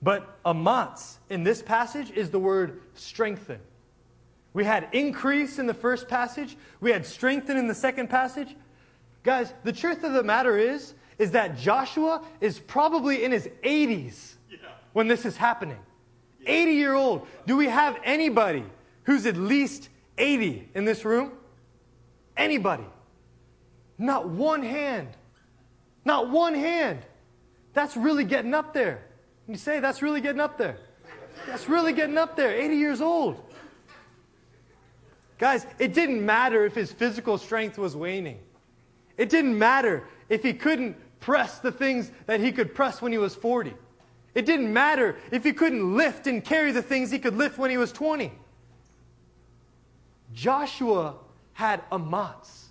But 0.00 0.38
amatz 0.44 1.18
in 1.30 1.44
this 1.44 1.62
passage 1.62 2.10
is 2.10 2.30
the 2.30 2.38
word 2.38 2.80
strengthen. 2.94 3.60
We 4.54 4.64
had 4.64 4.88
increase 4.92 5.58
in 5.58 5.66
the 5.66 5.74
first 5.74 6.08
passage, 6.08 6.56
we 6.80 6.90
had 6.90 7.06
strengthen 7.06 7.56
in 7.56 7.68
the 7.68 7.74
second 7.74 8.08
passage. 8.10 8.54
Guys, 9.22 9.54
the 9.64 9.72
truth 9.72 10.04
of 10.04 10.12
the 10.12 10.22
matter 10.22 10.58
is, 10.58 10.94
is 11.18 11.30
that 11.30 11.56
Joshua 11.56 12.22
is 12.40 12.58
probably 12.58 13.24
in 13.24 13.30
his 13.32 13.48
80s 13.62 14.34
when 14.92 15.08
this 15.08 15.24
is 15.24 15.36
happening. 15.36 15.78
80 16.46 16.72
year 16.72 16.94
old. 16.94 17.26
Do 17.46 17.56
we 17.56 17.66
have 17.66 17.98
anybody 18.04 18.64
who's 19.04 19.26
at 19.26 19.36
least 19.36 19.88
80 20.18 20.68
in 20.74 20.84
this 20.84 21.04
room? 21.04 21.32
Anybody? 22.42 22.84
Not 23.98 24.28
one 24.28 24.62
hand. 24.62 25.08
Not 26.04 26.28
one 26.28 26.54
hand. 26.54 26.98
That's 27.72 27.96
really 27.96 28.24
getting 28.24 28.52
up 28.52 28.74
there. 28.74 29.04
You 29.46 29.56
say, 29.56 29.78
that's 29.78 30.02
really 30.02 30.20
getting 30.20 30.40
up 30.40 30.58
there. 30.58 30.76
That's 31.46 31.68
really 31.68 31.92
getting 31.92 32.18
up 32.18 32.36
there. 32.36 32.52
80 32.52 32.76
years 32.76 33.00
old. 33.00 33.40
Guys, 35.38 35.66
it 35.78 35.94
didn't 35.94 36.24
matter 36.24 36.66
if 36.66 36.74
his 36.74 36.92
physical 36.92 37.38
strength 37.38 37.78
was 37.78 37.94
waning. 37.94 38.40
It 39.16 39.30
didn't 39.30 39.56
matter 39.56 40.04
if 40.28 40.42
he 40.42 40.52
couldn't 40.52 40.96
press 41.20 41.60
the 41.60 41.70
things 41.70 42.10
that 42.26 42.40
he 42.40 42.50
could 42.50 42.74
press 42.74 43.00
when 43.00 43.12
he 43.12 43.18
was 43.18 43.36
40. 43.36 43.72
It 44.34 44.46
didn't 44.46 44.72
matter 44.72 45.16
if 45.30 45.44
he 45.44 45.52
couldn't 45.52 45.96
lift 45.96 46.26
and 46.26 46.44
carry 46.44 46.72
the 46.72 46.82
things 46.82 47.12
he 47.12 47.20
could 47.20 47.36
lift 47.36 47.56
when 47.56 47.70
he 47.70 47.76
was 47.76 47.92
20. 47.92 48.32
Joshua 50.32 51.16
had 51.54 51.88
amatz. 51.90 52.62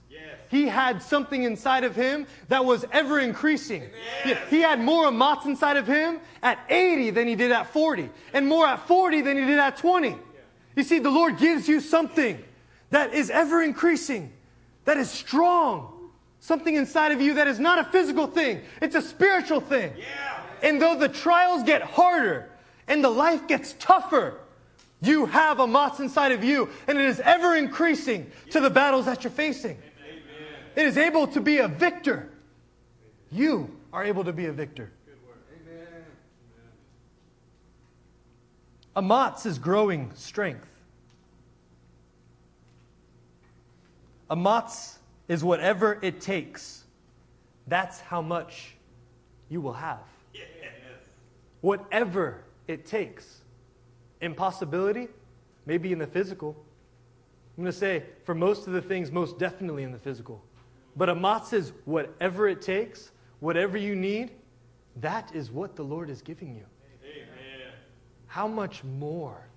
He 0.49 0.67
had 0.67 1.01
something 1.01 1.43
inside 1.43 1.85
of 1.85 1.95
him 1.95 2.27
that 2.49 2.65
was 2.65 2.83
ever 2.91 3.21
increasing. 3.21 3.83
Yes. 4.25 4.49
He 4.49 4.59
had 4.59 4.81
more 4.81 5.05
amatz 5.05 5.45
inside 5.45 5.77
of 5.77 5.87
him 5.87 6.19
at 6.43 6.59
80 6.69 7.11
than 7.11 7.25
he 7.25 7.35
did 7.35 7.53
at 7.53 7.67
40, 7.67 8.09
and 8.33 8.49
more 8.49 8.67
at 8.67 8.85
40 8.85 9.21
than 9.21 9.37
he 9.37 9.45
did 9.45 9.57
at 9.57 9.77
20. 9.77 10.17
You 10.75 10.83
see, 10.83 10.99
the 10.99 11.09
Lord 11.09 11.37
gives 11.37 11.69
you 11.69 11.79
something 11.79 12.43
that 12.89 13.13
is 13.13 13.29
ever 13.29 13.61
increasing, 13.61 14.33
that 14.83 14.97
is 14.97 15.09
strong, 15.09 16.09
something 16.41 16.75
inside 16.75 17.13
of 17.13 17.21
you 17.21 17.35
that 17.35 17.47
is 17.47 17.57
not 17.57 17.79
a 17.79 17.85
physical 17.85 18.27
thing, 18.27 18.61
it's 18.81 18.95
a 18.95 19.01
spiritual 19.01 19.61
thing. 19.61 19.93
Yeah. 19.97 20.43
And 20.63 20.81
though 20.81 20.97
the 20.97 21.07
trials 21.07 21.63
get 21.63 21.81
harder 21.81 22.49
and 22.89 23.01
the 23.01 23.09
life 23.09 23.47
gets 23.47 23.73
tougher, 23.79 24.40
you 25.01 25.25
have 25.25 25.57
amatz 25.57 25.99
inside 25.99 26.31
of 26.31 26.43
you, 26.43 26.69
and 26.87 26.97
it 26.97 27.05
is 27.05 27.19
ever 27.21 27.55
increasing 27.55 28.31
to 28.51 28.59
the 28.59 28.69
battles 28.69 29.05
that 29.05 29.23
you're 29.23 29.31
facing. 29.31 29.77
Amen. 30.07 30.21
It 30.75 30.85
is 30.85 30.97
able 30.97 31.27
to 31.27 31.41
be 31.41 31.57
a 31.57 31.67
victor. 31.67 32.29
You 33.31 33.75
are 33.91 34.03
able 34.03 34.23
to 34.23 34.33
be 34.33 34.45
a 34.45 34.51
victor. 34.51 34.91
Amatz 38.95 39.45
is 39.45 39.57
growing 39.57 40.11
strength. 40.15 40.67
Amatz 44.29 44.97
is 45.27 45.43
whatever 45.43 45.97
it 46.01 46.21
takes. 46.21 46.83
That's 47.67 47.99
how 48.01 48.21
much 48.21 48.75
you 49.49 49.61
will 49.61 49.73
have. 49.73 49.99
Yes. 50.33 50.43
Whatever 51.61 52.43
it 52.67 52.85
takes. 52.85 53.40
Impossibility, 54.21 55.07
maybe 55.65 55.91
in 55.91 55.99
the 55.99 56.07
physical. 56.07 56.55
I'm 57.57 57.63
going 57.63 57.73
to 57.73 57.77
say, 57.77 58.03
for 58.23 58.33
most 58.33 58.67
of 58.67 58.73
the 58.73 58.81
things, 58.81 59.11
most 59.11 59.37
definitely 59.37 59.83
in 59.83 59.91
the 59.91 59.99
physical. 59.99 60.43
But 60.95 61.09
amatz 61.09 61.53
is 61.53 61.73
whatever 61.85 62.47
it 62.47 62.61
takes, 62.61 63.11
whatever 63.39 63.77
you 63.77 63.95
need, 63.95 64.31
that 64.97 65.33
is 65.33 65.51
what 65.51 65.75
the 65.75 65.83
Lord 65.83 66.09
is 66.09 66.21
giving 66.21 66.55
you. 66.55 66.65
Amen. 67.03 67.73
How 68.27 68.47
much 68.47 68.83
more 68.83 69.47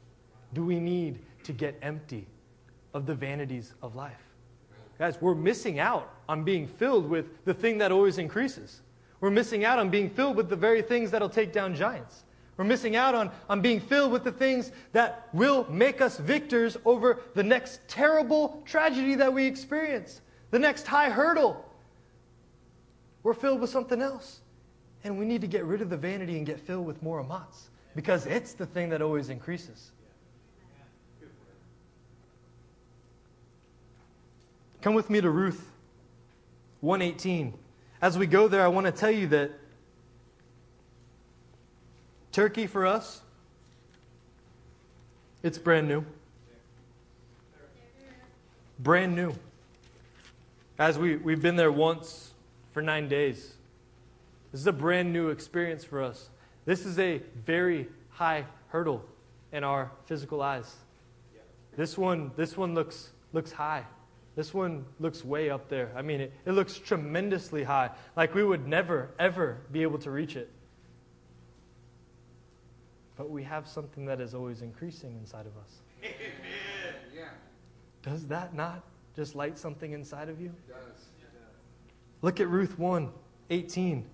do 0.52 0.64
we 0.64 0.78
need 0.78 1.18
to 1.44 1.52
get 1.52 1.78
empty 1.82 2.26
of 2.94 3.06
the 3.06 3.14
vanities 3.14 3.74
of 3.82 3.94
life? 3.94 4.20
Guys, 4.98 5.20
we're 5.20 5.34
missing 5.34 5.80
out 5.80 6.14
on 6.28 6.44
being 6.44 6.66
filled 6.66 7.08
with 7.08 7.44
the 7.44 7.54
thing 7.54 7.78
that 7.78 7.90
always 7.90 8.18
increases. 8.18 8.80
We're 9.20 9.30
missing 9.30 9.64
out 9.64 9.78
on 9.78 9.90
being 9.90 10.08
filled 10.08 10.36
with 10.36 10.48
the 10.48 10.56
very 10.56 10.82
things 10.82 11.10
that'll 11.10 11.28
take 11.28 11.52
down 11.52 11.74
giants. 11.74 12.24
We're 12.56 12.64
missing 12.64 12.94
out 12.94 13.14
on, 13.14 13.30
on 13.48 13.60
being 13.60 13.80
filled 13.80 14.12
with 14.12 14.22
the 14.22 14.32
things 14.32 14.70
that 14.92 15.28
will 15.32 15.66
make 15.70 16.00
us 16.00 16.18
victors 16.18 16.76
over 16.84 17.20
the 17.34 17.42
next 17.42 17.80
terrible 17.88 18.62
tragedy 18.64 19.16
that 19.16 19.32
we 19.32 19.46
experience, 19.46 20.20
the 20.50 20.58
next 20.58 20.86
high 20.86 21.10
hurdle. 21.10 21.64
We're 23.24 23.34
filled 23.34 23.60
with 23.60 23.70
something 23.70 24.00
else. 24.00 24.40
And 25.02 25.18
we 25.18 25.24
need 25.26 25.40
to 25.40 25.46
get 25.46 25.64
rid 25.64 25.82
of 25.82 25.90
the 25.90 25.96
vanity 25.96 26.36
and 26.36 26.46
get 26.46 26.60
filled 26.60 26.86
with 26.86 27.02
more 27.02 27.22
amatz 27.22 27.68
because 27.94 28.26
it's 28.26 28.54
the 28.54 28.66
thing 28.66 28.88
that 28.90 29.02
always 29.02 29.28
increases. 29.28 29.90
Come 34.80 34.94
with 34.94 35.10
me 35.10 35.20
to 35.20 35.30
Ruth 35.30 35.70
118. 36.80 37.54
As 38.02 38.18
we 38.18 38.26
go 38.26 38.48
there, 38.48 38.62
I 38.62 38.68
want 38.68 38.86
to 38.86 38.92
tell 38.92 39.10
you 39.10 39.26
that 39.28 39.50
Turkey 42.34 42.66
for 42.66 42.84
us, 42.84 43.20
it's 45.44 45.56
brand 45.56 45.86
new. 45.86 46.04
Brand 48.80 49.14
new. 49.14 49.34
As 50.76 50.98
we, 50.98 51.14
we've 51.14 51.40
been 51.40 51.54
there 51.54 51.70
once 51.70 52.32
for 52.72 52.82
nine 52.82 53.06
days. 53.06 53.54
This 54.50 54.62
is 54.62 54.66
a 54.66 54.72
brand 54.72 55.12
new 55.12 55.28
experience 55.28 55.84
for 55.84 56.02
us. 56.02 56.28
This 56.64 56.84
is 56.84 56.98
a 56.98 57.22
very 57.46 57.86
high 58.10 58.46
hurdle 58.66 59.04
in 59.52 59.62
our 59.62 59.92
physical 60.06 60.42
eyes. 60.42 60.74
This 61.76 61.96
one, 61.96 62.32
this 62.34 62.56
one 62.56 62.74
looks, 62.74 63.12
looks 63.32 63.52
high. 63.52 63.84
This 64.34 64.52
one 64.52 64.86
looks 64.98 65.24
way 65.24 65.50
up 65.50 65.68
there. 65.68 65.92
I 65.94 66.02
mean, 66.02 66.20
it, 66.20 66.32
it 66.44 66.50
looks 66.50 66.78
tremendously 66.78 67.62
high, 67.62 67.90
like 68.16 68.34
we 68.34 68.42
would 68.42 68.66
never, 68.66 69.10
ever 69.20 69.58
be 69.70 69.82
able 69.82 70.00
to 70.00 70.10
reach 70.10 70.34
it. 70.34 70.50
But 73.16 73.30
we 73.30 73.42
have 73.44 73.66
something 73.66 74.04
that 74.06 74.20
is 74.20 74.34
always 74.34 74.62
increasing 74.62 75.16
inside 75.16 75.46
of 75.46 75.56
us. 75.56 75.82
Amen. 76.04 76.94
Yeah. 77.14 77.28
Does 78.02 78.26
that 78.26 78.54
not 78.54 78.84
just 79.14 79.34
light 79.34 79.58
something 79.58 79.92
inside 79.92 80.28
of 80.28 80.40
you? 80.40 80.48
It 80.48 80.68
does. 80.68 81.04
Look 82.22 82.40
at 82.40 82.48
Ruth 82.48 82.78
1 82.78 83.10
18. 83.50 84.06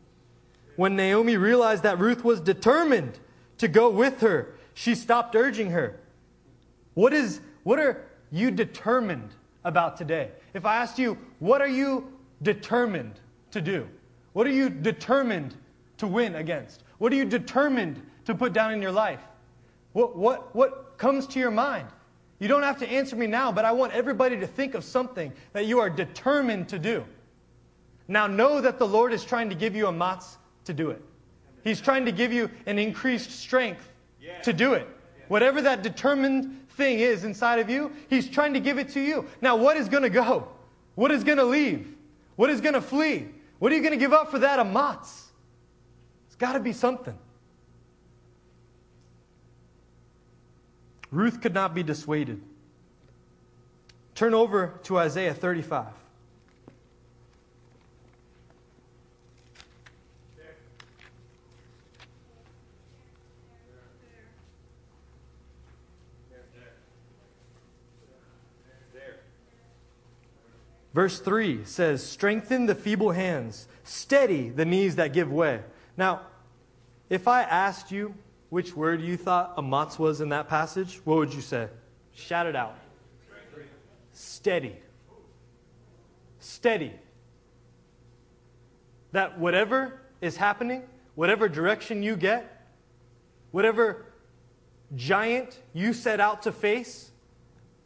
When 0.75 0.97
Naomi 0.97 1.37
realized 1.37 1.85
that 1.85 1.99
Ruth 2.01 2.25
was 2.25 2.41
determined 2.41 3.21
to 3.59 3.69
go 3.69 3.89
with 3.89 4.21
her, 4.21 4.55
she 4.75 4.95
stopped 4.95 5.37
urging 5.37 5.71
her. 5.71 6.01
What, 6.95 7.13
is, 7.13 7.41
what 7.63 7.79
are 7.79 8.05
you 8.33 8.51
determined 8.51 9.31
about 9.65 9.97
today? 9.97 10.31
If 10.55 10.65
I 10.65 10.77
asked 10.77 10.99
you, 10.99 11.19
what 11.39 11.61
are 11.61 11.69
you 11.69 12.13
determined 12.43 13.21
to 13.53 13.61
do? 13.61 13.87
What 14.33 14.47
are 14.47 14.53
you 14.53 14.71
determined 14.71 15.55
to 15.99 16.07
win 16.07 16.35
against? 16.35 16.83
What 16.99 17.13
are 17.13 17.17
you 17.17 17.25
determined 17.25 18.03
to 18.31 18.39
put 18.39 18.53
down 18.53 18.73
in 18.73 18.81
your 18.81 18.93
life? 18.93 19.21
What, 19.93 20.17
what, 20.17 20.55
what 20.55 20.99
comes 20.99 21.27
to 21.29 21.39
your 21.39 21.51
mind? 21.51 21.89
You 22.39 22.49
don't 22.49 22.63
have 22.63 22.79
to 22.79 22.89
answer 22.89 23.17
me 23.17 23.27
now, 23.27 23.53
but 23.53 23.65
I 23.65 23.73
want 23.73 23.93
everybody 23.93 24.39
to 24.39 24.47
think 24.47 24.75
of 24.75 24.83
something 24.83 25.33
that 25.53 25.67
you 25.67 25.79
are 25.79 25.91
determined 25.91 26.69
to 26.71 26.79
do. 26.79 27.05
Now, 28.09 28.27
know 28.27 28.61
that 28.61 28.79
the 28.79 28.87
Lord 28.87 29.13
is 29.13 29.25
trying 29.25 29.51
to 29.51 29.55
give 29.55 29.77
you 29.77 29.85
amatz 29.85 30.37
to 30.65 30.75
do 30.75 30.91
it. 30.91 31.03
He's 31.63 31.81
trying 31.81 32.07
to 32.07 32.13
give 32.13 32.33
you 32.33 32.51
an 32.67 32.79
increased 32.79 33.31
strength 33.31 33.89
to 34.43 34.53
do 34.53 34.73
it. 34.73 34.89
Whatever 35.29 35.63
that 35.63 35.83
determined 35.83 36.69
thing 36.71 36.99
is 36.99 37.25
inside 37.25 37.59
of 37.59 37.69
you, 37.69 37.93
He's 38.09 38.29
trying 38.29 38.55
to 38.55 38.61
give 38.61 38.79
it 38.79 38.89
to 38.91 39.01
you. 39.01 39.27
Now, 39.41 39.57
what 39.57 39.77
is 39.77 39.89
going 39.89 40.03
to 40.03 40.11
go? 40.11 40.49
What 40.95 41.11
is 41.11 41.23
going 41.23 41.39
to 41.39 41.45
leave? 41.45 41.95
What 42.37 42.51
is 42.51 42.61
going 42.61 42.75
to 42.75 42.81
flee? 42.81 43.29
What 43.59 43.71
are 43.71 43.77
you 43.77 43.83
going 43.83 43.93
to 43.93 43.99
give 43.99 44.13
up 44.13 44.31
for 44.31 44.39
that 44.39 44.59
amatz? 44.59 45.27
It's 46.27 46.37
got 46.37 46.55
to 46.55 46.61
be 46.61 46.73
something. 46.73 47.17
Ruth 51.11 51.41
could 51.41 51.55
not 51.55 51.75
be 51.75 51.83
dissuaded. 51.83 52.41
Turn 54.15 54.35
over 54.35 54.79
to 54.85 54.99
Isaiah 54.99 55.35
35. 55.35 55.87
Verse 70.93 71.21
3 71.21 71.65
says, 71.65 72.05
Strengthen 72.05 72.67
the 72.67 72.75
feeble 72.75 73.13
hands, 73.13 73.69
steady 73.85 74.49
the 74.49 74.65
knees 74.65 74.97
that 74.97 75.13
give 75.13 75.33
way. 75.33 75.61
Now, 75.97 76.23
if 77.09 77.29
I 77.29 77.43
asked 77.43 77.93
you 77.93 78.15
which 78.51 78.77
word 78.77 79.01
you 79.01 79.17
thought 79.17 79.57
amatz 79.57 79.99
was 79.99 80.21
in 80.21 80.29
that 80.29 80.49
passage, 80.49 81.01
what 81.05 81.17
would 81.17 81.33
you 81.33 81.41
say? 81.41 81.69
Shout 82.13 82.47
it 82.47 82.57
out. 82.57 82.77
Steady. 84.13 84.77
Steady. 86.41 86.93
That 89.13 89.39
whatever 89.39 90.01
is 90.21 90.37
happening, 90.37 90.83
whatever 91.15 91.49
direction 91.49 92.03
you 92.03 92.17
get, 92.17 92.67
whatever 93.53 94.05
giant 94.95 95.61
you 95.73 95.93
set 95.93 96.21
out 96.21 96.43
to 96.43 96.53
face, 96.53 97.11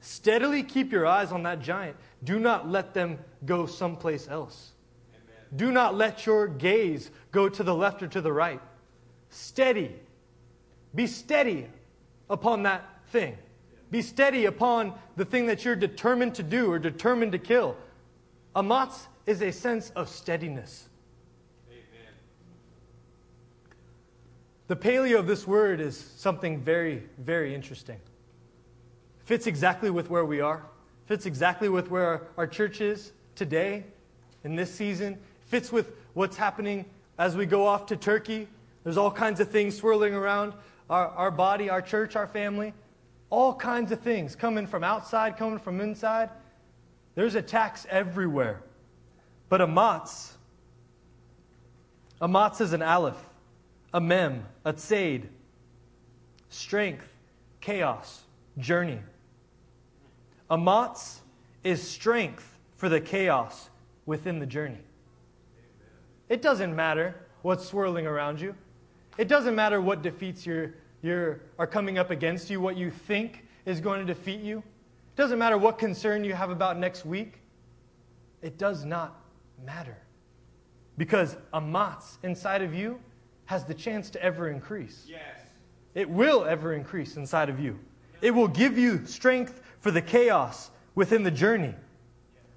steadily 0.00 0.62
keep 0.62 0.92
your 0.92 1.06
eyes 1.06 1.30
on 1.30 1.42
that 1.42 1.60
giant. 1.60 1.96
Do 2.22 2.38
not 2.38 2.68
let 2.68 2.94
them 2.94 3.18
go 3.44 3.66
someplace 3.66 4.28
else. 4.28 4.72
Do 5.54 5.70
not 5.70 5.94
let 5.94 6.26
your 6.26 6.48
gaze 6.48 7.10
go 7.30 7.48
to 7.48 7.62
the 7.62 7.74
left 7.74 8.02
or 8.02 8.08
to 8.08 8.20
the 8.20 8.32
right. 8.32 8.60
Steady. 9.28 9.94
Be 10.95 11.07
steady 11.07 11.66
upon 12.30 12.62
that 12.64 12.84
thing. 13.09 13.36
Be 13.90 14.03
steady 14.03 14.47
upon 14.47 14.95
the 15.16 15.24
thing 15.24 15.47
that 15.47 15.64
you're 15.64 15.76
determined 15.76 16.34
to 16.36 16.42
do 16.42 16.70
or 16.70 16.78
determined 16.78 17.32
to 17.32 17.38
kill. 17.38 17.76
Amatz 18.55 19.07
is 19.26 19.42
a 19.42 19.53
sense 19.53 19.90
of 19.90 20.09
steadiness. 20.09 20.88
The 24.66 24.76
paleo 24.76 25.18
of 25.18 25.26
this 25.26 25.47
word 25.47 25.80
is 25.80 25.99
something 26.16 26.61
very, 26.61 27.03
very 27.18 27.55
interesting. 27.55 28.01
Fits 29.24 29.47
exactly 29.47 29.90
with 29.90 30.09
where 30.09 30.24
we 30.24 30.40
are, 30.40 30.64
fits 31.07 31.26
exactly 31.26 31.68
with 31.68 31.90
where 31.90 32.07
our, 32.07 32.22
our 32.38 32.47
church 32.47 32.80
is 32.80 33.12
today, 33.34 33.84
in 34.42 34.57
this 34.57 34.72
season, 34.72 35.18
fits 35.47 35.70
with 35.70 35.92
what's 36.14 36.36
happening 36.36 36.86
as 37.18 37.36
we 37.36 37.45
go 37.45 37.66
off 37.66 37.86
to 37.86 37.97
Turkey. 37.97 38.49
There's 38.84 38.97
all 38.97 39.11
kinds 39.11 39.40
of 39.40 39.51
things 39.51 39.76
swirling 39.76 40.14
around 40.14 40.55
our, 40.89 41.09
our 41.09 41.30
body, 41.30 41.70
our 41.70 41.82
church, 41.82 42.16
our 42.16 42.26
family. 42.26 42.72
All 43.30 43.55
kinds 43.55 43.91
of 43.91 44.01
things 44.01 44.37
coming 44.37 44.66
from 44.66 44.85
outside, 44.85 45.37
coming 45.37 45.59
from 45.59 45.80
inside. 45.80 46.30
There's 47.14 47.35
attacks 47.35 47.87
everywhere. 47.91 48.62
But 49.49 49.61
amatz, 49.61 50.32
a 52.20 52.28
matz 52.28 52.61
is 52.61 52.72
an 52.72 52.82
aleph, 52.82 53.18
a 53.93 54.01
mem, 54.01 54.47
a 54.64 54.72
tzaid, 54.72 55.28
strength, 56.49 57.09
chaos, 57.61 58.22
journey. 58.59 59.01
Amatz 60.51 61.20
is 61.62 61.82
strength 61.82 62.59
for 62.76 62.89
the 62.89 63.01
chaos 63.01 63.70
within 64.07 64.39
the 64.39 64.47
journey. 64.47 64.80
It 66.28 66.43
doesn't 66.43 66.74
matter 66.74 67.14
what's 67.43 67.66
swirling 67.66 68.07
around 68.07 68.41
you. 68.41 68.55
It 69.16 69.28
doesn't 69.28 69.54
matter 69.54 69.80
what 69.80 70.02
defeats 70.02 70.44
your, 70.44 70.74
your, 71.02 71.40
are 71.58 71.66
coming 71.66 71.98
up 71.98 72.10
against 72.10 72.50
you, 72.50 72.60
what 72.60 72.76
you 72.76 72.90
think 72.90 73.44
is 73.64 73.80
going 73.80 74.04
to 74.04 74.06
defeat 74.06 74.40
you. 74.40 74.58
It 74.58 75.16
doesn't 75.16 75.38
matter 75.38 75.56
what 75.56 75.78
concern 75.78 76.24
you 76.24 76.34
have 76.34 76.50
about 76.50 76.78
next 76.78 77.06
week. 77.06 77.40
It 78.42 78.58
does 78.58 78.84
not 78.84 79.20
matter. 79.64 79.96
Because 80.98 81.36
amatz 81.52 82.18
inside 82.22 82.62
of 82.62 82.74
you 82.74 83.00
has 83.46 83.64
the 83.64 83.74
chance 83.74 84.10
to 84.10 84.22
ever 84.22 84.48
increase. 84.48 85.06
Yes. 85.08 85.20
It 85.94 86.08
will 86.08 86.44
ever 86.44 86.72
increase 86.72 87.16
inside 87.16 87.48
of 87.48 87.60
you. 87.60 87.78
It 88.20 88.32
will 88.32 88.48
give 88.48 88.76
you 88.76 89.04
strength 89.06 89.60
for 89.80 89.90
the 89.90 90.02
chaos 90.02 90.70
within 90.94 91.22
the 91.22 91.30
journey. 91.30 91.74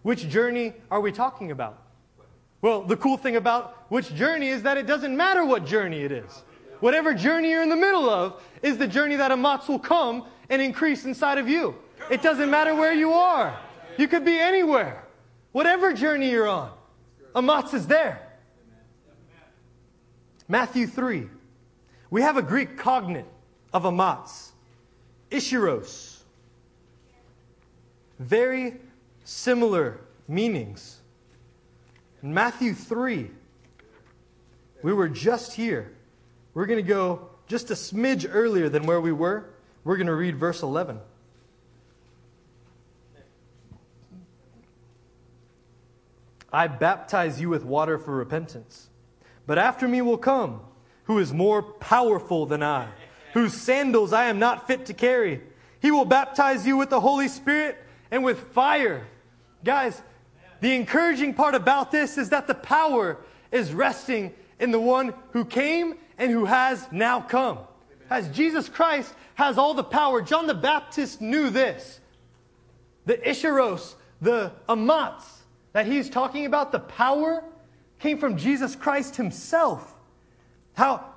Which 0.01 0.29
journey 0.29 0.73
are 0.89 1.01
we 1.01 1.11
talking 1.11 1.51
about? 1.51 1.83
Well, 2.61 2.81
the 2.81 2.97
cool 2.97 3.17
thing 3.17 3.35
about 3.35 3.85
which 3.89 4.13
journey 4.15 4.47
is 4.47 4.63
that 4.63 4.77
it 4.77 4.87
doesn't 4.87 5.15
matter 5.15 5.45
what 5.45 5.65
journey 5.65 6.01
it 6.01 6.11
is. 6.11 6.43
Whatever 6.79 7.13
journey 7.13 7.51
you're 7.51 7.63
in 7.63 7.69
the 7.69 7.75
middle 7.75 8.09
of 8.09 8.41
is 8.61 8.77
the 8.77 8.87
journey 8.87 9.15
that 9.15 9.31
Amatz 9.31 9.67
will 9.67 9.79
come 9.79 10.25
and 10.49 10.61
increase 10.61 11.05
inside 11.05 11.37
of 11.37 11.49
you. 11.49 11.75
It 12.09 12.21
doesn't 12.21 12.49
matter 12.49 12.75
where 12.75 12.93
you 12.93 13.13
are. 13.13 13.57
You 13.97 14.07
could 14.07 14.23
be 14.23 14.39
anywhere. 14.39 15.03
Whatever 15.51 15.93
journey 15.93 16.29
you're 16.29 16.47
on, 16.47 16.71
Amatz 17.35 17.73
is 17.73 17.87
there. 17.87 18.27
Matthew 20.47 20.87
3. 20.87 21.27
We 22.09 22.21
have 22.21 22.37
a 22.37 22.41
Greek 22.41 22.77
cognate 22.77 23.25
of 23.73 23.83
Amatz, 23.83 24.51
Ischyros. 25.29 26.21
Very 28.19 28.75
similar 29.23 29.99
meanings. 30.27 31.01
In 32.23 32.33
Matthew 32.33 32.73
3, 32.73 33.29
we 34.83 34.93
were 34.93 35.09
just 35.09 35.53
here. 35.53 35.96
We're 36.57 36.65
going 36.65 36.83
to 36.83 36.89
go 36.91 37.29
just 37.45 37.69
a 37.69 37.75
smidge 37.75 38.27
earlier 38.27 38.67
than 38.67 38.87
where 38.87 38.99
we 38.99 39.11
were. 39.11 39.45
We're 39.83 39.97
going 39.97 40.07
to 40.07 40.15
read 40.15 40.37
verse 40.37 40.63
11. 40.63 40.99
I 46.51 46.65
baptize 46.65 47.39
you 47.39 47.49
with 47.49 47.63
water 47.63 47.99
for 47.99 48.15
repentance. 48.15 48.89
But 49.45 49.59
after 49.59 49.87
me 49.87 50.01
will 50.01 50.17
come, 50.17 50.61
who 51.03 51.19
is 51.19 51.31
more 51.31 51.61
powerful 51.61 52.47
than 52.47 52.63
I, 52.63 52.87
whose 53.33 53.53
sandals 53.53 54.11
I 54.11 54.25
am 54.25 54.39
not 54.39 54.65
fit 54.65 54.87
to 54.87 54.95
carry. 54.95 55.43
He 55.79 55.91
will 55.91 56.05
baptize 56.05 56.65
you 56.65 56.75
with 56.75 56.89
the 56.89 57.01
Holy 57.01 57.27
Spirit 57.27 57.77
and 58.09 58.23
with 58.23 58.39
fire. 58.39 59.05
Guys, 59.63 60.01
the 60.61 60.73
encouraging 60.73 61.35
part 61.35 61.53
about 61.53 61.91
this 61.91 62.17
is 62.17 62.29
that 62.29 62.47
the 62.47 62.55
power 62.55 63.19
is 63.51 63.73
resting 63.73 64.33
in 64.59 64.71
the 64.71 64.79
one 64.79 65.13
who 65.33 65.45
came 65.45 65.97
and 66.17 66.31
who 66.31 66.45
has 66.45 66.87
now 66.91 67.21
come. 67.21 67.59
As 68.09 68.29
Jesus 68.29 68.69
Christ 68.69 69.13
has 69.35 69.57
all 69.57 69.73
the 69.73 69.83
power, 69.83 70.21
John 70.21 70.47
the 70.47 70.53
Baptist 70.53 71.21
knew 71.21 71.49
this. 71.49 71.99
The 73.05 73.17
Ischyros, 73.17 73.95
the 74.21 74.51
Amats 74.67 75.43
that 75.73 75.85
he's 75.85 76.09
talking 76.09 76.45
about, 76.45 76.71
the 76.71 76.79
power 76.79 77.43
came 77.99 78.17
from 78.17 78.37
Jesus 78.37 78.75
Christ 78.75 79.15
himself. 79.15 79.95
How 80.73 81.13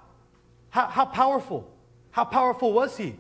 How, 0.71 0.87
how 0.87 1.05
powerful? 1.05 1.71
How 2.13 2.25
powerful 2.25 2.73
was 2.73 2.97
he? 2.97 3.17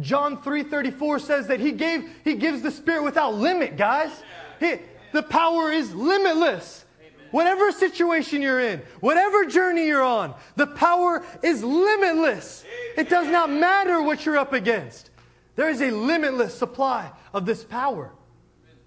John 0.00 0.40
3:34 0.42 1.20
says 1.20 1.46
that 1.48 1.60
he 1.60 1.72
gave 1.72 2.08
he 2.24 2.34
gives 2.34 2.62
the 2.62 2.70
spirit 2.70 3.02
without 3.02 3.34
limit, 3.34 3.76
guys. 3.76 4.10
He, 4.58 4.76
the 5.12 5.22
power 5.22 5.72
is 5.72 5.94
limitless. 5.94 6.84
Whatever 7.30 7.70
situation 7.72 8.42
you're 8.42 8.60
in, 8.60 8.80
whatever 9.00 9.44
journey 9.44 9.86
you're 9.86 10.02
on, 10.02 10.34
the 10.56 10.66
power 10.66 11.24
is 11.42 11.62
limitless. 11.62 12.64
It 12.96 13.08
does 13.08 13.28
not 13.28 13.50
matter 13.50 14.02
what 14.02 14.26
you're 14.26 14.38
up 14.38 14.52
against. 14.52 15.10
There 15.56 15.68
is 15.68 15.80
a 15.80 15.90
limitless 15.90 16.54
supply 16.54 17.10
of 17.32 17.46
this 17.46 17.62
power. 17.62 18.12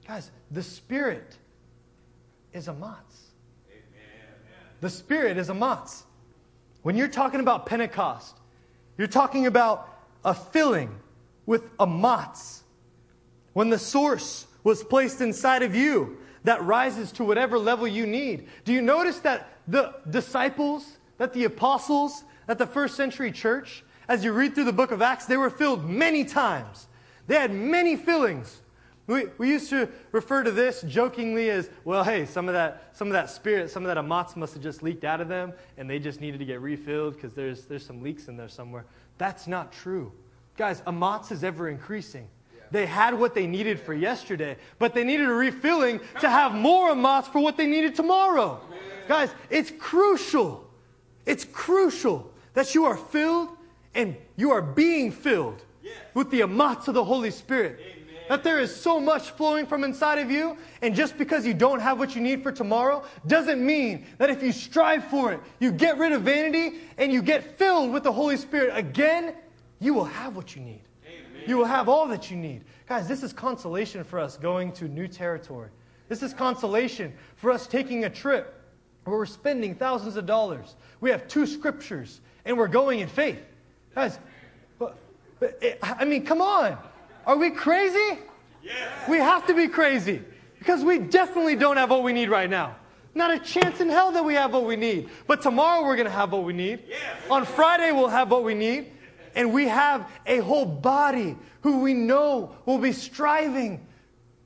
Guys, 0.08 0.32
the 0.52 0.64
spirit 0.64 1.38
is 2.52 2.68
amatz. 2.68 3.32
The 4.82 4.90
spirit 4.90 5.38
is 5.38 5.50
amatz. 5.50 6.04
When 6.82 6.98
you're 6.98 7.08
talking 7.08 7.40
about 7.40 7.66
Pentecost, 7.66 8.36
you're 8.98 9.08
talking 9.08 9.48
about 9.48 9.90
a 10.26 10.34
filling 10.34 11.00
with 11.46 11.76
amatz. 11.78 12.62
When 13.54 13.70
the 13.70 13.80
source 13.80 14.48
was 14.64 14.84
placed 14.84 15.22
inside 15.22 15.64
of 15.64 15.76
you, 15.76 16.18
that 16.44 16.64
rises 16.64 17.12
to 17.14 17.24
whatever 17.24 17.58
level 17.58 17.88
you 17.88 18.06
need. 18.06 18.48
Do 18.66 18.74
you 18.74 18.82
notice 18.82 19.20
that 19.20 19.50
the 19.68 19.96
disciples, 20.10 20.98
that 21.18 21.34
the 21.34 21.46
apostles, 21.46 22.24
that 22.48 22.58
the 22.58 22.68
first 22.68 22.96
century 22.96 23.32
church, 23.32 23.84
as 24.08 24.24
you 24.24 24.34
read 24.34 24.54
through 24.54 24.66
the 24.66 24.74
book 24.74 24.92
of 24.92 25.02
Acts, 25.02 25.26
they 25.26 25.38
were 25.38 25.50
filled 25.50 25.90
many 25.90 26.26
times. 26.26 26.88
They 27.28 27.36
had 27.36 27.54
many 27.54 27.96
fillings. 27.96 28.62
We, 29.08 29.26
we 29.38 29.50
used 29.50 29.70
to 29.70 29.90
refer 30.12 30.44
to 30.44 30.52
this 30.52 30.82
jokingly 30.84 31.50
as, 31.50 31.70
well, 31.84 32.04
hey, 32.04 32.26
some 32.26 32.48
of 32.48 32.54
that, 32.54 32.90
some 32.94 33.08
of 33.08 33.14
that 33.14 33.30
spirit, 33.30 33.70
some 33.70 33.84
of 33.84 33.94
that 33.94 33.98
amatz 33.98 34.36
must 34.36 34.54
have 34.54 34.64
just 34.64 34.82
leaked 34.82 35.04
out 35.04 35.20
of 35.20 35.28
them, 35.28 35.54
and 35.78 35.90
they 35.90 36.00
just 36.00 36.22
needed 36.22 36.38
to 36.40 36.46
get 36.46 36.62
refilled 36.62 37.16
because 37.16 37.34
there's, 37.34 37.66
there's 37.66 37.86
some 37.86 38.02
leaks 38.02 38.28
in 38.28 38.38
there 38.38 38.48
somewhere. 38.48 38.86
That's 39.18 39.46
not 39.46 39.74
true. 39.74 40.12
Guys, 40.58 40.82
amatz 40.82 41.32
is 41.32 41.44
ever 41.44 41.68
increasing. 41.68 42.28
They 42.72 42.86
had 42.86 43.14
what 43.14 43.36
they 43.36 43.46
needed 43.46 43.80
for 43.80 43.94
yesterday, 43.94 44.58
but 44.80 44.94
they 44.94 45.04
needed 45.04 45.28
a 45.28 45.34
refilling 45.34 46.00
to 46.22 46.30
have 46.30 46.54
more 46.54 46.92
amatz 46.92 47.28
for 47.28 47.40
what 47.40 47.56
they 47.58 47.68
needed 47.68 47.96
tomorrow. 47.96 48.60
Guys, 49.08 49.30
it's 49.50 49.72
crucial. 49.72 50.68
It's 51.26 51.46
crucial 51.46 52.32
that 52.54 52.74
you 52.74 52.86
are 52.86 52.98
filled 52.98 53.50
and 53.96 54.16
you 54.36 54.52
are 54.52 54.62
being 54.62 55.12
filled 55.12 55.62
with 56.14 56.32
the 56.32 56.42
amatz 56.42 56.88
of 56.88 56.94
the 56.94 57.04
Holy 57.04 57.32
Spirit. 57.32 57.80
That 58.30 58.44
there 58.44 58.60
is 58.60 58.74
so 58.74 59.00
much 59.00 59.32
flowing 59.32 59.66
from 59.66 59.84
inside 59.84 60.18
of 60.18 60.32
you, 60.32 60.58
and 60.82 60.96
just 60.96 61.18
because 61.18 61.46
you 61.46 61.54
don't 61.54 61.82
have 61.82 62.00
what 62.00 62.16
you 62.16 62.22
need 62.22 62.42
for 62.42 62.52
tomorrow 62.52 63.04
doesn't 63.28 63.64
mean 63.64 64.06
that 64.18 64.30
if 64.30 64.42
you 64.42 64.54
strive 64.54 65.04
for 65.06 65.34
it, 65.34 65.42
you 65.60 65.72
get 65.72 65.98
rid 65.98 66.14
of 66.14 66.22
vanity, 66.22 66.80
and 66.98 67.12
you 67.12 67.22
get 67.22 67.58
filled 67.58 67.92
with 67.92 68.04
the 68.04 68.12
Holy 68.12 68.38
Spirit 68.38 68.72
again, 68.76 69.36
you 69.80 69.94
will 69.94 70.06
have 70.06 70.36
what 70.38 70.56
you 70.56 70.62
need. 70.62 70.82
You 71.48 71.58
will 71.58 71.66
have 71.66 71.90
all 71.90 72.08
that 72.08 72.32
you 72.32 72.38
need. 72.38 72.64
Guys, 72.88 73.08
this 73.08 73.24
is 73.24 73.34
consolation 73.34 74.04
for 74.04 74.20
us 74.20 74.38
going 74.38 74.72
to 74.74 74.88
new 74.88 75.08
territory. 75.08 75.70
This 76.10 76.22
is 76.22 76.34
consolation 76.34 77.14
for 77.36 77.52
us 77.52 77.68
taking 77.68 78.06
a 78.06 78.10
trip 78.10 78.62
where 79.06 79.18
we're 79.18 79.26
spending 79.26 79.76
thousands 79.76 80.16
of 80.16 80.26
dollars. 80.26 80.76
We 81.02 81.10
have 81.12 81.28
two 81.28 81.46
scriptures, 81.46 82.22
and 82.46 82.58
we're 82.58 82.68
going 82.68 83.00
in 83.00 83.08
faith. 83.08 83.42
Guys, 83.96 84.20
but, 84.80 84.98
but 85.40 85.58
it, 85.62 85.80
I 85.82 86.06
mean, 86.06 86.26
come 86.26 86.42
on. 86.42 86.78
Are 87.26 87.38
we 87.38 87.52
crazy? 87.52 88.20
Yes. 88.62 89.10
We 89.10 89.18
have 89.18 89.46
to 89.48 89.54
be 89.54 89.68
crazy 89.68 90.22
because 90.60 90.84
we 90.84 91.00
definitely 91.00 91.56
don't 91.56 91.78
have 91.78 91.90
what 91.90 92.04
we 92.04 92.14
need 92.14 92.30
right 92.30 92.50
now. 92.50 92.76
Not 93.16 93.32
a 93.32 93.40
chance 93.40 93.80
in 93.80 93.90
hell 93.90 94.12
that 94.14 94.26
we 94.26 94.34
have 94.34 94.54
what 94.54 94.66
we 94.66 94.76
need. 94.76 95.10
But 95.28 95.42
tomorrow 95.42 95.84
we're 95.84 95.96
going 95.96 96.08
to 96.08 96.12
have 96.12 96.32
what 96.32 96.44
we 96.44 96.54
need. 96.54 96.84
Yes. 96.88 97.00
On 97.30 97.46
Friday 97.46 97.92
we'll 97.92 98.08
have 98.08 98.32
what 98.32 98.44
we 98.44 98.56
need. 98.56 98.92
And 99.36 99.54
we 99.54 99.68
have 99.68 100.10
a 100.26 100.38
whole 100.40 100.66
body 100.66 101.38
who 101.62 101.80
we 101.80 101.94
know 101.94 102.56
will 102.66 102.78
be 102.78 102.92
striving, 102.92 103.86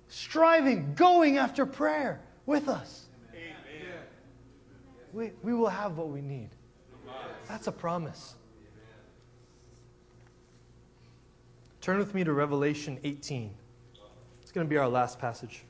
striving, 0.07 0.93
going 0.93 1.37
after 1.37 1.65
prayer 1.65 2.21
with 2.45 2.69
us. 2.69 3.05
We, 5.13 5.31
we 5.41 5.53
will 5.53 5.69
have 5.69 5.97
what 5.97 6.09
we 6.09 6.21
need. 6.21 6.49
That's 7.47 7.67
a 7.67 7.71
promise. 7.71 8.35
Turn 11.81 11.97
with 11.97 12.13
me 12.13 12.23
to 12.23 12.33
Revelation 12.33 12.99
18. 13.03 13.53
It's 14.41 14.51
going 14.51 14.67
to 14.67 14.69
be 14.69 14.77
our 14.77 14.89
last 14.89 15.19
passage. 15.19 15.63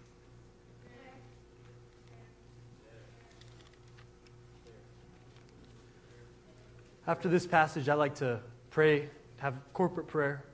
After 7.05 7.30
this 7.30 7.47
passage, 7.47 7.88
I 7.88 7.93
like 7.93 8.15
to 8.15 8.41
pray, 8.78 9.09
have 9.38 9.55
corporate 9.73 10.05
prayer 10.05 10.45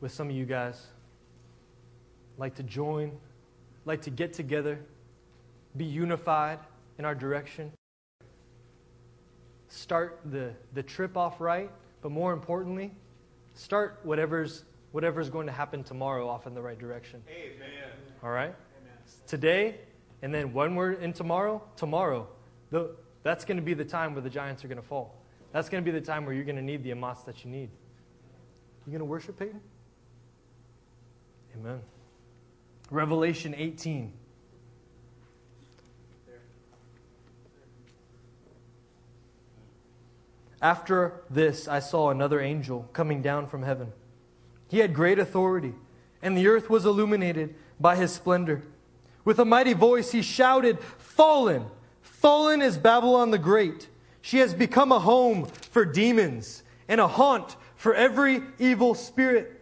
with 0.00 0.10
some 0.10 0.28
of 0.28 0.34
you 0.34 0.44
guys. 0.44 0.88
Like 2.36 2.56
to 2.56 2.64
join, 2.64 3.12
like 3.84 4.02
to 4.02 4.10
get 4.10 4.32
together, 4.32 4.80
be 5.76 5.84
unified 5.84 6.58
in 6.98 7.04
our 7.04 7.14
direction. 7.14 7.70
Start 9.68 10.18
the, 10.24 10.50
the 10.72 10.82
trip 10.82 11.16
off 11.16 11.40
right, 11.40 11.70
but 12.02 12.10
more 12.10 12.32
importantly, 12.32 12.90
start 13.54 14.00
whatever's, 14.02 14.64
whatever's 14.90 15.30
going 15.30 15.46
to 15.46 15.52
happen 15.52 15.84
tomorrow 15.84 16.28
off 16.28 16.48
in 16.48 16.54
the 16.54 16.60
right 16.60 16.80
direction. 16.80 17.22
Amen. 17.30 17.92
All 18.20 18.30
right? 18.30 18.56
Today, 19.28 19.76
and 20.22 20.34
then 20.34 20.52
when 20.52 20.74
we're 20.74 20.94
in 20.94 21.12
tomorrow, 21.12 21.62
tomorrow, 21.76 22.26
the, 22.70 22.96
that's 23.22 23.44
going 23.44 23.58
to 23.58 23.62
be 23.62 23.74
the 23.74 23.84
time 23.84 24.12
where 24.12 24.22
the 24.22 24.28
giants 24.28 24.64
are 24.64 24.68
going 24.68 24.82
to 24.82 24.88
fall. 24.88 25.14
That's 25.54 25.68
going 25.68 25.84
to 25.84 25.88
be 25.88 25.96
the 25.96 26.04
time 26.04 26.26
where 26.26 26.34
you're 26.34 26.44
going 26.44 26.56
to 26.56 26.62
need 26.62 26.82
the 26.82 26.90
amas 26.90 27.20
that 27.26 27.44
you 27.44 27.50
need. 27.50 27.70
You 28.84 28.90
going 28.90 28.98
to 28.98 29.04
worship, 29.04 29.38
Peyton? 29.38 29.60
Amen. 31.56 31.80
Revelation 32.90 33.54
18. 33.56 34.12
After 40.60 41.22
this, 41.30 41.68
I 41.68 41.78
saw 41.78 42.10
another 42.10 42.40
angel 42.40 42.88
coming 42.92 43.22
down 43.22 43.46
from 43.46 43.62
heaven. 43.62 43.92
He 44.68 44.80
had 44.80 44.92
great 44.92 45.20
authority, 45.20 45.74
and 46.20 46.36
the 46.36 46.48
earth 46.48 46.68
was 46.68 46.84
illuminated 46.84 47.54
by 47.78 47.94
his 47.94 48.12
splendor. 48.12 48.62
With 49.24 49.38
a 49.38 49.44
mighty 49.44 49.72
voice, 49.72 50.10
he 50.10 50.20
shouted, 50.20 50.80
Fallen! 50.98 51.66
Fallen 52.02 52.60
is 52.60 52.76
Babylon 52.76 53.30
the 53.30 53.38
Great. 53.38 53.86
She 54.24 54.38
has 54.38 54.54
become 54.54 54.90
a 54.90 54.98
home 54.98 55.44
for 55.70 55.84
demons 55.84 56.62
and 56.88 56.98
a 56.98 57.06
haunt 57.06 57.56
for 57.76 57.94
every 57.94 58.40
evil 58.58 58.94
spirit, 58.94 59.60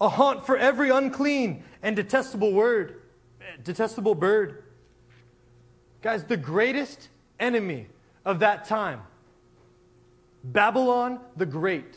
a 0.00 0.08
haunt 0.08 0.44
for 0.44 0.56
every 0.56 0.90
unclean 0.90 1.62
and 1.80 1.94
detestable 1.94 2.52
word, 2.52 3.02
detestable 3.62 4.16
bird. 4.16 4.64
Guys, 6.02 6.24
the 6.24 6.36
greatest 6.36 7.08
enemy 7.38 7.86
of 8.24 8.40
that 8.40 8.64
time, 8.64 9.02
Babylon 10.42 11.20
the 11.36 11.46
Great, 11.46 11.94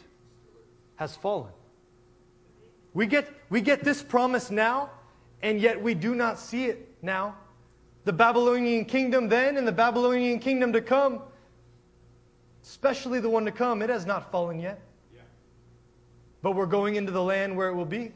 has 0.97 1.16
fallen. 1.16 1.51
We 2.93 3.07
get, 3.07 3.28
we 3.49 3.59
get 3.59 3.84
this 3.84 4.03
promise 4.03 4.51
now, 4.51 4.91
and 5.41 5.59
yet 5.59 5.82
we 5.82 5.95
do 5.95 6.14
not 6.14 6.38
see 6.38 6.66
it 6.66 6.93
now. 7.01 7.38
The 8.05 8.14
Babylonian 8.14 8.86
kingdom 8.86 9.30
then 9.30 9.57
and 9.57 9.68
the 9.68 9.72
Babylonian 9.72 10.38
kingdom 10.38 10.74
to 10.74 10.82
come, 10.82 11.20
especially 12.64 13.20
the 13.20 13.30
one 13.30 13.45
to 13.45 13.51
come, 13.51 13.82
it 13.82 13.89
has 13.89 14.05
not 14.05 14.32
fallen 14.32 14.59
yet. 14.59 14.80
But 16.41 16.51
we're 16.51 16.66
going 16.66 16.95
into 16.95 17.11
the 17.11 17.24
land 17.24 17.55
where 17.55 17.70
it 17.70 17.74
will 17.74 17.86
be. 17.86 18.11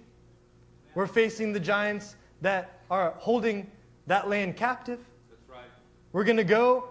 We're 0.95 1.07
facing 1.07 1.53
the 1.53 1.59
giants 1.59 2.15
that 2.41 2.81
are 2.91 3.13
holding 3.17 3.71
that 4.07 4.27
land 4.27 4.57
captive. 4.57 4.99
That's 5.29 5.49
right. 5.49 5.69
We're 6.11 6.25
going 6.25 6.37
to 6.37 6.43
go. 6.43 6.89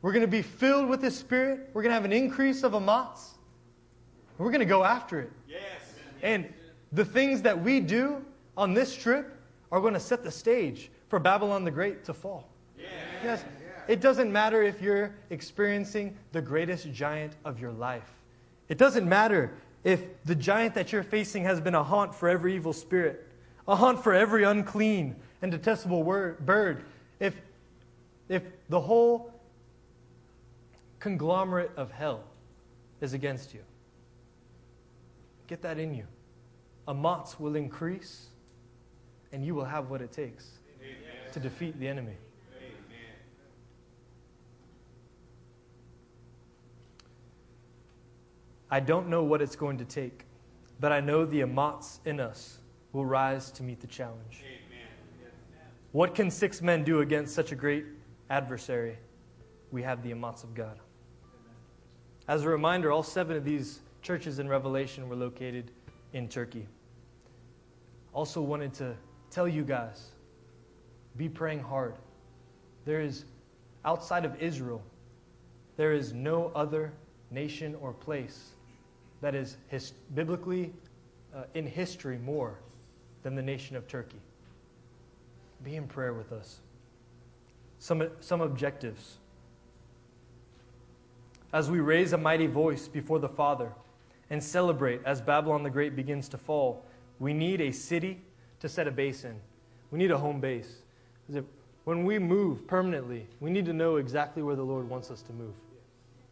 We're 0.00 0.12
going 0.12 0.24
to 0.24 0.28
be 0.28 0.40
filled 0.40 0.88
with 0.88 1.02
the 1.02 1.10
Spirit. 1.10 1.68
We're 1.74 1.82
going 1.82 1.90
to 1.90 1.94
have 1.94 2.06
an 2.06 2.12
increase 2.12 2.62
of 2.62 2.72
amatz. 2.72 3.32
We're 4.38 4.48
going 4.48 4.60
to 4.60 4.66
go 4.66 4.82
after 4.82 5.20
it. 5.20 5.30
Yes. 5.46 5.60
And 6.22 6.50
the 6.92 7.04
things 7.04 7.42
that 7.42 7.62
we 7.62 7.80
do 7.80 8.24
on 8.56 8.72
this 8.72 8.96
trip 8.96 9.36
are 9.70 9.80
going 9.80 9.94
to 9.94 10.00
set 10.00 10.22
the 10.22 10.30
stage 10.30 10.90
for 11.08 11.18
Babylon 11.18 11.64
the 11.64 11.70
Great 11.70 12.04
to 12.04 12.14
fall. 12.14 12.48
Yes. 13.22 13.44
It 13.90 14.00
doesn't 14.00 14.30
matter 14.30 14.62
if 14.62 14.80
you're 14.80 15.16
experiencing 15.30 16.16
the 16.30 16.40
greatest 16.40 16.92
giant 16.92 17.32
of 17.44 17.58
your 17.58 17.72
life. 17.72 18.08
It 18.68 18.78
doesn't 18.78 19.08
matter 19.08 19.52
if 19.82 20.04
the 20.24 20.36
giant 20.36 20.74
that 20.74 20.92
you're 20.92 21.02
facing 21.02 21.42
has 21.42 21.60
been 21.60 21.74
a 21.74 21.82
haunt 21.82 22.14
for 22.14 22.28
every 22.28 22.54
evil 22.54 22.72
spirit, 22.72 23.26
a 23.66 23.74
haunt 23.74 24.00
for 24.00 24.14
every 24.14 24.44
unclean 24.44 25.16
and 25.42 25.50
detestable 25.50 26.04
word, 26.04 26.46
bird. 26.46 26.84
If, 27.18 27.34
if 28.28 28.44
the 28.68 28.78
whole 28.78 29.34
conglomerate 31.00 31.72
of 31.76 31.90
hell 31.90 32.22
is 33.00 33.12
against 33.12 33.52
you, 33.52 33.64
get 35.48 35.62
that 35.62 35.80
in 35.80 35.96
you. 35.96 36.06
Amatz 36.86 37.40
will 37.40 37.56
increase, 37.56 38.28
and 39.32 39.44
you 39.44 39.56
will 39.56 39.64
have 39.64 39.90
what 39.90 40.00
it 40.00 40.12
takes 40.12 40.48
to 41.32 41.40
defeat 41.40 41.76
the 41.80 41.88
enemy. 41.88 42.14
I 48.70 48.80
don't 48.80 49.08
know 49.08 49.24
what 49.24 49.42
it's 49.42 49.56
going 49.56 49.78
to 49.78 49.84
take, 49.84 50.24
but 50.78 50.92
I 50.92 51.00
know 51.00 51.24
the 51.24 51.40
Amats 51.40 52.00
in 52.04 52.20
us 52.20 52.58
will 52.92 53.04
rise 53.04 53.50
to 53.52 53.62
meet 53.62 53.80
the 53.80 53.86
challenge. 53.88 54.44
What 55.92 56.14
can 56.14 56.30
six 56.30 56.62
men 56.62 56.84
do 56.84 57.00
against 57.00 57.34
such 57.34 57.50
a 57.50 57.56
great 57.56 57.84
adversary? 58.28 58.96
We 59.72 59.82
have 59.82 60.04
the 60.04 60.12
Amats 60.12 60.44
of 60.44 60.54
God. 60.54 60.78
As 62.28 62.44
a 62.44 62.48
reminder, 62.48 62.92
all 62.92 63.02
seven 63.02 63.36
of 63.36 63.44
these 63.44 63.80
churches 64.02 64.38
in 64.38 64.48
Revelation 64.48 65.08
were 65.08 65.16
located 65.16 65.72
in 66.12 66.28
Turkey. 66.28 66.68
Also, 68.12 68.40
wanted 68.40 68.72
to 68.74 68.94
tell 69.30 69.48
you 69.48 69.64
guys 69.64 70.10
be 71.16 71.28
praying 71.28 71.60
hard. 71.60 71.96
There 72.84 73.00
is, 73.00 73.24
outside 73.84 74.24
of 74.24 74.40
Israel, 74.40 74.82
there 75.76 75.92
is 75.92 76.12
no 76.12 76.52
other 76.54 76.92
nation 77.32 77.76
or 77.80 77.92
place 77.92 78.50
that 79.20 79.34
is 79.34 79.56
his, 79.68 79.92
biblically 80.14 80.72
uh, 81.34 81.44
in 81.54 81.66
history 81.66 82.18
more 82.18 82.58
than 83.22 83.34
the 83.34 83.42
nation 83.42 83.76
of 83.76 83.86
Turkey. 83.86 84.20
Be 85.62 85.76
in 85.76 85.86
prayer 85.86 86.14
with 86.14 86.32
us. 86.32 86.60
Some, 87.78 88.08
some 88.20 88.40
objectives. 88.40 89.18
As 91.52 91.70
we 91.70 91.80
raise 91.80 92.12
a 92.12 92.18
mighty 92.18 92.46
voice 92.46 92.88
before 92.88 93.18
the 93.18 93.28
Father 93.28 93.72
and 94.30 94.42
celebrate 94.42 95.00
as 95.04 95.20
Babylon 95.20 95.62
the 95.62 95.70
Great 95.70 95.96
begins 95.96 96.28
to 96.28 96.38
fall, 96.38 96.84
we 97.18 97.34
need 97.34 97.60
a 97.60 97.72
city 97.72 98.20
to 98.60 98.68
set 98.68 98.86
a 98.86 98.90
base 98.90 99.24
in. 99.24 99.34
We 99.90 99.98
need 99.98 100.10
a 100.10 100.18
home 100.18 100.40
base. 100.40 100.82
When 101.84 102.04
we 102.04 102.18
move 102.18 102.66
permanently, 102.66 103.26
we 103.40 103.50
need 103.50 103.66
to 103.66 103.72
know 103.72 103.96
exactly 103.96 104.42
where 104.42 104.56
the 104.56 104.62
Lord 104.62 104.88
wants 104.88 105.10
us 105.10 105.22
to 105.22 105.32
move. 105.32 105.54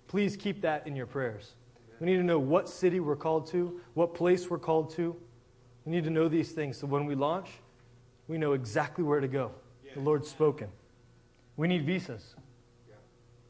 Please 0.07 0.37
keep 0.37 0.61
that 0.63 0.87
in 0.87 0.95
your 0.95 1.07
prayers. 1.07 1.53
We 2.01 2.07
need 2.07 2.17
to 2.17 2.23
know 2.23 2.39
what 2.39 2.69
city 2.69 3.01
we're 3.01 3.17
called 3.17 3.47
to, 3.49 3.81
what 3.95 4.15
place 4.15 4.49
we're 4.49 4.59
called 4.59 4.91
to. 4.97 5.17
We 5.85 5.93
need 5.93 6.05
to 6.05 6.11
know 6.11 6.29
these 6.29 6.53
things 6.53 6.77
so 6.77 6.87
when 6.87 7.07
we 7.07 7.15
launch, 7.15 7.49
we 8.29 8.39
know 8.39 8.53
exactly 8.53 9.05
where 9.05 9.21
to 9.21 9.29
go. 9.29 9.53
The 9.95 10.01
Lord's 10.01 10.29
spoken. 10.29 10.69
We 11.57 11.67
need 11.67 11.85
visas. 11.85 12.35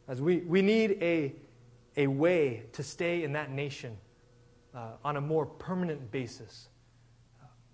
As 0.06 0.22
we, 0.22 0.38
we 0.38 0.62
need 0.62 0.98
a, 1.02 1.34
a 1.96 2.06
way 2.06 2.62
to 2.72 2.82
stay 2.82 3.22
in 3.24 3.32
that 3.32 3.50
nation 3.50 3.98
uh, 4.74 4.92
on 5.04 5.16
a 5.16 5.20
more 5.20 5.44
permanent 5.44 6.10
basis. 6.10 6.68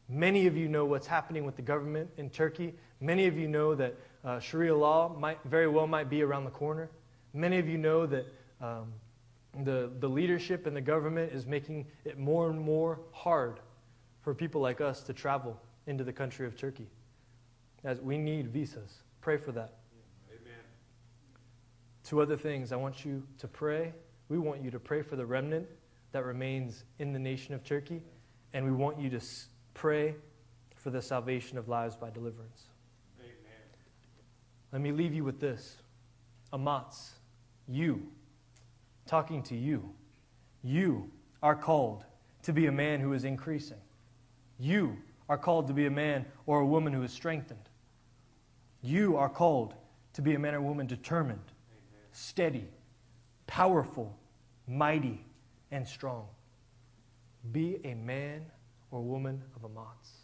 Many 0.09 0.47
of 0.47 0.57
you 0.57 0.69
know 0.69 0.85
what's 0.85 1.07
happening 1.07 1.45
with 1.45 1.57
the 1.57 1.63
government 1.63 2.11
in 2.17 2.31
Turkey. 2.31 2.75
Many 3.01 3.27
of 3.27 3.39
you 3.39 3.49
know 3.49 3.75
that 3.75 3.95
uh, 4.25 4.41
Sharia 4.41 4.75
law 4.75 5.15
might, 5.17 5.39
very 5.45 5.69
well 5.69 5.87
might 5.87 6.11
be 6.11 6.23
around 6.23 6.45
the 6.45 6.51
corner. 6.51 6.91
Many 7.33 7.59
of 7.59 7.69
you 7.69 7.79
know 7.79 8.07
that 8.07 8.27
um, 8.61 8.93
the, 9.63 9.91
the 10.01 10.09
leadership 10.09 10.67
and 10.67 10.77
the 10.77 10.81
government 10.81 11.33
is 11.33 11.47
making 11.47 11.87
it 12.05 12.19
more 12.19 12.51
and 12.51 12.61
more 12.61 13.01
hard 13.13 13.61
for 14.23 14.35
people 14.35 14.61
like 14.61 14.81
us 14.81 15.03
to 15.03 15.13
travel 15.13 15.61
into 15.87 16.03
the 16.03 16.13
country 16.13 16.47
of 16.47 16.57
Turkey. 16.57 16.87
As 17.85 18.01
we 18.01 18.17
need 18.17 18.49
visas. 18.49 19.03
Pray 19.21 19.37
for 19.37 19.53
that. 19.53 19.75
Amen. 20.31 20.59
Two 22.03 22.21
other 22.21 22.37
things. 22.37 22.73
I 22.73 22.77
want 22.77 23.05
you 23.05 23.23
to 23.39 23.47
pray. 23.49 23.93
We 24.29 24.39
want 24.39 24.63
you 24.63 24.71
to 24.71 24.81
pray 24.81 25.03
for 25.03 25.17
the 25.17 25.27
remnant 25.27 25.67
that 26.13 26.25
remains 26.25 26.85
in 26.99 27.13
the 27.13 27.19
nation 27.19 27.55
of 27.55 27.65
Turkey, 27.65 28.01
and 28.53 28.65
we 28.65 28.71
want 28.71 28.99
you 28.99 29.11
to 29.11 29.21
pray 29.75 30.15
for 30.77 30.91
the 30.91 31.03
salvation 31.03 31.59
of 31.59 31.69
lives 31.69 31.97
by 31.97 32.09
deliverance. 32.09 32.63
Amen. 33.21 33.35
Let 34.73 34.81
me 34.81 34.93
leave 34.93 35.13
you 35.13 35.25
with 35.25 35.41
this. 35.41 35.77
Amats, 36.53 37.15
you, 37.67 38.07
talking 39.07 39.43
to 39.45 39.57
you, 39.57 39.91
you 40.63 41.11
are 41.43 41.55
called 41.55 42.05
to 42.43 42.53
be 42.53 42.67
a 42.67 42.73
man 42.73 43.01
who 43.01 43.13
is 43.13 43.25
increasing. 43.25 43.81
You 44.59 44.97
are 45.29 45.39
called 45.39 45.67
to 45.69 45.73
be 45.73 45.87
a 45.87 45.91
man 45.91 46.27
or 46.47 46.61
a 46.61 46.67
woman 46.67 46.93
who 46.93 47.03
is 47.03 47.13
strengthened. 47.13 47.69
You 48.83 49.17
are 49.17 49.29
called 49.29 49.75
to 50.15 50.23
be 50.23 50.35
a 50.35 50.39
man 50.39 50.55
or 50.55 50.61
woman 50.61 50.87
determined, 50.87 51.53
steady, 52.13 52.69
powerful, 53.47 54.17
mighty, 54.69 55.25
and 55.71 55.87
strong. 55.87 56.27
Be 57.53 57.79
a 57.85 57.95
man 57.95 58.47
or 58.91 59.03
woman 59.03 59.43
of 59.57 59.65
Amats. 59.65 60.24